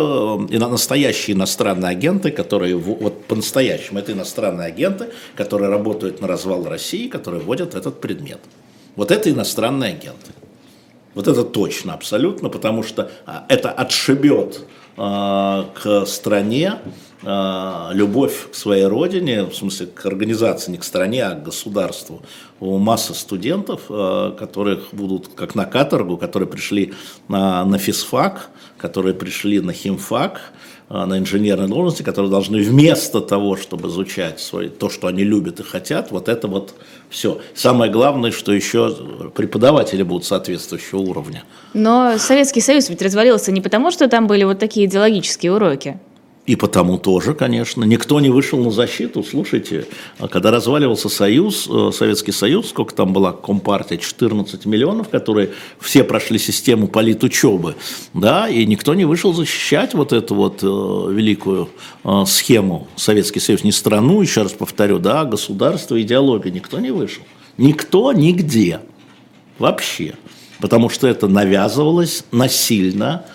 э, 0.50 0.58
настоящие 0.58 1.36
иностранные 1.36 1.92
агенты, 1.92 2.32
которые, 2.32 2.76
вот 2.76 3.26
по-настоящему, 3.26 4.00
это 4.00 4.14
иностранные 4.14 4.68
агенты, 4.68 5.10
которые 5.36 5.70
работают 5.70 6.22
на 6.22 6.28
развал 6.28 6.64
России, 6.66 7.08
которые 7.08 7.42
вводят 7.42 7.76
этот 7.76 8.00
предмет. 8.00 8.40
Вот 8.96 9.12
это 9.12 9.30
иностранные 9.30 9.92
агенты. 9.92 10.32
Вот 11.14 11.28
это 11.28 11.44
точно, 11.44 11.94
абсолютно, 11.94 12.50
потому 12.50 12.84
что 12.84 13.10
а, 13.26 13.46
это 13.50 13.72
отшибет 13.72 14.62
к 14.96 16.06
стране, 16.08 16.80
любовь 17.24 18.52
к 18.52 18.56
своей 18.56 18.86
родине, 18.86 19.44
в 19.44 19.56
смысле 19.56 19.88
к 19.88 20.06
организации, 20.06 20.72
не 20.72 20.78
к 20.78 20.84
стране, 20.84 21.26
а 21.26 21.34
к 21.34 21.44
государству. 21.44 22.22
У 22.60 22.78
массы 22.78 23.16
студентов, 23.16 23.82
которых 23.88 24.90
будут 24.92 25.30
как 25.36 25.56
на 25.56 25.66
каторгу, 25.66 26.18
которые 26.18 26.48
пришли 26.48 26.94
на, 27.28 27.66
на 27.66 27.80
физфак, 27.80 28.50
которые 28.78 29.16
пришли 29.16 29.60
на 29.60 29.74
химфак, 29.74 30.54
а, 30.90 31.06
на 31.06 31.18
инженерной 31.18 31.68
должности, 31.68 32.02
которые 32.02 32.32
должны 32.32 32.60
вместо 32.60 33.20
того, 33.20 33.58
чтобы 33.58 33.90
изучать 33.90 34.40
свои, 34.40 34.70
то, 34.70 34.90
что 34.90 35.08
они 35.08 35.26
любят 35.26 35.60
и 35.60 35.64
хотят, 35.64 36.12
вот 36.12 36.30
это 36.30 36.48
вот 36.48 36.76
все. 37.10 37.42
Самое 37.54 37.92
главное, 37.92 38.32
что 38.32 38.54
еще 38.54 38.96
преподаватели 39.36 40.02
будут 40.04 40.24
соответствующего 40.24 41.00
уровня. 41.00 41.44
Но 41.74 42.18
Советский 42.18 42.62
Союз 42.62 42.88
ведь 42.88 43.02
развалился 43.02 43.52
не 43.52 43.60
потому, 43.60 43.92
что 43.92 44.08
там 44.08 44.28
были 44.28 44.46
вот 44.46 44.60
такие 44.60 44.86
идеологические 44.86 45.52
уроки. 45.52 46.00
И 46.48 46.56
потому 46.56 46.98
тоже, 46.98 47.34
конечно. 47.34 47.84
Никто 47.84 48.22
не 48.22 48.30
вышел 48.30 48.58
на 48.58 48.72
защиту. 48.72 49.22
Слушайте, 49.22 49.86
а 50.18 50.30
когда 50.30 50.50
разваливался 50.50 51.10
Союз, 51.10 51.68
э, 51.70 51.92
Советский 51.94 52.32
Союз, 52.32 52.70
сколько 52.70 52.96
там 52.96 53.12
была 53.12 53.34
компартия, 53.34 53.98
14 53.98 54.66
миллионов, 54.66 55.10
которые 55.10 55.52
все 55.82 56.06
прошли 56.06 56.40
систему 56.40 56.88
политучебы, 56.88 57.76
да, 58.14 58.48
и 58.48 58.66
никто 58.66 58.94
не 58.94 59.04
вышел 59.04 59.34
защищать 59.34 59.94
вот 59.94 60.14
эту 60.14 60.36
вот 60.36 60.64
э, 60.64 60.66
великую 60.66 61.70
э, 62.06 62.24
схему 62.26 62.88
Советский 62.96 63.42
Союз, 63.42 63.66
не 63.66 63.74
страну, 63.74 64.22
еще 64.22 64.44
раз 64.44 64.54
повторю, 64.54 65.00
да, 65.00 65.26
государство, 65.26 66.02
идеология, 66.02 66.50
никто 66.50 66.80
не 66.80 66.92
вышел. 66.92 67.24
Никто 67.58 68.14
нигде. 68.14 68.80
Вообще. 69.60 70.16
Потому 70.62 70.88
что 70.88 71.08
это 71.08 71.28
навязывалось 71.28 72.24
насильно, 72.32 73.26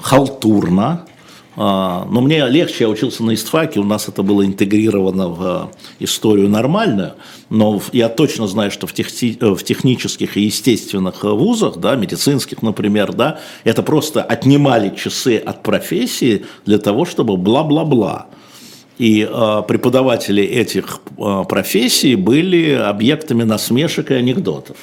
халтурно, 0.00 1.04
а, 1.04 1.11
но 1.56 2.20
мне 2.22 2.48
легче, 2.48 2.84
я 2.84 2.88
учился 2.88 3.22
на 3.22 3.34
истфаке, 3.34 3.80
у 3.80 3.84
нас 3.84 4.08
это 4.08 4.22
было 4.22 4.44
интегрировано 4.46 5.28
в 5.28 5.70
э, 5.98 6.04
историю 6.04 6.48
нормально, 6.48 7.16
но 7.50 7.82
я 7.92 8.08
точно 8.08 8.46
знаю, 8.46 8.70
что 8.70 8.86
в, 8.86 8.94
техни, 8.94 9.36
э, 9.38 9.54
в 9.54 9.62
технических 9.62 10.38
и 10.38 10.42
естественных 10.42 11.24
вузах, 11.24 11.76
да, 11.76 11.94
медицинских, 11.94 12.62
например, 12.62 13.12
да, 13.12 13.40
это 13.64 13.82
просто 13.82 14.22
отнимали 14.22 14.94
часы 14.96 15.36
от 15.36 15.62
профессии 15.62 16.46
для 16.64 16.78
того, 16.78 17.04
чтобы 17.04 17.36
бла-бла-бла. 17.36 18.28
И 18.98 19.28
э, 19.28 19.62
преподаватели 19.68 20.42
этих 20.42 21.00
э, 21.18 21.44
профессий 21.48 22.14
были 22.14 22.72
объектами 22.72 23.42
насмешек 23.42 24.10
и 24.10 24.14
анекдотов. 24.14 24.76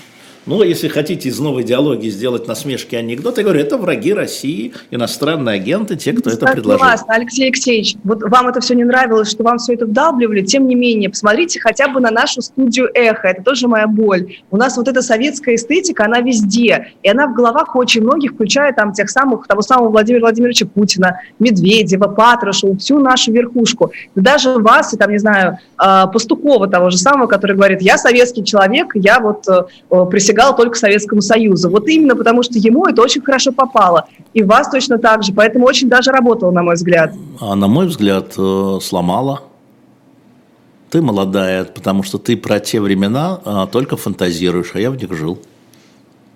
Ну, 0.49 0.63
если 0.63 0.87
хотите 0.87 1.29
из 1.29 1.39
новой 1.39 1.61
идеологии 1.61 2.09
сделать 2.09 2.47
насмешки 2.47 2.95
анекдот, 2.95 3.37
я 3.37 3.43
говорю, 3.43 3.59
это 3.59 3.77
враги 3.77 4.13
России, 4.13 4.73
иностранные 4.89 5.57
агенты, 5.57 5.95
те, 5.95 6.11
кто 6.11 6.31
это 6.31 6.47
предложил. 6.47 6.79
Классно, 6.79 7.13
Алексей 7.13 7.43
Алексеевич, 7.43 7.97
вот 8.03 8.23
вам 8.23 8.47
это 8.47 8.59
все 8.59 8.73
не 8.73 8.83
нравилось, 8.83 9.29
что 9.29 9.43
вам 9.43 9.59
все 9.59 9.75
это 9.75 9.85
вдавливали, 9.85 10.41
тем 10.41 10.67
не 10.67 10.73
менее, 10.73 11.11
посмотрите 11.11 11.59
хотя 11.59 11.87
бы 11.87 11.99
на 11.99 12.09
нашу 12.09 12.41
студию 12.41 12.89
«Эхо», 12.95 13.27
это 13.27 13.43
тоже 13.43 13.67
моя 13.67 13.85
боль. 13.85 14.37
У 14.49 14.57
нас 14.57 14.75
вот 14.75 14.87
эта 14.87 15.03
советская 15.03 15.53
эстетика, 15.53 16.05
она 16.05 16.19
везде, 16.21 16.93
и 17.03 17.09
она 17.11 17.27
в 17.27 17.35
головах 17.35 17.75
очень 17.75 18.01
многих, 18.01 18.31
включая 18.31 18.73
там 18.73 18.91
тех 18.93 19.11
самых, 19.11 19.45
того 19.45 19.61
самого 19.61 19.89
Владимира 19.89 20.21
Владимировича 20.21 20.65
Путина, 20.65 21.19
Медведева, 21.37 22.07
Патрушева, 22.07 22.75
всю 22.75 22.97
нашу 22.97 23.31
верхушку. 23.31 23.91
Даже 24.15 24.53
вас, 24.53 24.95
и 24.95 24.97
там, 24.97 25.11
не 25.11 25.19
знаю, 25.19 25.59
а, 25.77 26.07
Пастухова 26.07 26.67
того 26.67 26.89
же 26.89 26.97
самого, 26.97 27.27
который 27.27 27.55
говорит, 27.55 27.83
я 27.83 27.99
советский 27.99 28.43
человек, 28.43 28.93
я 28.95 29.19
вот 29.19 29.47
э, 29.47 30.05
присягаю 30.09 30.38
присягал 30.39 30.55
только 30.55 30.77
Советскому 30.77 31.21
Союзу. 31.21 31.69
Вот 31.69 31.87
именно 31.87 32.15
потому, 32.15 32.43
что 32.43 32.57
ему 32.57 32.85
это 32.85 33.01
очень 33.01 33.21
хорошо 33.21 33.51
попало. 33.51 34.07
И 34.33 34.43
вас 34.43 34.69
точно 34.69 34.97
так 34.97 35.23
же. 35.23 35.33
Поэтому 35.33 35.65
очень 35.65 35.89
даже 35.89 36.11
работало, 36.11 36.51
на 36.51 36.63
мой 36.63 36.75
взгляд. 36.75 37.13
А 37.39 37.55
на 37.55 37.67
мой 37.67 37.87
взгляд, 37.87 38.33
э, 38.37 38.79
сломала. 38.81 39.41
Ты 40.89 41.01
молодая, 41.01 41.65
потому 41.65 42.03
что 42.03 42.17
ты 42.17 42.35
про 42.35 42.59
те 42.59 42.81
времена 42.81 43.39
а, 43.45 43.67
только 43.67 43.95
фантазируешь, 43.95 44.71
а 44.73 44.79
я 44.79 44.89
в 44.89 44.95
них 44.95 45.13
жил. 45.13 45.37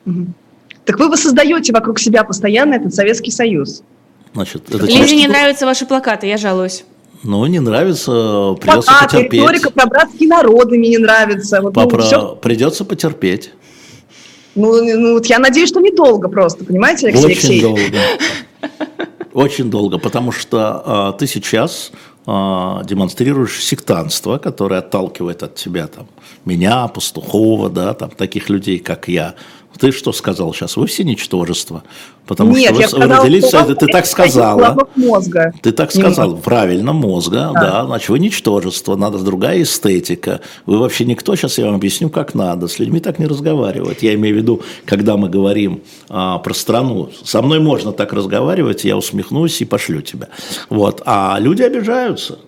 Угу. 0.05 0.25
Так 0.85 0.99
вы 0.99 1.09
воссоздаете 1.09 1.73
вокруг 1.73 1.99
себя 1.99 2.23
постоянно 2.23 2.75
этот 2.75 2.93
Советский 2.93 3.31
Союз. 3.31 3.81
Значит, 4.35 4.69
это 4.69 4.85
Лизе 4.85 5.15
не 5.15 5.27
нравятся 5.27 5.65
ваши 5.65 5.87
плакаты, 5.87 6.27
я 6.27 6.37
жалуюсь. 6.37 6.85
Ну, 7.23 7.43
не 7.47 7.61
нравится, 7.61 8.55
придется 8.61 8.91
Плакаты, 8.91 9.17
потерпеть. 9.17 9.41
риторика 9.41 9.71
про 9.71 9.87
братские 9.87 10.29
народы 10.29 10.77
мне 10.77 10.89
не 10.89 10.97
нравится. 10.99 11.61
Вот, 11.61 11.73
Попро... 11.73 11.97
ну, 11.97 12.03
все... 12.03 12.35
Придется 12.35 12.85
потерпеть. 12.85 13.53
Ну, 14.55 14.83
ну, 14.83 15.13
вот 15.13 15.25
я 15.25 15.39
надеюсь, 15.39 15.69
что 15.69 15.79
недолго 15.79 16.29
просто, 16.29 16.63
понимаете, 16.63 17.07
Алексей 17.07 17.25
Очень 17.25 17.31
Алексеевич? 17.31 17.63
долго. 17.63 17.97
Очень 19.33 19.71
долго, 19.71 19.97
потому 19.97 20.31
что 20.31 20.83
а, 20.85 21.11
ты 21.13 21.25
сейчас 21.25 21.91
а, 22.27 22.83
демонстрируешь 22.83 23.63
сектанство, 23.63 24.37
которое 24.37 24.79
отталкивает 24.79 25.41
от 25.41 25.55
тебя 25.55 25.87
там, 25.87 26.07
меня, 26.45 26.87
Пастухова, 26.87 27.69
да, 27.69 27.93
там, 27.93 28.11
таких 28.11 28.49
людей, 28.49 28.79
как 28.79 29.07
я. 29.07 29.33
Ты 29.79 29.91
что 29.91 30.11
сказал 30.11 30.53
сейчас? 30.53 30.77
Вы 30.77 30.87
все 30.87 31.03
ничтожество. 31.03 31.83
Потому 32.25 32.55
Нет, 32.55 32.69
что 32.69 32.75
вы, 32.75 32.87
сказала, 32.87 33.23
родились, 33.23 33.47
что 33.47 33.75
ты 33.75 33.87
так 33.87 34.05
сказала. 34.05 34.87
Мозга. 34.95 35.53
Ты 35.61 35.71
так 35.71 35.91
сказал, 35.91 36.27
Немного. 36.27 36.43
правильно, 36.43 36.93
мозга, 36.93 37.51
да. 37.53 37.61
да, 37.61 37.85
значит, 37.85 38.09
вы 38.09 38.19
ничтожество, 38.19 38.95
надо 38.95 39.19
другая 39.19 39.63
эстетика. 39.63 40.39
Вы 40.65 40.79
вообще 40.79 41.05
никто, 41.05 41.35
сейчас 41.35 41.57
я 41.57 41.65
вам 41.65 41.75
объясню, 41.75 42.09
как 42.09 42.33
надо. 42.33 42.67
С 42.67 42.79
людьми 42.79 42.99
так 42.99 43.19
не 43.19 43.27
разговаривать. 43.27 44.03
Я 44.03 44.13
имею 44.13 44.35
в 44.35 44.37
виду, 44.37 44.61
когда 44.85 45.17
мы 45.17 45.29
говорим 45.29 45.81
а, 46.09 46.37
про 46.39 46.53
страну, 46.53 47.09
со 47.23 47.41
мной 47.41 47.59
можно 47.59 47.91
так 47.91 48.13
разговаривать, 48.13 48.85
я 48.85 48.95
усмехнусь 48.95 49.61
и 49.61 49.65
пошлю 49.65 50.01
тебя. 50.01 50.29
Вот. 50.69 51.01
А 51.05 51.37
люди 51.39 51.61
обижаются. 51.61 52.39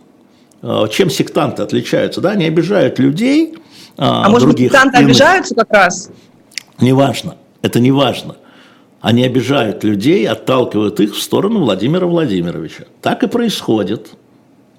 А, 0.62 0.88
чем 0.88 1.10
сектанты 1.10 1.64
отличаются? 1.64 2.22
Да, 2.22 2.32
они 2.32 2.46
обижают 2.46 2.98
людей, 3.00 3.56
а, 3.98 4.26
а 4.26 4.30
может 4.30 4.48
быть, 4.48 4.60
сектанты 4.60 4.98
обижаются 4.98 5.56
как 5.56 5.72
раз? 5.72 6.10
Неважно, 6.80 7.36
это 7.62 7.80
не 7.80 7.92
важно. 7.92 8.36
Они 9.02 9.24
обижают 9.24 9.84
людей, 9.84 10.28
отталкивают 10.28 11.00
их 11.00 11.16
в 11.16 11.22
сторону 11.22 11.60
Владимира 11.60 12.08
Владимировича. 12.08 12.86
Так 13.02 13.24
и 13.24 13.28
происходит. 13.28 14.10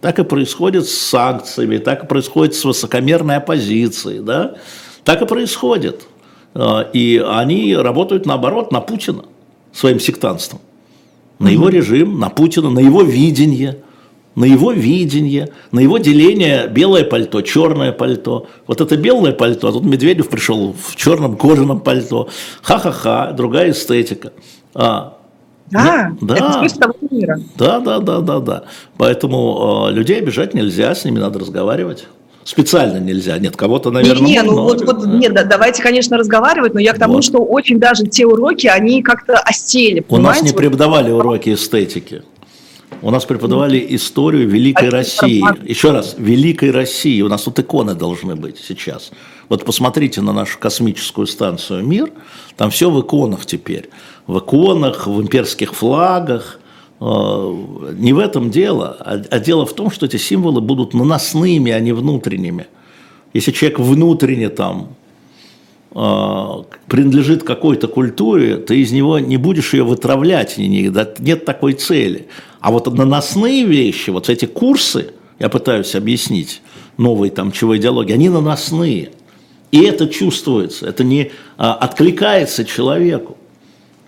Так 0.00 0.18
и 0.18 0.24
происходит 0.24 0.86
с 0.86 0.98
санкциями, 0.98 1.78
так 1.78 2.04
и 2.04 2.06
происходит 2.06 2.54
с 2.54 2.64
высокомерной 2.64 3.36
оппозицией. 3.36 4.20
Да? 4.20 4.56
Так 5.04 5.22
и 5.22 5.26
происходит. 5.26 6.06
А, 6.54 6.88
и 6.92 7.18
они 7.18 7.76
работают 7.76 8.26
наоборот 8.26 8.72
на 8.72 8.80
Путина 8.80 9.24
своим 9.72 10.00
сектантством. 10.00 10.60
На 11.38 11.48
его 11.48 11.68
режим, 11.68 12.18
на 12.18 12.30
Путина, 12.30 12.70
на 12.70 12.80
его 12.80 13.02
видение 13.02 13.78
на 14.36 14.44
его 14.44 14.70
видение, 14.70 15.48
на 15.72 15.80
его 15.80 15.98
деление 15.98 16.68
белое 16.68 17.04
пальто, 17.04 17.40
черное 17.40 17.90
пальто. 17.90 18.46
Вот 18.66 18.80
это 18.80 18.96
белое 18.96 19.32
пальто, 19.32 19.68
а 19.68 19.72
тут 19.72 19.84
Медведев 19.84 20.28
пришел 20.28 20.74
в 20.78 20.94
черном 20.94 21.36
кожаном 21.36 21.80
пальто. 21.80 22.28
Ха-ха-ха, 22.62 23.32
другая 23.32 23.72
эстетика. 23.72 24.32
А, 24.74 25.16
да, 25.70 26.12
ну, 26.20 26.26
да, 26.28 26.62
это 26.64 26.78
того 26.78 26.94
мира. 27.10 27.40
Да, 27.56 27.80
да, 27.80 27.98
да, 27.98 28.20
да, 28.20 28.38
да. 28.38 28.64
Поэтому 28.98 29.88
э, 29.88 29.92
людей 29.92 30.18
обижать 30.18 30.54
нельзя, 30.54 30.94
с 30.94 31.04
ними 31.04 31.18
надо 31.18 31.38
разговаривать. 31.38 32.06
Специально 32.44 32.98
нельзя. 32.98 33.36
Нет, 33.38 33.56
кого-то, 33.56 33.90
наверное, 33.90 34.24
не, 34.24 34.32
не, 34.34 34.42
ну 34.42 34.62
вот, 34.62 34.80
вот, 34.84 35.04
нет, 35.06 35.34
да, 35.34 35.42
давайте, 35.42 35.82
конечно, 35.82 36.16
разговаривать, 36.16 36.74
но 36.74 36.80
я 36.80 36.92
к 36.92 36.98
тому, 36.98 37.14
вот. 37.14 37.24
что 37.24 37.38
очень 37.38 37.80
даже 37.80 38.06
те 38.06 38.24
уроки, 38.24 38.68
они 38.68 39.02
как-то 39.02 39.34
остели. 39.38 40.04
У 40.08 40.18
нас 40.18 40.42
не 40.42 40.52
преподавали 40.52 41.10
уроки 41.10 41.54
эстетики. 41.54 42.22
У 43.02 43.10
нас 43.10 43.24
преподавали 43.24 43.84
историю 43.90 44.48
Великой 44.48 44.88
России. 44.88 45.42
Еще 45.68 45.90
раз, 45.90 46.16
Великой 46.18 46.70
России. 46.70 47.20
У 47.22 47.28
нас 47.28 47.42
тут 47.42 47.58
иконы 47.58 47.94
должны 47.94 48.36
быть 48.36 48.58
сейчас. 48.58 49.10
Вот 49.48 49.64
посмотрите 49.64 50.20
на 50.22 50.32
нашу 50.32 50.58
космическую 50.58 51.26
станцию 51.26 51.84
«Мир». 51.86 52.10
Там 52.56 52.70
все 52.70 52.90
в 52.90 53.00
иконах 53.00 53.46
теперь. 53.46 53.90
В 54.26 54.38
иконах, 54.38 55.06
в 55.06 55.20
имперских 55.20 55.74
флагах. 55.74 56.58
Э, 57.00 57.54
не 57.98 58.12
в 58.12 58.18
этом 58.18 58.50
дело, 58.50 58.96
а, 59.00 59.22
а 59.30 59.38
дело 59.38 59.66
в 59.66 59.74
том, 59.74 59.90
что 59.90 60.06
эти 60.06 60.16
символы 60.16 60.60
будут 60.60 60.94
наносными, 60.94 61.70
а 61.70 61.80
не 61.80 61.92
внутренними. 61.92 62.66
Если 63.34 63.52
человек 63.52 63.78
внутренне 63.78 64.48
там 64.48 64.96
э, 65.94 66.62
принадлежит 66.86 67.42
какой-то 67.42 67.86
культуре, 67.88 68.56
ты 68.56 68.80
из 68.80 68.92
него 68.92 69.18
не 69.18 69.36
будешь 69.36 69.74
ее 69.74 69.84
вытравлять, 69.84 70.56
нет 70.56 71.44
такой 71.44 71.74
цели. 71.74 72.28
А 72.66 72.72
вот 72.72 72.92
наносные 72.92 73.62
вещи, 73.62 74.10
вот 74.10 74.28
эти 74.28 74.44
курсы, 74.46 75.12
я 75.38 75.48
пытаюсь 75.48 75.94
объяснить, 75.94 76.62
новые 76.96 77.30
там 77.30 77.52
чего 77.52 77.76
идеологии, 77.76 78.12
они 78.12 78.28
наносные. 78.28 79.12
И 79.70 79.84
это 79.84 80.08
чувствуется, 80.08 80.88
это 80.88 81.04
не 81.04 81.30
а, 81.58 81.74
откликается 81.74 82.64
человеку. 82.64 83.36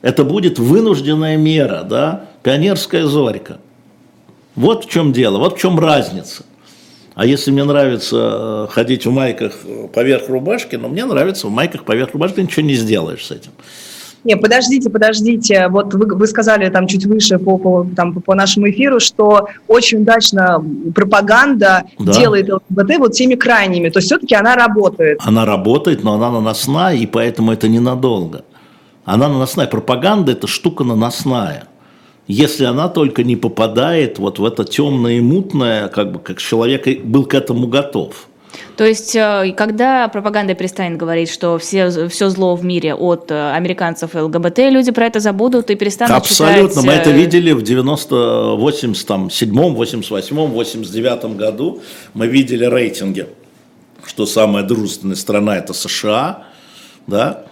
Это 0.03 0.25
будет 0.25 0.59
вынужденная 0.59 1.37
мера, 1.37 1.85
да, 1.89 2.25
пионерская 2.43 3.07
зорька. 3.07 3.61
Вот 4.57 4.87
в 4.87 4.91
чем 4.91 5.13
дело, 5.13 5.39
вот 5.39 5.57
в 5.57 5.61
чем 5.61 5.79
разница. 5.79 6.45
А 7.15 7.27
если 7.27 7.53
мне 7.53 7.63
нравится 7.63 8.17
э, 8.17 8.73
ходить 8.73 9.07
в 9.07 9.13
майках 9.13 9.55
поверх 9.95 10.29
рубашки, 10.29 10.75
ну, 10.75 10.89
мне 10.89 11.05
нравится 11.05 11.47
в 11.47 11.51
майках 11.51 11.85
поверх 11.85 12.13
рубашки, 12.13 12.41
ничего 12.41 12.67
не 12.67 12.75
сделаешь 12.75 13.25
с 13.25 13.31
этим. 13.31 13.53
Не, 14.25 14.37
подождите, 14.37 14.91
подождите. 14.91 15.69
Вот 15.69 15.95
вы, 15.95 16.07
вы 16.15 16.27
сказали 16.27 16.69
там 16.71 16.87
чуть 16.87 17.07
выше 17.07 17.39
по, 17.39 17.57
по, 17.57 17.87
там, 17.97 18.15
по 18.15 18.35
нашему 18.35 18.71
эфиру, 18.71 19.01
что 19.01 19.49
очень 19.69 20.03
удачно 20.03 20.65
пропаганда 20.95 21.85
да. 21.99 22.13
делает 22.13 22.49
ЛГБТ 22.51 22.99
вот 22.99 23.13
теми 23.13 23.35
крайними. 23.37 23.89
То 23.91 23.99
есть 23.99 24.09
все-таки 24.09 24.35
она 24.35 24.57
работает. 24.57 25.21
Она 25.25 25.45
работает, 25.45 26.05
но 26.05 26.15
она 26.15 26.31
наносная, 26.31 26.97
и 26.97 27.07
поэтому 27.07 27.53
это 27.53 27.69
ненадолго. 27.69 28.45
Она 29.05 29.29
наносная. 29.29 29.67
Пропаганда– 29.67 30.33
это 30.33 30.47
штука 30.47 30.85
наносная. 30.85 31.65
Если 32.27 32.65
она 32.65 32.89
только 32.89 33.25
не 33.25 33.37
попадает 33.37 34.19
вот 34.19 34.39
в 34.39 34.45
это 34.45 34.65
темное 34.65 35.15
и 35.15 35.21
мутное, 35.21 35.89
как 35.89 36.13
бы 36.13 36.19
как 36.19 36.39
человек 36.39 37.03
был 37.03 37.25
к 37.25 37.33
этому 37.33 37.69
готов. 37.69 38.28
То 38.77 38.85
есть, 38.85 39.15
э, 39.17 39.53
когда 39.57 40.09
пропаганда 40.09 40.55
перестанет 40.55 40.99
говорить, 40.99 41.31
что 41.31 41.59
все, 41.59 42.09
все 42.09 42.31
зло 42.31 42.55
в 42.55 42.65
мире 42.65 42.95
от 42.95 43.31
э, 43.31 43.53
американцев 43.53 44.15
и 44.15 44.19
ЛГБТ, 44.19 44.59
люди 44.71 44.93
про 44.93 45.07
это 45.07 45.21
забудут 45.21 45.71
и 45.71 45.75
перестанут 45.75 46.17
Абсолютно. 46.17 46.69
читать... 46.69 46.85
Мы 46.85 46.93
это 46.93 47.11
э, 47.11 47.13
видели 47.13 47.53
в 47.53 47.63
90, 47.63 48.57
87, 48.57 49.75
88, 49.75 50.37
89 50.37 51.37
году. 51.37 51.81
Мы 52.15 52.27
видели 52.29 52.65
рейтинги, 52.65 53.27
что 54.07 54.27
самая 54.27 54.65
дружественная 54.65 55.17
страна– 55.17 55.57
это 55.59 55.75
США, 55.75 56.45
да, 57.07 57.45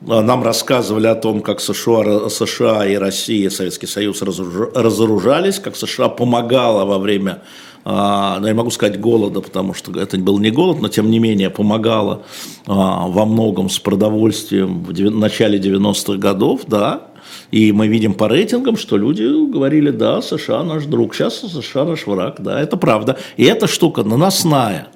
нам 0.00 0.42
рассказывали 0.42 1.06
о 1.06 1.14
том, 1.14 1.40
как 1.40 1.60
США, 1.60 2.28
США 2.28 2.86
и 2.86 2.96
Россия, 2.96 3.48
Советский 3.48 3.86
Союз 3.86 4.20
разоружались, 4.22 5.58
как 5.58 5.76
США 5.76 6.08
помогала 6.08 6.84
во 6.84 6.98
время 6.98 7.32
а, 7.32 7.46
я 7.86 8.54
могу 8.54 8.70
сказать 8.70 8.98
голода, 8.98 9.40
потому 9.40 9.74
что 9.74 9.98
это 10.00 10.16
был 10.16 10.38
не 10.38 10.50
голод, 10.50 10.80
но 10.80 10.88
тем 10.88 11.10
не 11.10 11.18
менее 11.18 11.50
помогало 11.50 12.22
а, 12.66 13.06
во 13.08 13.26
многом 13.26 13.68
с 13.68 13.78
продовольствием 13.78 14.84
в 14.84 15.10
начале 15.10 15.58
90-х 15.58 16.16
годов, 16.18 16.62
да, 16.66 17.08
и 17.50 17.72
мы 17.72 17.88
видим 17.88 18.14
по 18.14 18.28
рейтингам, 18.28 18.76
что 18.76 18.96
люди 18.96 19.24
говорили, 19.50 19.90
да, 19.90 20.22
США 20.22 20.62
наш 20.62 20.86
друг, 20.86 21.14
сейчас 21.14 21.40
США 21.40 21.84
наш 21.84 22.06
враг, 22.06 22.36
да, 22.38 22.60
это 22.60 22.76
правда. 22.76 23.18
И 23.36 23.44
эта 23.44 23.66
штука 23.66 24.02
наносная. 24.02 24.88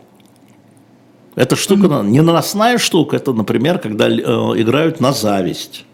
Эта 1.36 1.57
штука, 1.57 1.86
mm-hmm. 1.86 2.09
не 2.09 2.20
наносная 2.20 2.78
штука, 2.78 3.16
это, 3.16 3.32
например, 3.32 3.78
когда 3.78 4.09
э, 4.09 4.20
играют 4.61 4.99
на 4.99 5.12
зависть. 5.12 5.84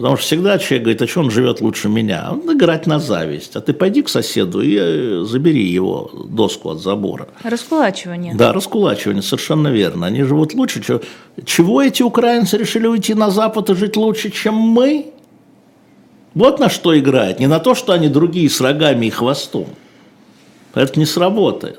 Потому 0.00 0.16
что 0.16 0.24
всегда 0.24 0.58
человек 0.58 0.84
говорит, 0.84 1.02
а 1.02 1.06
что 1.06 1.20
он 1.20 1.30
живет 1.30 1.60
лучше 1.60 1.90
меня? 1.90 2.30
Он 2.32 2.56
играть 2.56 2.86
на 2.86 2.98
зависть. 2.98 3.54
А 3.54 3.60
ты 3.60 3.74
пойди 3.74 4.00
к 4.00 4.08
соседу 4.08 4.62
и 4.62 4.74
э, 4.80 5.24
забери 5.26 5.62
его 5.62 6.10
доску 6.26 6.70
от 6.70 6.80
забора. 6.80 7.28
Раскулачивание. 7.42 8.34
Да, 8.34 8.54
раскулачивание, 8.54 9.22
совершенно 9.22 9.68
верно. 9.68 10.06
Они 10.06 10.22
живут 10.22 10.54
лучше. 10.54 11.02
Чего 11.44 11.82
эти 11.82 12.02
украинцы 12.02 12.56
решили 12.56 12.86
уйти 12.86 13.12
на 13.12 13.30
Запад 13.30 13.68
и 13.68 13.74
жить 13.74 13.98
лучше, 13.98 14.30
чем 14.30 14.54
мы? 14.54 15.12
Вот 16.32 16.60
на 16.60 16.70
что 16.70 16.98
играет. 16.98 17.38
Не 17.38 17.46
на 17.46 17.58
то, 17.58 17.74
что 17.74 17.92
они 17.92 18.08
другие 18.08 18.48
с 18.48 18.58
рогами 18.62 19.04
и 19.04 19.10
хвостом. 19.10 19.66
Это 20.72 20.98
не 20.98 21.04
сработает. 21.04 21.78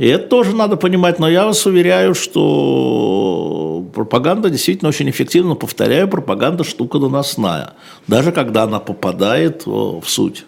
И 0.00 0.06
это 0.06 0.28
тоже 0.28 0.56
надо 0.56 0.76
понимать, 0.76 1.18
но 1.18 1.28
я 1.28 1.44
вас 1.44 1.66
уверяю, 1.66 2.14
что 2.14 3.86
пропаганда 3.94 4.48
действительно 4.48 4.88
очень 4.88 5.10
эффективна. 5.10 5.56
Повторяю, 5.56 6.08
пропаганда 6.08 6.64
штука 6.64 6.98
наносная, 6.98 7.74
даже 8.06 8.32
когда 8.32 8.62
она 8.62 8.80
попадает 8.80 9.66
в 9.66 10.02
суть, 10.06 10.46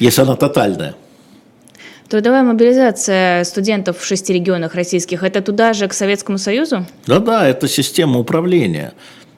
если 0.00 0.22
она 0.22 0.34
тотальная. 0.34 0.96
Трудовая 2.08 2.42
мобилизация 2.42 3.44
студентов 3.44 3.98
в 4.00 4.04
шести 4.04 4.32
регионах 4.32 4.74
российских– 4.74 5.22
это 5.24 5.40
туда 5.40 5.72
же, 5.72 5.86
к 5.86 5.92
Советскому 5.92 6.38
Союзу? 6.38 6.86
Да-да, 7.06 7.46
это 7.46 7.68
система 7.68 8.18
управления. 8.18 8.94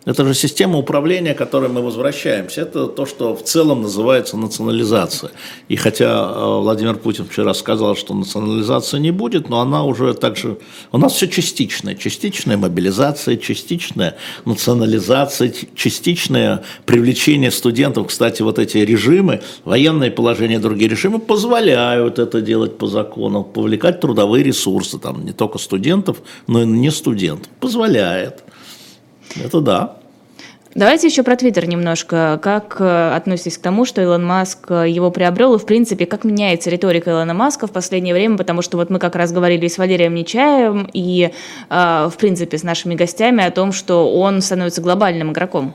Это 0.07 0.25
же 0.25 0.35
система 0.35 0.79
управления, 0.79 1.35
к 1.35 1.39
которой 1.39 1.69
мы 1.69 1.83
возвращаемся. 1.83 2.63
Это 2.63 2.87
то, 2.87 3.05
что 3.05 3.37
в 3.37 3.43
целом 3.45 3.83
называется 3.83 4.37
национализация. 4.39 5.31
И 5.69 5.77
хотя 5.77 6.07
э, 6.07 6.61
Владимир 6.61 6.97
Путин 6.97 7.27
вчера 7.27 7.53
сказал, 7.53 7.95
что 7.97 8.15
национализации 8.15 8.99
не 8.99 9.11
будет, 9.11 9.51
но 9.51 9.61
она 9.61 9.85
уже 9.85 10.15
также... 10.15 10.57
У 10.91 10.99
нас 10.99 11.13
все 11.13 11.29
частичное. 11.29 11.95
Частичная 11.95 12.57
мобилизация, 12.57 13.37
частичная 13.37 14.17
национализация, 14.47 15.53
частичное 15.75 16.63
привлечение 16.87 17.51
студентов. 17.51 18.07
Кстати, 18.07 18.41
вот 18.41 18.59
эти 18.59 18.79
режимы, 18.79 19.43
военное 19.65 20.11
положение, 20.11 20.59
другие 20.59 20.89
режимы 20.89 21.19
позволяют 21.19 22.19
это 22.19 22.41
делать 22.41 22.79
по 22.79 22.87
закону, 22.87 23.45
повлекать 23.45 24.01
трудовые 24.01 24.45
ресурсы, 24.45 24.99
там 24.99 25.27
не 25.27 25.33
только 25.33 25.59
студентов, 25.59 26.23
но 26.47 26.63
и 26.63 26.67
не 26.67 26.91
студентов. 26.91 27.51
Позволяет. 27.61 28.45
Это 29.37 29.61
да. 29.61 29.97
Давайте 30.75 31.09
еще 31.09 31.25
про 31.25 31.35
Твиттер 31.35 31.67
немножко. 31.67 32.39
Как 32.41 32.77
э, 32.79 33.13
относитесь 33.17 33.59
к 33.59 33.61
тому, 33.61 33.85
что 33.85 34.01
Илон 34.03 34.25
Маск 34.25 34.71
э, 34.71 34.89
его 34.89 35.11
приобрел, 35.11 35.55
и, 35.55 35.59
в 35.59 35.67
принципе, 35.67 36.07
как 36.07 36.23
меняется 36.23 36.71
риторика 36.71 37.11
Илона 37.11 37.35
Маска 37.35 37.67
в 37.67 37.73
последнее 37.73 38.15
время, 38.15 38.37
потому 38.37 38.63
что 38.63 38.77
вот 38.77 38.89
мы 38.89 39.01
как 39.01 39.17
раз 39.17 39.33
говорили 39.33 39.67
с 39.67 39.79
Валерием 39.79 40.15
Нечаевым 40.15 40.89
и, 40.93 41.33
э, 41.69 42.09
в 42.09 42.17
принципе, 42.17 42.57
с 42.57 42.63
нашими 42.63 42.95
гостями 42.95 43.45
о 43.45 43.51
том, 43.51 43.73
что 43.73 44.15
он 44.15 44.43
становится 44.43 44.81
глобальным 44.81 45.33
игроком. 45.33 45.75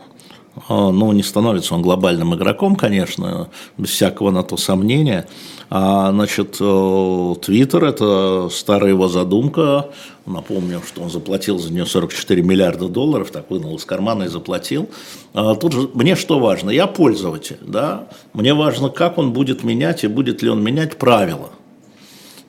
Ну, 0.69 1.11
не 1.11 1.23
становится 1.23 1.75
он 1.75 1.81
глобальным 1.81 2.33
игроком, 2.33 2.75
конечно, 2.75 3.49
без 3.77 3.89
всякого 3.89 4.31
на 4.31 4.41
то 4.41 4.55
сомнения. 4.55 5.27
А, 5.69 6.11
значит, 6.11 6.53
Твиттер– 6.53 7.83
это 7.85 8.49
старая 8.49 8.91
его 8.91 9.09
задумка. 9.09 9.89
Напомню, 10.25 10.81
что 10.87 11.01
он 11.01 11.09
заплатил 11.09 11.59
за 11.59 11.73
нее 11.73 11.85
44 11.85 12.41
миллиарда 12.41 12.87
долларов, 12.87 13.31
так 13.31 13.49
вынул 13.51 13.75
из 13.75 13.83
кармана 13.83 14.23
и 14.23 14.27
заплатил. 14.27 14.89
А, 15.33 15.55
тут 15.55 15.73
же 15.73 15.89
мне 15.93 16.15
что 16.15 16.39
важно? 16.39 16.69
Я 16.69 16.87
пользователь, 16.87 17.59
да? 17.61 18.07
Мне 18.33 18.53
важно, 18.53 18.89
как 18.89 19.17
он 19.17 19.33
будет 19.33 19.63
менять 19.63 20.05
и 20.05 20.07
будет 20.07 20.41
ли 20.41 20.49
он 20.49 20.63
менять 20.63 20.97
правила. 20.97 21.49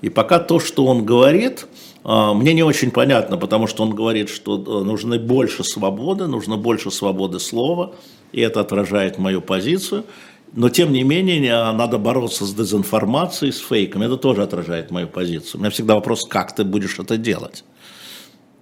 И 0.00 0.10
пока 0.10 0.38
то, 0.38 0.60
что 0.60 0.86
он 0.86 1.04
говорит– 1.04 1.66
мне 2.06 2.54
не 2.54 2.62
очень 2.62 2.92
понятно, 2.92 3.36
потому 3.36 3.66
что 3.66 3.82
он 3.82 3.90
говорит, 3.90 4.28
что 4.28 4.56
э, 4.56 4.84
нужно 4.84 5.18
больше 5.18 5.64
свободы, 5.64 6.28
нужно 6.28 6.56
больше 6.56 6.92
свободы 6.92 7.40
слова, 7.40 7.96
и 8.30 8.40
это 8.40 8.60
отражает 8.60 9.18
мою 9.18 9.40
позицию. 9.40 10.04
Но, 10.52 10.68
тем 10.68 10.92
не 10.92 11.02
менее, 11.02 11.72
надо 11.72 11.98
бороться 11.98 12.46
с 12.46 12.54
дезинформацией, 12.54 13.52
с 13.52 13.58
фейками. 13.58 14.06
Это 14.06 14.16
тоже 14.16 14.44
отражает 14.44 14.92
мою 14.92 15.08
позицию. 15.08 15.58
У 15.58 15.58
меня 15.58 15.70
всегда 15.70 15.96
вопрос, 15.96 16.24
как 16.24 16.54
ты 16.54 16.62
будешь 16.62 16.96
это 17.00 17.16
делать? 17.16 17.64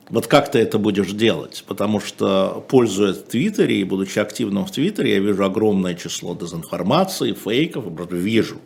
Вот 0.08 0.26
как 0.26 0.50
ты 0.50 0.58
это 0.60 0.78
будешь 0.78 1.12
делать? 1.12 1.64
Потому 1.66 2.00
что, 2.00 2.64
пользуясь 2.68 3.18
Твиттере 3.18 3.80
и 3.80 3.84
будучи 3.84 4.18
активным 4.18 4.64
в 4.64 4.70
Твиттере, 4.70 5.12
я 5.12 5.18
вижу 5.18 5.44
огромное 5.44 5.94
число 5.94 6.34
дезинформации, 6.34 7.34
фейков, 7.34 7.84
вижу 8.10 8.56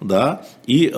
да, 0.00 0.46
и 0.66 0.86
э, 0.86 0.90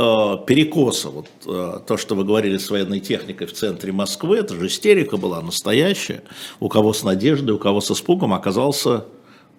перекоса, 0.47 1.11
вот 1.11 1.29
э, 1.47 1.81
то, 1.87 1.97
что 1.97 2.15
вы 2.15 2.25
говорили 2.25 2.59
с 2.59 2.71
военной 2.71 3.01
техникой 3.01 3.47
в 3.47 3.53
центре 3.53 3.93
Москвы, 3.93 4.39
это 4.39 4.55
же 4.55 4.67
истерика 4.67 5.17
была 5.17 5.41
настоящая, 5.41 6.23
у 6.61 6.69
кого 6.69 6.93
с 6.93 7.05
надеждой, 7.05 7.53
у 7.53 7.59
кого 7.59 7.81
с 7.81 7.91
испугом 7.91 8.35
оказался 8.35 9.05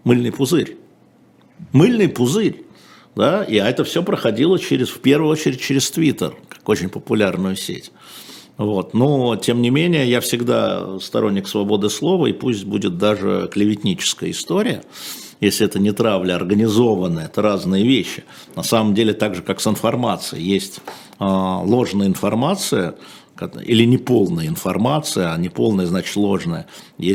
мыльный 0.03 0.31
пузырь. 0.31 0.77
Мыльный 1.71 2.09
пузырь, 2.09 2.65
да, 3.15 3.43
и 3.43 3.55
это 3.55 3.83
все 3.83 4.03
проходило 4.03 4.59
через, 4.59 4.89
в 4.89 4.99
первую 4.99 5.31
очередь 5.31 5.61
через 5.61 5.89
Твиттер, 5.91 6.35
как 6.49 6.67
очень 6.67 6.89
популярную 6.89 7.55
сеть. 7.55 7.91
Вот. 8.57 8.93
Но, 8.93 9.37
тем 9.37 9.61
не 9.61 9.69
менее, 9.69 10.09
я 10.09 10.19
всегда 10.19 10.99
сторонник 10.99 11.47
свободы 11.47 11.89
слова, 11.89 12.27
и 12.27 12.33
пусть 12.33 12.65
будет 12.65 12.97
даже 12.97 13.49
клеветническая 13.51 14.31
история, 14.31 14.83
если 15.39 15.65
это 15.65 15.79
не 15.79 15.91
травля 15.91 16.35
организованная, 16.35 17.25
это 17.25 17.41
разные 17.41 17.85
вещи. 17.85 18.23
На 18.55 18.63
самом 18.63 18.93
деле, 18.93 19.13
так 19.13 19.35
же, 19.35 19.41
как 19.41 19.61
с 19.61 19.67
информацией, 19.67 20.43
есть 20.43 20.79
э, 21.19 21.23
ложная 21.23 22.07
информация, 22.07 22.95
или 23.63 23.85
неполная 23.85 24.47
информация, 24.47 25.33
а 25.33 25.37
неполная 25.37 25.85
значит 25.85 26.15
ложная, 26.15 26.67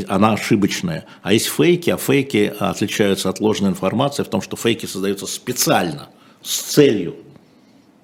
она 0.09 0.33
ошибочная. 0.33 1.05
А 1.23 1.33
есть 1.33 1.47
фейки, 1.47 1.91
а 1.91 1.97
фейки 1.97 2.53
отличаются 2.59 3.29
от 3.29 3.41
ложной 3.41 3.71
информации 3.71 4.23
в 4.23 4.29
том, 4.29 4.41
что 4.41 4.57
фейки 4.57 4.87
создаются 4.87 5.27
специально, 5.27 6.09
с 6.43 6.61
целью, 6.61 7.17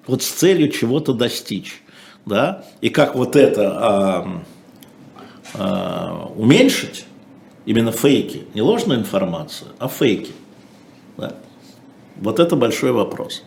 вот 0.07 0.23
с 0.23 0.27
целью 0.27 0.69
чего-то 0.69 1.13
достичь. 1.13 1.81
Да? 2.25 2.65
И 2.81 2.89
как 2.89 3.15
вот 3.15 3.35
это 3.35 3.71
а, 3.71 4.43
а, 5.55 6.31
уменьшить, 6.35 7.05
именно 7.65 7.91
фейки, 7.91 8.43
не 8.53 8.61
ложная 8.61 8.97
информация, 8.97 9.69
а 9.79 9.87
фейки. 9.87 10.31
Да? 11.17 11.35
Вот 12.17 12.39
это 12.39 12.55
большой 12.55 12.91
вопрос. 12.91 13.43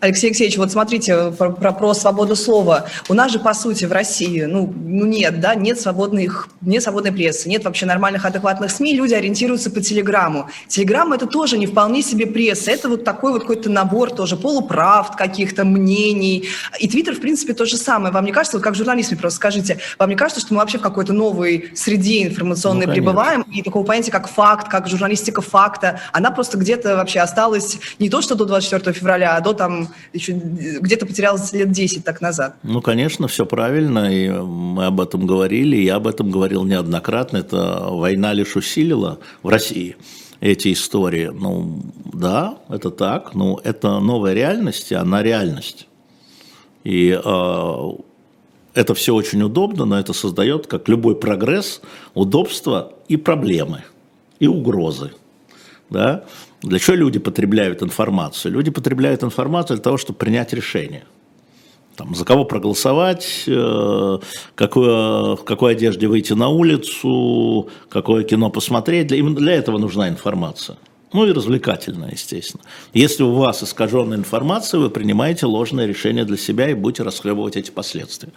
Алексей 0.00 0.28
Алексеевич, 0.28 0.56
вот 0.58 0.70
смотрите 0.70 1.32
про, 1.32 1.50
про, 1.50 1.72
про 1.72 1.92
свободу 1.92 2.36
слова. 2.36 2.86
У 3.08 3.14
нас 3.14 3.32
же, 3.32 3.40
по 3.40 3.52
сути, 3.52 3.84
в 3.84 3.90
России, 3.90 4.42
ну, 4.42 4.72
ну 4.76 5.04
нет, 5.04 5.40
да, 5.40 5.56
нет, 5.56 5.80
свободных, 5.80 6.48
нет 6.60 6.84
свободной 6.84 7.10
прессы, 7.10 7.48
нет 7.48 7.64
вообще 7.64 7.84
нормальных, 7.84 8.24
адекватных 8.24 8.70
СМИ, 8.70 8.94
люди 8.94 9.14
ориентируются 9.14 9.70
по 9.70 9.80
Телеграмму. 9.80 10.50
Телеграмма– 10.68 11.14
это 11.16 11.26
тоже 11.26 11.58
не 11.58 11.66
вполне 11.66 12.02
себе 12.02 12.26
пресса, 12.26 12.70
это 12.70 12.88
вот 12.88 13.02
такой 13.02 13.32
вот 13.32 13.42
какой-то 13.42 13.70
набор 13.70 14.10
тоже 14.10 14.36
полуправд 14.36 15.16
каких-то, 15.16 15.64
мнений. 15.64 16.48
И 16.78 16.88
Твиттер, 16.88 17.16
в 17.16 17.20
принципе, 17.20 17.52
то 17.52 17.66
же 17.66 17.76
самое. 17.76 18.14
Вам 18.14 18.24
не 18.24 18.32
кажется, 18.32 18.58
вот 18.58 18.62
как 18.62 18.76
журналист 18.76 19.10
мне 19.10 19.20
просто 19.20 19.38
скажите, 19.38 19.78
вам 19.98 20.10
не 20.10 20.16
кажется, 20.16 20.40
что 20.40 20.54
мы 20.54 20.60
вообще 20.60 20.78
в 20.78 20.82
какой-то 20.82 21.12
новой 21.12 21.72
среде 21.74 22.22
информационной 22.22 22.86
ну, 22.86 22.92
пребываем, 22.92 23.42
и 23.42 23.62
такого 23.62 23.84
понятия, 23.84 24.12
как 24.12 24.28
факт, 24.28 24.68
как 24.68 24.86
журналистика 24.86 25.40
факта, 25.40 26.00
она 26.12 26.30
просто 26.30 26.56
где-то 26.56 26.94
вообще 26.96 27.18
осталась 27.18 27.78
не 27.98 28.08
то, 28.08 28.22
что 28.22 28.36
до 28.36 28.44
24 28.44 28.92
февраля, 28.92 29.36
а 29.36 29.40
до 29.40 29.54
там 29.54 29.87
еще 30.12 30.32
где-то 30.32 31.06
потерялась 31.06 31.52
лет 31.52 31.70
10 31.70 32.04
так 32.04 32.20
назад. 32.20 32.56
Ну, 32.62 32.80
конечно, 32.80 33.28
все 33.28 33.46
правильно, 33.46 34.12
и 34.12 34.28
мы 34.28 34.86
об 34.86 35.00
этом 35.00 35.26
говорили, 35.26 35.76
я 35.76 35.96
об 35.96 36.06
этом 36.06 36.30
говорил 36.30 36.64
неоднократно. 36.64 37.38
Это 37.38 37.88
война 37.90 38.32
лишь 38.32 38.56
усилила 38.56 39.18
в 39.42 39.48
России 39.48 39.96
эти 40.40 40.72
истории. 40.72 41.30
Ну, 41.32 41.82
да, 42.12 42.58
это 42.68 42.90
так, 42.90 43.34
но 43.34 43.60
это 43.64 43.98
новая 44.00 44.34
реальность, 44.34 44.92
и 44.92 44.94
она 44.94 45.22
реальность. 45.22 45.88
И 46.84 47.10
э, 47.10 47.92
это 48.74 48.94
все 48.94 49.14
очень 49.14 49.42
удобно, 49.42 49.84
но 49.84 49.98
это 49.98 50.12
создает, 50.12 50.66
как 50.66 50.88
любой 50.88 51.16
прогресс, 51.16 51.80
удобства 52.14 52.92
и 53.08 53.16
проблемы, 53.16 53.84
и 54.38 54.46
угрозы. 54.46 55.12
Да? 55.90 56.24
Для 56.62 56.78
чего 56.78 56.96
люди 56.96 57.18
потребляют 57.18 57.82
информацию? 57.82 58.52
Люди 58.52 58.70
потребляют 58.70 59.22
информацию 59.22 59.76
для 59.76 59.84
того, 59.84 59.96
чтобы 59.96 60.18
принять 60.18 60.52
решение. 60.52 61.04
Там, 61.96 62.14
за 62.14 62.24
кого 62.24 62.44
проголосовать, 62.44 63.44
э, 63.48 64.18
какое, 64.54 65.34
в 65.34 65.44
какой 65.44 65.72
одежде 65.72 66.06
выйти 66.06 66.32
на 66.32 66.48
улицу, 66.48 67.68
какое 67.88 68.22
кино 68.22 68.50
посмотреть. 68.50 69.10
Именно 69.10 69.36
для 69.36 69.54
этого 69.54 69.78
нужна 69.78 70.08
информация. 70.08 70.78
Ну 71.12 71.26
и 71.26 71.32
развлекательная, 71.32 72.10
естественно. 72.10 72.62
Если 72.92 73.22
у 73.22 73.32
вас 73.32 73.62
искаженная 73.62 74.18
информация, 74.18 74.78
вы 74.78 74.90
принимаете 74.90 75.46
ложное 75.46 75.86
решение 75.86 76.24
для 76.24 76.36
себя 76.36 76.68
и 76.68 76.74
будете 76.74 77.02
расхлебывать 77.02 77.56
эти 77.56 77.70
последствия. 77.70 78.30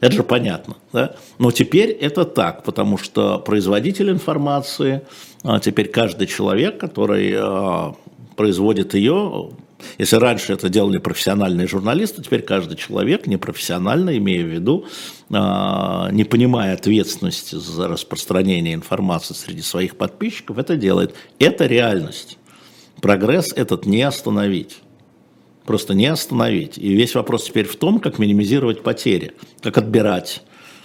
Это 0.00 0.12
же 0.12 0.22
понятно. 0.22 0.76
Да? 0.92 1.14
Но 1.38 1.50
теперь 1.50 1.90
это 1.90 2.24
так, 2.24 2.64
потому 2.64 2.98
что 2.98 3.38
производитель 3.38 4.10
информации, 4.10 5.02
а 5.42 5.58
теперь 5.58 5.88
каждый 5.88 6.26
человек, 6.26 6.78
который 6.78 7.32
а, 7.34 7.94
производит 8.36 8.94
ее, 8.94 9.50
если 9.98 10.16
раньше 10.16 10.52
это 10.52 10.68
делали 10.68 10.98
профессиональные 10.98 11.66
журналисты, 11.66 12.22
теперь 12.22 12.42
каждый 12.42 12.76
человек 12.76 13.26
непрофессионально, 13.26 14.16
имея 14.18 14.44
в 14.44 14.48
виду, 14.48 14.86
а, 15.30 16.10
не 16.10 16.24
понимая 16.24 16.74
ответственности 16.74 17.56
за 17.56 17.88
распространение 17.88 18.74
информации 18.74 19.34
среди 19.34 19.62
своих 19.62 19.96
подписчиков, 19.96 20.58
это 20.58 20.76
делает. 20.76 21.14
Это 21.38 21.66
реальность. 21.66 22.38
Прогресс 23.00 23.52
этот 23.52 23.86
не 23.86 24.02
остановить. 24.02 24.78
Просто 25.64 25.94
не 25.94 26.06
остановить. 26.06 26.78
И 26.78 26.94
весь 26.94 27.14
вопрос 27.14 27.44
теперь 27.44 27.66
в 27.66 27.76
том, 27.76 28.00
как 28.00 28.18
минимизировать 28.18 28.82
потери, 28.82 29.32
как 29.60 29.78
отбирать 29.78 30.42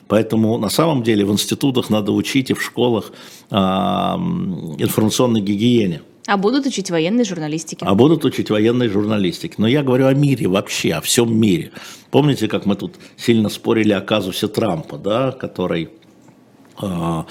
Поэтому 0.08 0.58
на 0.58 0.70
самом 0.70 1.04
деле 1.04 1.26
в 1.26 1.32
институтах 1.32 1.90
надо 1.90 2.12
учить 2.12 2.50
и 2.50 2.54
в 2.54 2.62
школах 2.62 3.12
э, 3.50 3.56
информационной 3.56 5.42
гигиене. 5.42 6.02
А 6.26 6.38
будут 6.38 6.66
учить 6.66 6.90
военной 6.90 7.26
журналистике. 7.26 7.86
А 7.86 7.96
будут 7.96 8.24
учить 8.24 8.50
военной 8.50 8.88
журналистике. 8.88 9.56
Но 9.58 9.68
я 9.68 9.84
говорю 9.84 10.08
о 10.08 10.14
мире 10.14 10.48
вообще, 10.48 10.94
о 10.94 11.02
всем 11.02 11.38
мире. 11.38 11.72
Помните, 12.12 12.48
как 12.48 12.66
мы 12.66 12.76
тут 12.76 12.96
сильно 13.18 13.50
спорили 13.50 13.92
о 13.92 14.02
казусе 14.02 14.48
Трампа, 14.48 14.98
да, 14.98 15.32
который 15.32 15.90
а, 16.76 17.28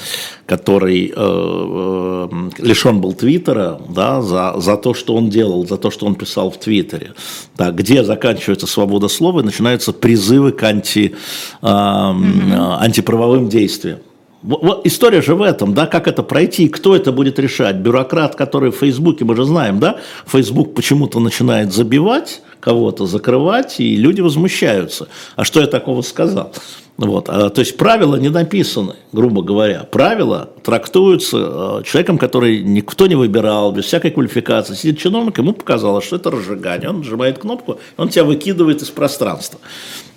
который 0.46 1.08
э, 1.08 1.12
э, 1.16 2.28
лишен 2.58 3.00
был 3.00 3.12
Твиттера 3.12 3.80
да, 3.88 4.22
за, 4.22 4.54
за 4.58 4.76
то, 4.76 4.94
что 4.94 5.16
он 5.16 5.30
делал, 5.30 5.66
за 5.66 5.78
то, 5.78 5.90
что 5.90 6.06
он 6.06 6.14
писал 6.14 6.50
в 6.52 6.58
Твиттере. 6.58 7.14
Да, 7.56 7.72
где 7.72 8.04
заканчивается 8.04 8.68
свобода 8.68 9.08
слова 9.08 9.40
и 9.40 9.44
начинаются 9.44 9.92
призывы 9.92 10.52
к 10.52 10.62
анти, 10.62 11.16
э, 11.60 11.66
антиправовым 11.66 13.48
действиям. 13.48 13.98
Вот 14.42 14.86
история 14.86 15.22
же 15.22 15.34
в 15.34 15.42
этом, 15.42 15.72
да, 15.72 15.86
как 15.86 16.08
это 16.08 16.22
пройти, 16.22 16.68
кто 16.68 16.96
это 16.96 17.12
будет 17.12 17.38
решать. 17.38 17.76
Бюрократ, 17.76 18.34
который 18.34 18.72
в 18.72 18.76
Фейсбуке, 18.76 19.24
мы 19.24 19.36
же 19.36 19.44
знаем, 19.44 19.78
да, 19.78 19.98
Фейсбук 20.26 20.74
почему-то 20.74 21.20
начинает 21.20 21.72
забивать 21.72 22.42
кого-то, 22.58 23.06
закрывать, 23.06 23.78
и 23.80 23.96
люди 23.96 24.20
возмущаются. 24.20 25.08
А 25.36 25.44
что 25.44 25.60
я 25.60 25.66
такого 25.66 26.02
сказал? 26.02 26.52
Вот. 26.98 27.28
А, 27.28 27.50
то 27.50 27.60
есть 27.60 27.76
правила 27.76 28.16
не 28.16 28.28
написаны, 28.28 28.94
грубо 29.12 29.42
говоря. 29.42 29.84
Правила 29.90 30.50
трактуются 30.62 31.38
а, 31.40 31.82
человеком, 31.82 32.18
который 32.18 32.62
никто 32.62 33.06
не 33.06 33.14
выбирал, 33.14 33.72
без 33.72 33.86
всякой 33.86 34.10
квалификации. 34.10 34.74
Сидит 34.74 34.98
чиновник, 34.98 35.38
ему 35.38 35.52
показалось, 35.52 36.04
что 36.04 36.16
это 36.16 36.30
разжигание. 36.30 36.90
Он 36.90 36.98
нажимает 36.98 37.38
кнопку, 37.38 37.78
он 37.96 38.08
тебя 38.08 38.24
выкидывает 38.24 38.82
из 38.82 38.90
пространства. 38.90 39.58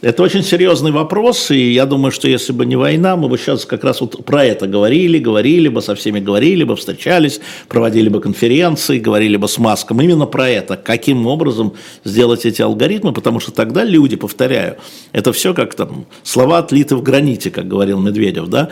Это 0.01 0.21
очень 0.21 0.43
серьезный 0.43 0.91
вопрос, 0.91 1.49
и 1.49 1.71
я 1.71 1.86
думаю, 1.86 2.11
что 2.11 2.28
если 2.28 2.51
бы 2.51 2.65
не 2.65 2.76
война, 2.76 3.15
мы 3.15 3.28
бы 3.28 3.38
сейчас 3.38 3.65
как 3.65 3.84
раз 3.84 4.01
вот 4.01 4.23
про 4.26 4.45
это 4.45 4.67
говорили, 4.67 5.17
говорили 5.17 5.67
бы, 5.67 5.82
со 5.82 5.95
всеми 5.95 6.19
говорили 6.19 6.63
бы, 6.63 6.76
встречались, 6.76 7.39
проводили 7.69 8.09
бы 8.09 8.19
конференции, 8.19 8.99
говорили 8.99 9.38
бы 9.38 9.47
с 9.47 9.57
Маском 9.57 10.01
именно 10.01 10.28
про 10.28 10.47
это, 10.49 10.76
каким 10.76 11.26
образом 11.26 11.73
сделать 12.03 12.45
эти 12.45 12.61
алгоритмы, 12.61 13.13
потому 13.13 13.39
что 13.39 13.51
тогда 13.51 13.84
люди, 13.84 14.15
повторяю, 14.15 14.78
это 15.11 15.34
все 15.34 15.55
как 15.55 15.73
там 15.73 16.05
слова 16.21 16.61
отлиты 16.66 16.95
в 16.95 17.03
граните, 17.03 17.51
как 17.51 17.68
говорил 17.68 17.99
Медведев, 17.99 18.47
да, 18.47 18.70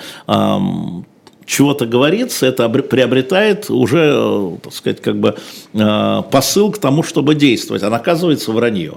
чего-то 1.46 1.86
говорится, 1.86 2.46
это 2.46 2.70
приобретает 2.70 3.70
уже, 3.70 4.58
так 4.64 4.74
сказать, 4.74 5.02
как 5.02 5.20
бы 5.20 5.36
э, 5.74 6.22
посыл 6.32 6.72
к 6.72 6.78
тому, 6.78 7.04
чтобы 7.04 7.36
действовать, 7.36 7.84
а 7.84 7.88
оказывается 7.88 8.52
вранье. 8.54 8.94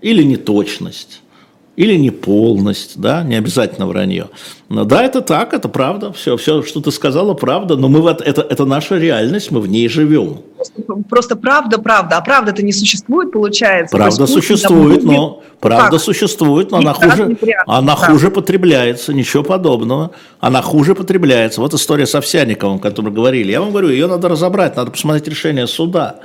Или 0.00 0.24
неточность 0.24 1.22
или 1.76 1.94
неполность, 1.94 2.98
да, 2.98 3.22
не 3.22 3.36
обязательно 3.36 3.86
вранье. 3.86 4.28
Но 4.68 4.84
да, 4.84 5.04
это 5.04 5.20
так, 5.20 5.52
это 5.52 5.68
правда, 5.68 6.12
все, 6.12 6.36
все, 6.36 6.62
что 6.62 6.80
ты 6.80 6.90
сказала, 6.90 7.34
правда, 7.34 7.76
но 7.76 7.88
мы 7.88 8.00
вот, 8.00 8.22
это, 8.22 8.40
это 8.40 8.64
наша 8.64 8.96
реальность, 8.96 9.50
мы 9.50 9.60
в 9.60 9.68
ней 9.68 9.88
живем. 9.88 10.38
Просто, 11.08 11.36
правда, 11.36 11.78
правда, 11.78 12.18
а 12.18 12.20
правда-то 12.20 12.62
не 12.62 12.72
существует, 12.72 13.32
получается. 13.32 13.96
Правда 13.96 14.26
существует, 14.26 15.02
но, 15.04 15.12
но 15.12 15.42
правда 15.60 15.92
как? 15.92 16.00
существует, 16.00 16.70
но 16.70 16.78
она 16.78 16.92
хуже, 16.92 17.36
она 17.66 17.96
хуже 17.96 18.30
потребляется, 18.30 19.12
ничего 19.12 19.42
подобного, 19.42 20.12
она 20.40 20.62
хуже 20.62 20.94
потребляется. 20.94 21.60
Вот 21.60 21.74
история 21.74 22.06
с 22.06 22.14
Овсяниковым, 22.14 22.76
о 22.76 22.80
которой 22.80 23.12
говорили, 23.12 23.52
я 23.52 23.60
вам 23.60 23.70
говорю, 23.70 23.88
ее 23.88 24.06
надо 24.06 24.28
разобрать, 24.28 24.76
надо 24.76 24.90
посмотреть 24.90 25.28
решение 25.28 25.66
суда. 25.66 26.20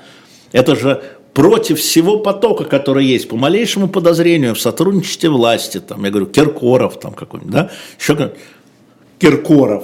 Это 0.52 0.76
же 0.76 1.02
против 1.34 1.80
всего 1.80 2.20
потока, 2.20 2.66
который 2.66 3.06
есть, 3.06 3.30
по 3.30 3.38
малейшему 3.38 3.88
подозрению 3.88 4.56
в 4.56 4.60
сотрудничестве 4.60 5.30
власти, 5.30 5.80
там, 5.80 6.04
я 6.04 6.12
говорю, 6.12 6.28
Киркоров 6.28 7.00
там 7.00 7.14
какой-нибудь, 7.14 7.54
да, 7.54 7.70
еще 8.00 8.34
Киркоров, 9.20 9.84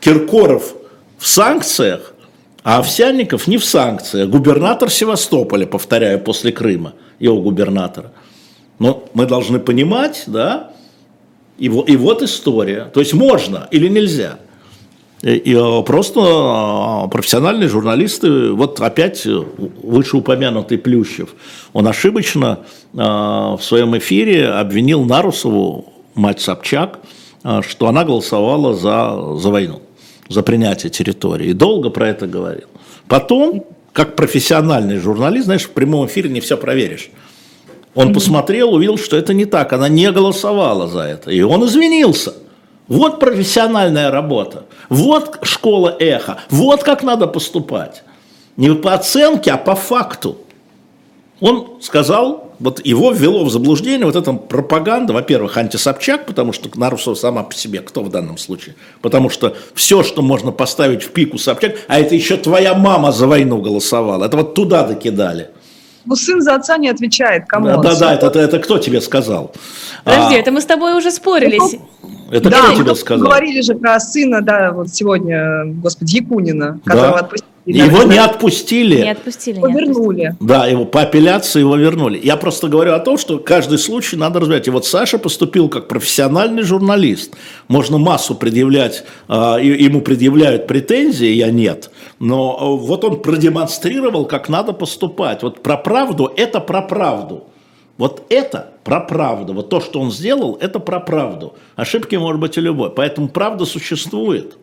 Киркоров 0.00 0.74
в 1.18 1.28
санкциях, 1.28 2.09
а 2.62 2.78
Овсянников 2.78 3.46
не 3.46 3.58
в 3.58 3.64
санкциях, 3.64 4.28
губернатор 4.28 4.90
Севастополя, 4.90 5.66
повторяю, 5.66 6.20
после 6.20 6.52
Крыма, 6.52 6.94
его 7.18 7.40
губернатора. 7.40 8.12
Но 8.78 9.04
мы 9.14 9.26
должны 9.26 9.58
понимать, 9.58 10.24
да, 10.26 10.72
и, 11.58 11.66
и 11.66 11.96
вот 11.96 12.22
история, 12.22 12.90
то 12.92 13.00
есть 13.00 13.14
можно 13.14 13.68
или 13.70 13.88
нельзя– 13.88 14.38
и 15.22 15.54
э, 15.54 15.82
просто 15.82 16.20
э, 16.20 17.10
профессиональные 17.10 17.68
журналисты, 17.68 18.52
вот 18.52 18.80
опять 18.80 19.26
вышеупомянутый 19.26 20.78
Плющев, 20.78 21.34
он 21.74 21.86
ошибочно 21.86 22.60
э, 22.94 22.96
в 22.96 23.60
своем 23.60 23.96
эфире 23.98 24.48
обвинил 24.48 25.04
Нарусову, 25.04 25.92
мать 26.14 26.40
Собчак, 26.40 27.00
что 27.42 27.88
она 27.88 28.04
голосовала 28.04 28.74
за, 28.74 29.36
за 29.36 29.50
войну, 29.50 29.80
за 30.30 30.42
принятие 30.42 30.88
территории. 30.88 31.48
И 31.48 31.52
долго 31.52 31.90
про 31.90 32.08
это 32.08 32.26
говорил. 32.26 32.68
Потом, 33.06 33.66
как 33.92 34.16
профессиональный 34.16 34.96
журналист, 34.96 35.44
знаешь, 35.44 35.64
в 35.64 35.70
прямом 35.70 36.06
эфире 36.06 36.30
не 36.30 36.40
все 36.40 36.56
проверишь. 36.56 37.10
Он 37.94 38.14
посмотрел, 38.14 38.72
увидел, 38.72 38.96
что 38.96 39.18
это 39.18 39.34
не 39.34 39.44
так, 39.44 39.74
она 39.74 39.88
не 39.88 40.10
голосовала 40.10 40.88
за 40.88 41.00
это. 41.00 41.30
И 41.30 41.42
он 41.42 41.66
извинился– 41.66 42.32
вот 42.90 43.20
профессиональная 43.20 44.10
работа, 44.10 44.64
вот 44.88 45.38
школа 45.42 45.94
эхо, 46.00 46.38
вот 46.50 46.82
как 46.82 47.04
надо 47.04 47.28
поступать. 47.28 48.02
Не 48.56 48.74
по 48.74 48.94
оценке, 48.94 49.52
а 49.52 49.56
по 49.56 49.76
факту. 49.76 50.38
Он 51.40 51.78
сказал, 51.80 52.50
вот 52.58 52.84
его 52.84 53.12
ввело 53.12 53.44
в 53.44 53.50
заблуждение 53.50 54.04
вот 54.04 54.16
эта 54.16 54.32
пропаганда, 54.32 55.14
во-первых, 55.14 55.56
антисобчак, 55.56 56.26
потому 56.26 56.52
что 56.52 56.68
Нарусова 56.78 57.14
сама 57.14 57.42
по 57.42 57.54
себе, 57.54 57.80
кто 57.80 58.02
в 58.02 58.10
данном 58.10 58.36
случае? 58.36 58.74
Потому 59.00 59.30
что 59.30 59.56
все, 59.74 60.02
что 60.02 60.20
можно 60.20 60.52
поставить 60.52 61.02
в 61.02 61.10
пику 61.10 61.38
Собчак, 61.38 61.76
а 61.88 61.98
это 61.98 62.14
еще 62.14 62.36
твоя 62.36 62.74
мама 62.74 63.12
за 63.12 63.26
войну 63.26 63.62
голосовала, 63.62 64.26
это 64.26 64.36
вот 64.36 64.54
туда 64.54 64.82
докидали. 64.82 65.50
Ну, 66.04 66.16
сын 66.16 66.40
за 66.40 66.54
отца 66.54 66.76
не 66.76 66.88
отвечает. 66.88 67.44
Кому 67.46 67.66
да, 67.66 67.76
да, 67.76 67.98
да, 67.98 68.14
это, 68.14 68.26
это, 68.26 68.38
это 68.40 68.58
кто 68.58 68.78
тебе 68.78 69.00
сказал? 69.00 69.52
Подожди, 70.04 70.34
а, 70.34 70.38
это 70.38 70.50
мы 70.50 70.60
с 70.60 70.66
тобой 70.66 70.96
уже 70.96 71.10
спорились. 71.10 71.76
Это 72.30 72.48
да, 72.48 72.70
кто 72.72 72.82
тебе 72.82 72.94
сказал? 72.94 73.26
говорили 73.26 73.60
же 73.60 73.74
про 73.74 73.98
сына, 73.98 74.40
да, 74.40 74.72
вот 74.72 74.88
сегодня, 74.88 75.64
господи, 75.66 76.16
Якунина, 76.16 76.80
которого 76.84 77.12
да. 77.12 77.18
отпустили. 77.18 77.50
Его 77.66 78.02
не 78.04 78.18
отпустили. 78.18 78.96
Не 79.02 79.10
отпустили. 79.10 79.58
Его 79.58 79.68
вернули. 79.68 80.36
Да, 80.40 80.66
его 80.66 80.84
по 80.84 81.02
апелляции 81.02 81.60
его 81.60 81.76
вернули. 81.76 82.20
Я 82.22 82.36
просто 82.36 82.68
говорю 82.68 82.94
о 82.94 83.00
том, 83.00 83.18
что 83.18 83.38
каждый 83.38 83.78
случай 83.78 84.16
надо 84.16 84.40
разбирать. 84.40 84.66
И 84.66 84.70
вот 84.70 84.86
Саша 84.86 85.18
поступил 85.18 85.68
как 85.68 85.86
профессиональный 85.88 86.62
журналист. 86.62 87.34
Можно 87.68 87.98
массу 87.98 88.34
предъявлять, 88.34 89.04
а, 89.28 89.58
ему 89.58 90.00
предъявляют 90.00 90.66
претензии, 90.66 91.28
я 91.28 91.50
нет. 91.50 91.90
Но 92.18 92.56
а, 92.58 92.76
вот 92.76 93.04
он 93.04 93.20
продемонстрировал, 93.20 94.24
как 94.24 94.48
надо 94.48 94.72
поступать. 94.72 95.42
Вот 95.42 95.62
про 95.62 95.76
правду– 95.76 96.32
это 96.36 96.60
про 96.60 96.82
правду. 96.82 97.44
Вот 98.00 98.24
это 98.30 98.72
про 98.82 98.98
правду. 99.00 99.52
Вот 99.52 99.68
то, 99.68 99.78
что 99.78 100.00
он 100.00 100.10
сделал, 100.10 100.56
это 100.58 100.80
про 100.80 101.00
правду. 101.00 101.54
Ошибки 101.76 102.16
может 102.16 102.40
быть 102.40 102.56
и 102.56 102.60
любой. 102.62 102.88
Поэтому 102.88 103.28
правда 103.28 103.66
существует. 103.66 104.56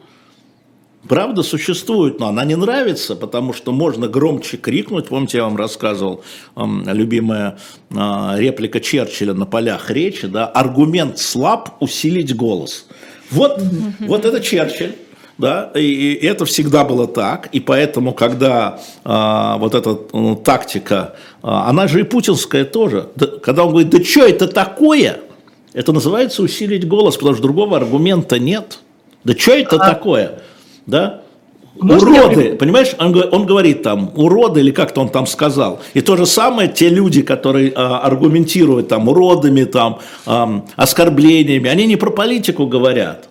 Правда 1.07 1.43
существует, 1.43 2.19
но 2.19 2.29
она 2.29 2.43
не 2.45 2.55
нравится, 2.55 3.15
потому 3.15 3.53
что 3.53 3.71
можно 3.71 4.07
громче 4.07 4.57
крикнуть. 4.57 5.09
Помните, 5.09 5.37
я 5.37 5.43
вам 5.43 5.55
рассказывал, 5.55 6.23
любимая 6.55 7.59
а, 7.95 8.33
реплика 8.39 8.79
Черчилля 8.79 9.35
на 9.35 9.45
полях 9.45 9.91
речи, 9.91 10.25
да, 10.25 10.47
аргумент 10.47 11.19
слаб, 11.19 11.77
усилить 11.79 12.35
голос. 12.35 12.87
Вот, 13.29 13.61
вот 13.99 14.25
это 14.25 14.41
Черчилль 14.41 14.95
да, 15.37 15.71
и, 15.75 16.13
это 16.23 16.45
всегда 16.45 16.83
было 16.83 17.07
так, 17.07 17.47
и 17.51 17.59
поэтому, 17.59 18.13
когда 18.13 18.79
а, 19.03 19.57
вот 19.57 19.75
эта 19.75 19.99
ну, 20.13 20.35
тактика, 20.35 21.15
а, 21.43 21.69
она 21.69 21.87
же 21.87 22.01
и 22.01 22.03
путинская 22.03 22.65
тоже, 22.65 23.09
да, 23.15 23.27
когда 23.27 23.63
он 23.63 23.71
говорит, 23.71 23.89
да 23.89 24.03
что 24.03 24.25
это 24.25 24.47
такое, 24.47 25.19
это 25.73 25.93
называется 25.93 26.41
усилить 26.41 26.87
голос, 26.87 27.17
потому 27.17 27.35
что 27.35 27.43
другого 27.43 27.77
аргумента 27.77 28.39
нет. 28.39 28.79
Да 29.23 29.33
что 29.33 29.51
это 29.51 29.75
а... 29.75 29.79
такое, 29.79 30.39
да? 30.85 31.21
Может, 31.79 32.03
уроды, 32.09 32.43
я... 32.49 32.55
понимаешь, 32.55 32.95
он, 32.97 33.15
он 33.31 33.45
говорит 33.45 33.83
там, 33.83 34.11
уроды 34.15 34.61
или 34.61 34.71
как-то 34.71 35.01
он 35.01 35.09
там 35.09 35.27
сказал. 35.27 35.79
И 35.93 36.01
то 36.01 36.15
же 36.17 36.25
самое 36.25 36.67
те 36.69 36.89
люди, 36.89 37.21
которые 37.21 37.71
а, 37.75 37.99
аргументируют 37.99 38.87
там 38.87 39.07
уродами, 39.07 39.63
там, 39.65 39.99
а, 40.25 40.65
оскорблениями, 40.75 41.69
они 41.69 41.85
не 41.85 41.95
про 41.95 42.09
политику 42.09 42.65
говорят. 42.65 43.29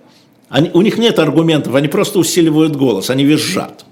Они, 0.56 0.70
у 0.72 0.80
них 0.80 0.96
нет 0.96 1.18
аргументов, 1.18 1.74
они 1.74 1.86
просто 1.86 2.18
усиливают 2.18 2.76
голос, 2.76 3.10
они 3.10 3.24
визжат. 3.24 3.84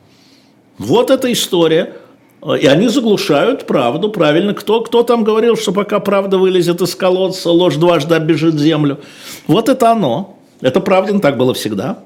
Вот 0.79 1.11
эта 1.11 1.31
история. 1.31 1.93
И 2.59 2.67
они 2.67 2.89
заглушают 2.89 3.67
правду, 3.67 4.09
правильно. 4.09 4.55
Кто, 4.55 4.81
кто 4.81 5.03
там 5.03 5.25
говорил, 5.25 5.59
что 5.59 5.73
пока 5.73 6.01
правда 6.01 6.39
вылезет 6.39 6.81
из 6.81 6.95
колодца, 6.95 7.51
ложь 7.51 7.77
дважды 7.77 8.15
оббежит 8.15 8.55
землю? 8.55 9.01
Вот 9.47 9.69
это 9.69 9.91
оно. 9.91 10.39
Это 10.63 10.81
правда, 10.81 11.19
так 11.19 11.37
было 11.37 11.53
всегда. 11.53 11.99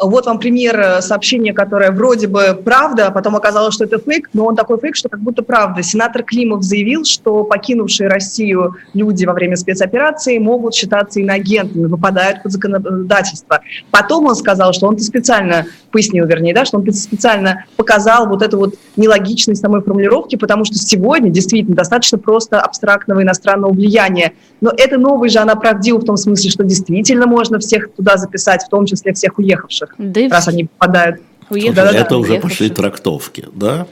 Вот 0.00 0.26
вам 0.26 0.38
пример 0.38 0.78
э, 0.78 1.02
сообщения, 1.02 1.52
которое 1.52 1.90
вроде 1.90 2.28
бы 2.28 2.60
правда, 2.64 3.08
а 3.08 3.10
потом 3.10 3.34
оказалось, 3.34 3.74
что 3.74 3.84
это 3.84 3.98
фейк, 3.98 4.30
но 4.32 4.46
он 4.46 4.54
такой 4.54 4.78
фейк, 4.78 4.94
что 4.94 5.08
как 5.08 5.20
будто 5.20 5.42
правда. 5.42 5.82
Сенатор 5.82 6.22
Климов 6.22 6.62
заявил, 6.62 7.04
что 7.04 7.42
покинувшие 7.44 8.08
Россию 8.08 8.76
люди 8.94 9.24
во 9.24 9.32
время 9.32 9.56
спецоперации 9.56 10.38
могут 10.38 10.74
считаться 10.74 11.18
иноагентами, 11.20 11.86
выпадают 11.86 12.42
под 12.42 12.52
законодательство. 12.52 13.60
Потом 13.90 14.26
он 14.26 14.36
сказал, 14.36 14.72
что 14.72 14.86
он 14.86 14.98
специально, 14.98 15.66
пояснил 15.90 16.26
вернее, 16.26 16.54
да, 16.54 16.64
что 16.64 16.78
он 16.78 16.92
специально 16.92 17.64
показал 17.76 18.28
вот 18.28 18.42
эту 18.42 18.58
вот 18.58 18.74
нелогичность 18.96 19.60
самой 19.60 19.82
формулировки, 19.82 20.36
потому 20.36 20.64
что 20.64 20.76
сегодня 20.76 21.30
действительно 21.30 21.76
достаточно 21.76 22.18
просто 22.18 22.60
абстрактного 22.60 23.22
иностранного 23.22 23.72
влияния. 23.72 24.32
Но 24.60 24.72
это 24.76 24.98
новый 24.98 25.28
же 25.28 25.38
она 25.38 25.54
правдива 25.56 25.98
в 25.98 26.04
том 26.04 26.16
смысле, 26.16 26.50
что 26.50 26.64
действительно 26.64 27.26
можно 27.26 27.58
всех 27.58 27.92
туда 27.92 28.16
записать, 28.16 28.64
в 28.64 28.68
том 28.68 28.86
числе 28.86 29.12
всех 29.12 29.38
уехавших, 29.38 29.87
да 29.96 30.28
раз 30.28 30.48
они 30.48 30.64
попадают. 30.64 31.22
Уехали, 31.50 31.74
да, 31.74 31.92
это 31.92 32.16
уже 32.18 32.32
уехавших. 32.32 32.58
пошли 32.58 32.70
трактовки, 32.70 33.46
да? 33.52 33.86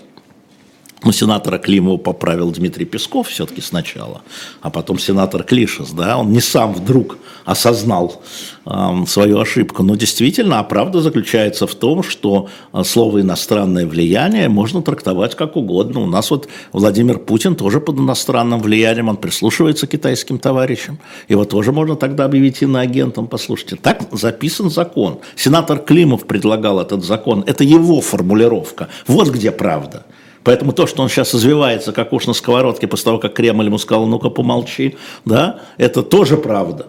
Ну, 1.05 1.13
сенатора 1.13 1.59
Климова 1.59 1.99
поправил 1.99 2.51
Дмитрий 2.51 2.87
Песков 2.87 3.29
все-таки 3.29 3.61
сначала, 3.61 4.23
а 4.63 4.71
потом 4.71 4.99
сенатор 4.99 5.43
Клишес, 5.43 5.91
да, 5.91 6.17
он 6.17 6.33
не 6.33 6.41
сам 6.41 6.73
вдруг 6.73 7.19
осознал 7.45 8.23
э, 8.65 9.05
свою 9.07 9.39
ошибку. 9.39 9.83
Но 9.83 9.95
действительно, 9.95 10.59
а 10.59 10.65
правда 10.65 11.01
заключается 11.01 11.67
в 11.67 11.75
том, 11.75 12.03
что 12.03 12.49
э, 12.73 12.83
слово 12.83 13.21
«иностранное 13.21 13.87
влияние» 13.87 14.49
можно 14.49 14.83
трактовать 14.83 15.37
как 15.37 15.57
угодно. 15.57 16.01
У 16.01 16.07
нас 16.07 16.31
вот 16.31 16.49
Владимир 16.73 17.19
Путин 17.19 17.55
тоже 17.55 17.81
под 17.81 17.99
иностранным 17.99 18.61
влиянием, 18.61 19.09
он 19.09 19.17
прислушивается 19.17 19.87
к 19.87 19.91
китайским 19.91 20.39
товарищам. 20.39 20.99
Его 21.29 21.45
тоже 21.45 21.73
можно 21.73 21.95
тогда 21.95 22.25
объявить 22.25 22.63
иноагентом. 22.63 23.29
Послушайте, 23.29 23.77
так 23.77 24.03
записан 24.11 24.69
закон. 24.69 25.21
Сенатор 25.37 25.79
Климов 25.79 26.27
предлагал 26.27 26.81
этот 26.81 27.05
закон. 27.05 27.45
Это 27.47 27.63
его 27.63 28.01
формулировка. 28.01 28.89
Вот 29.07 29.29
где 29.29 29.53
правда. 29.53 30.05
Поэтому 30.47 30.73
то, 30.73 30.87
что 30.87 31.03
он 31.03 31.09
сейчас 31.09 31.35
извивается, 31.35 31.93
как 31.93 32.13
уж 32.13 32.29
на 32.29 32.33
сковородке, 32.33 32.87
после 32.87 33.07
того, 33.07 33.19
как 33.19 33.35
Кремль 33.35 33.65
ему 33.65 33.79
сказал, 33.79 34.07
ну-ка 34.07 34.31
помолчи, 34.31 34.97
да, 35.25 35.59
это 35.77 36.05
тоже 36.05 36.37
правда. 36.37 36.87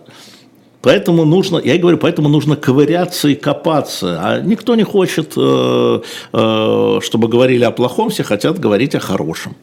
Поэтому 0.84 1.26
нужно, 1.26 1.58
я 1.58 1.74
и 1.74 1.80
говорю, 1.80 1.98
поэтому 1.98 2.30
нужно 2.30 2.56
ковыряться 2.56 3.30
и 3.30 3.34
копаться. 3.34 4.20
А 4.22 4.42
никто 4.42 4.76
не 4.76 4.84
хочет, 4.84 5.34
э, 5.36 6.02
э, 6.34 7.00
чтобы 7.02 7.28
говорили 7.28 7.64
о 7.64 7.72
плохом, 7.72 8.12
все 8.12 8.24
хотят 8.24 8.60
говорить 8.60 8.94
о 8.94 9.00
хорошем. 9.00 9.56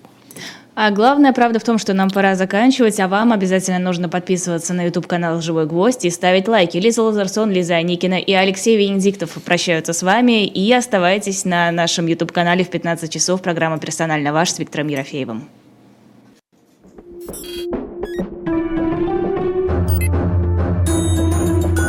А 0.77 0.91
главная 0.91 1.33
правда 1.33 1.61
в 1.61 1.65
том, 1.65 1.79
что 1.79 1.95
нам 1.95 2.11
пора 2.11 2.35
заканчивать, 2.35 2.99
а 2.99 3.07
вам 3.07 3.33
обязательно 3.33 3.79
нужно 3.79 4.09
подписываться 4.09 4.75
на 4.75 4.87
YouTube-канал 4.87 5.41
«Живой 5.41 5.67
гвоздь» 5.67 6.05
и 6.05 6.11
ставить 6.11 6.49
лайки. 6.49 6.79
Лиза 6.79 7.03
Лазарсон, 7.03 7.53
Лиза 7.53 7.77
Аникина 7.77 8.19
и 8.19 8.33
Алексей 8.33 8.77
Венедиктов 8.77 9.31
прощаются 9.45 9.93
с 9.93 10.03
вами. 10.03 10.47
И 10.47 10.73
оставайтесь 10.73 11.45
на 11.45 11.71
нашем 11.71 12.07
YouTube-канале 12.07 12.65
в 12.65 12.71
15 12.71 13.13
часов. 13.13 13.41
Программа 13.41 13.79
«Персонально 13.79 14.33
ваш» 14.33 14.51
с 14.51 14.59
Виктором 14.59 14.89
Ерофеевым. 14.89 15.49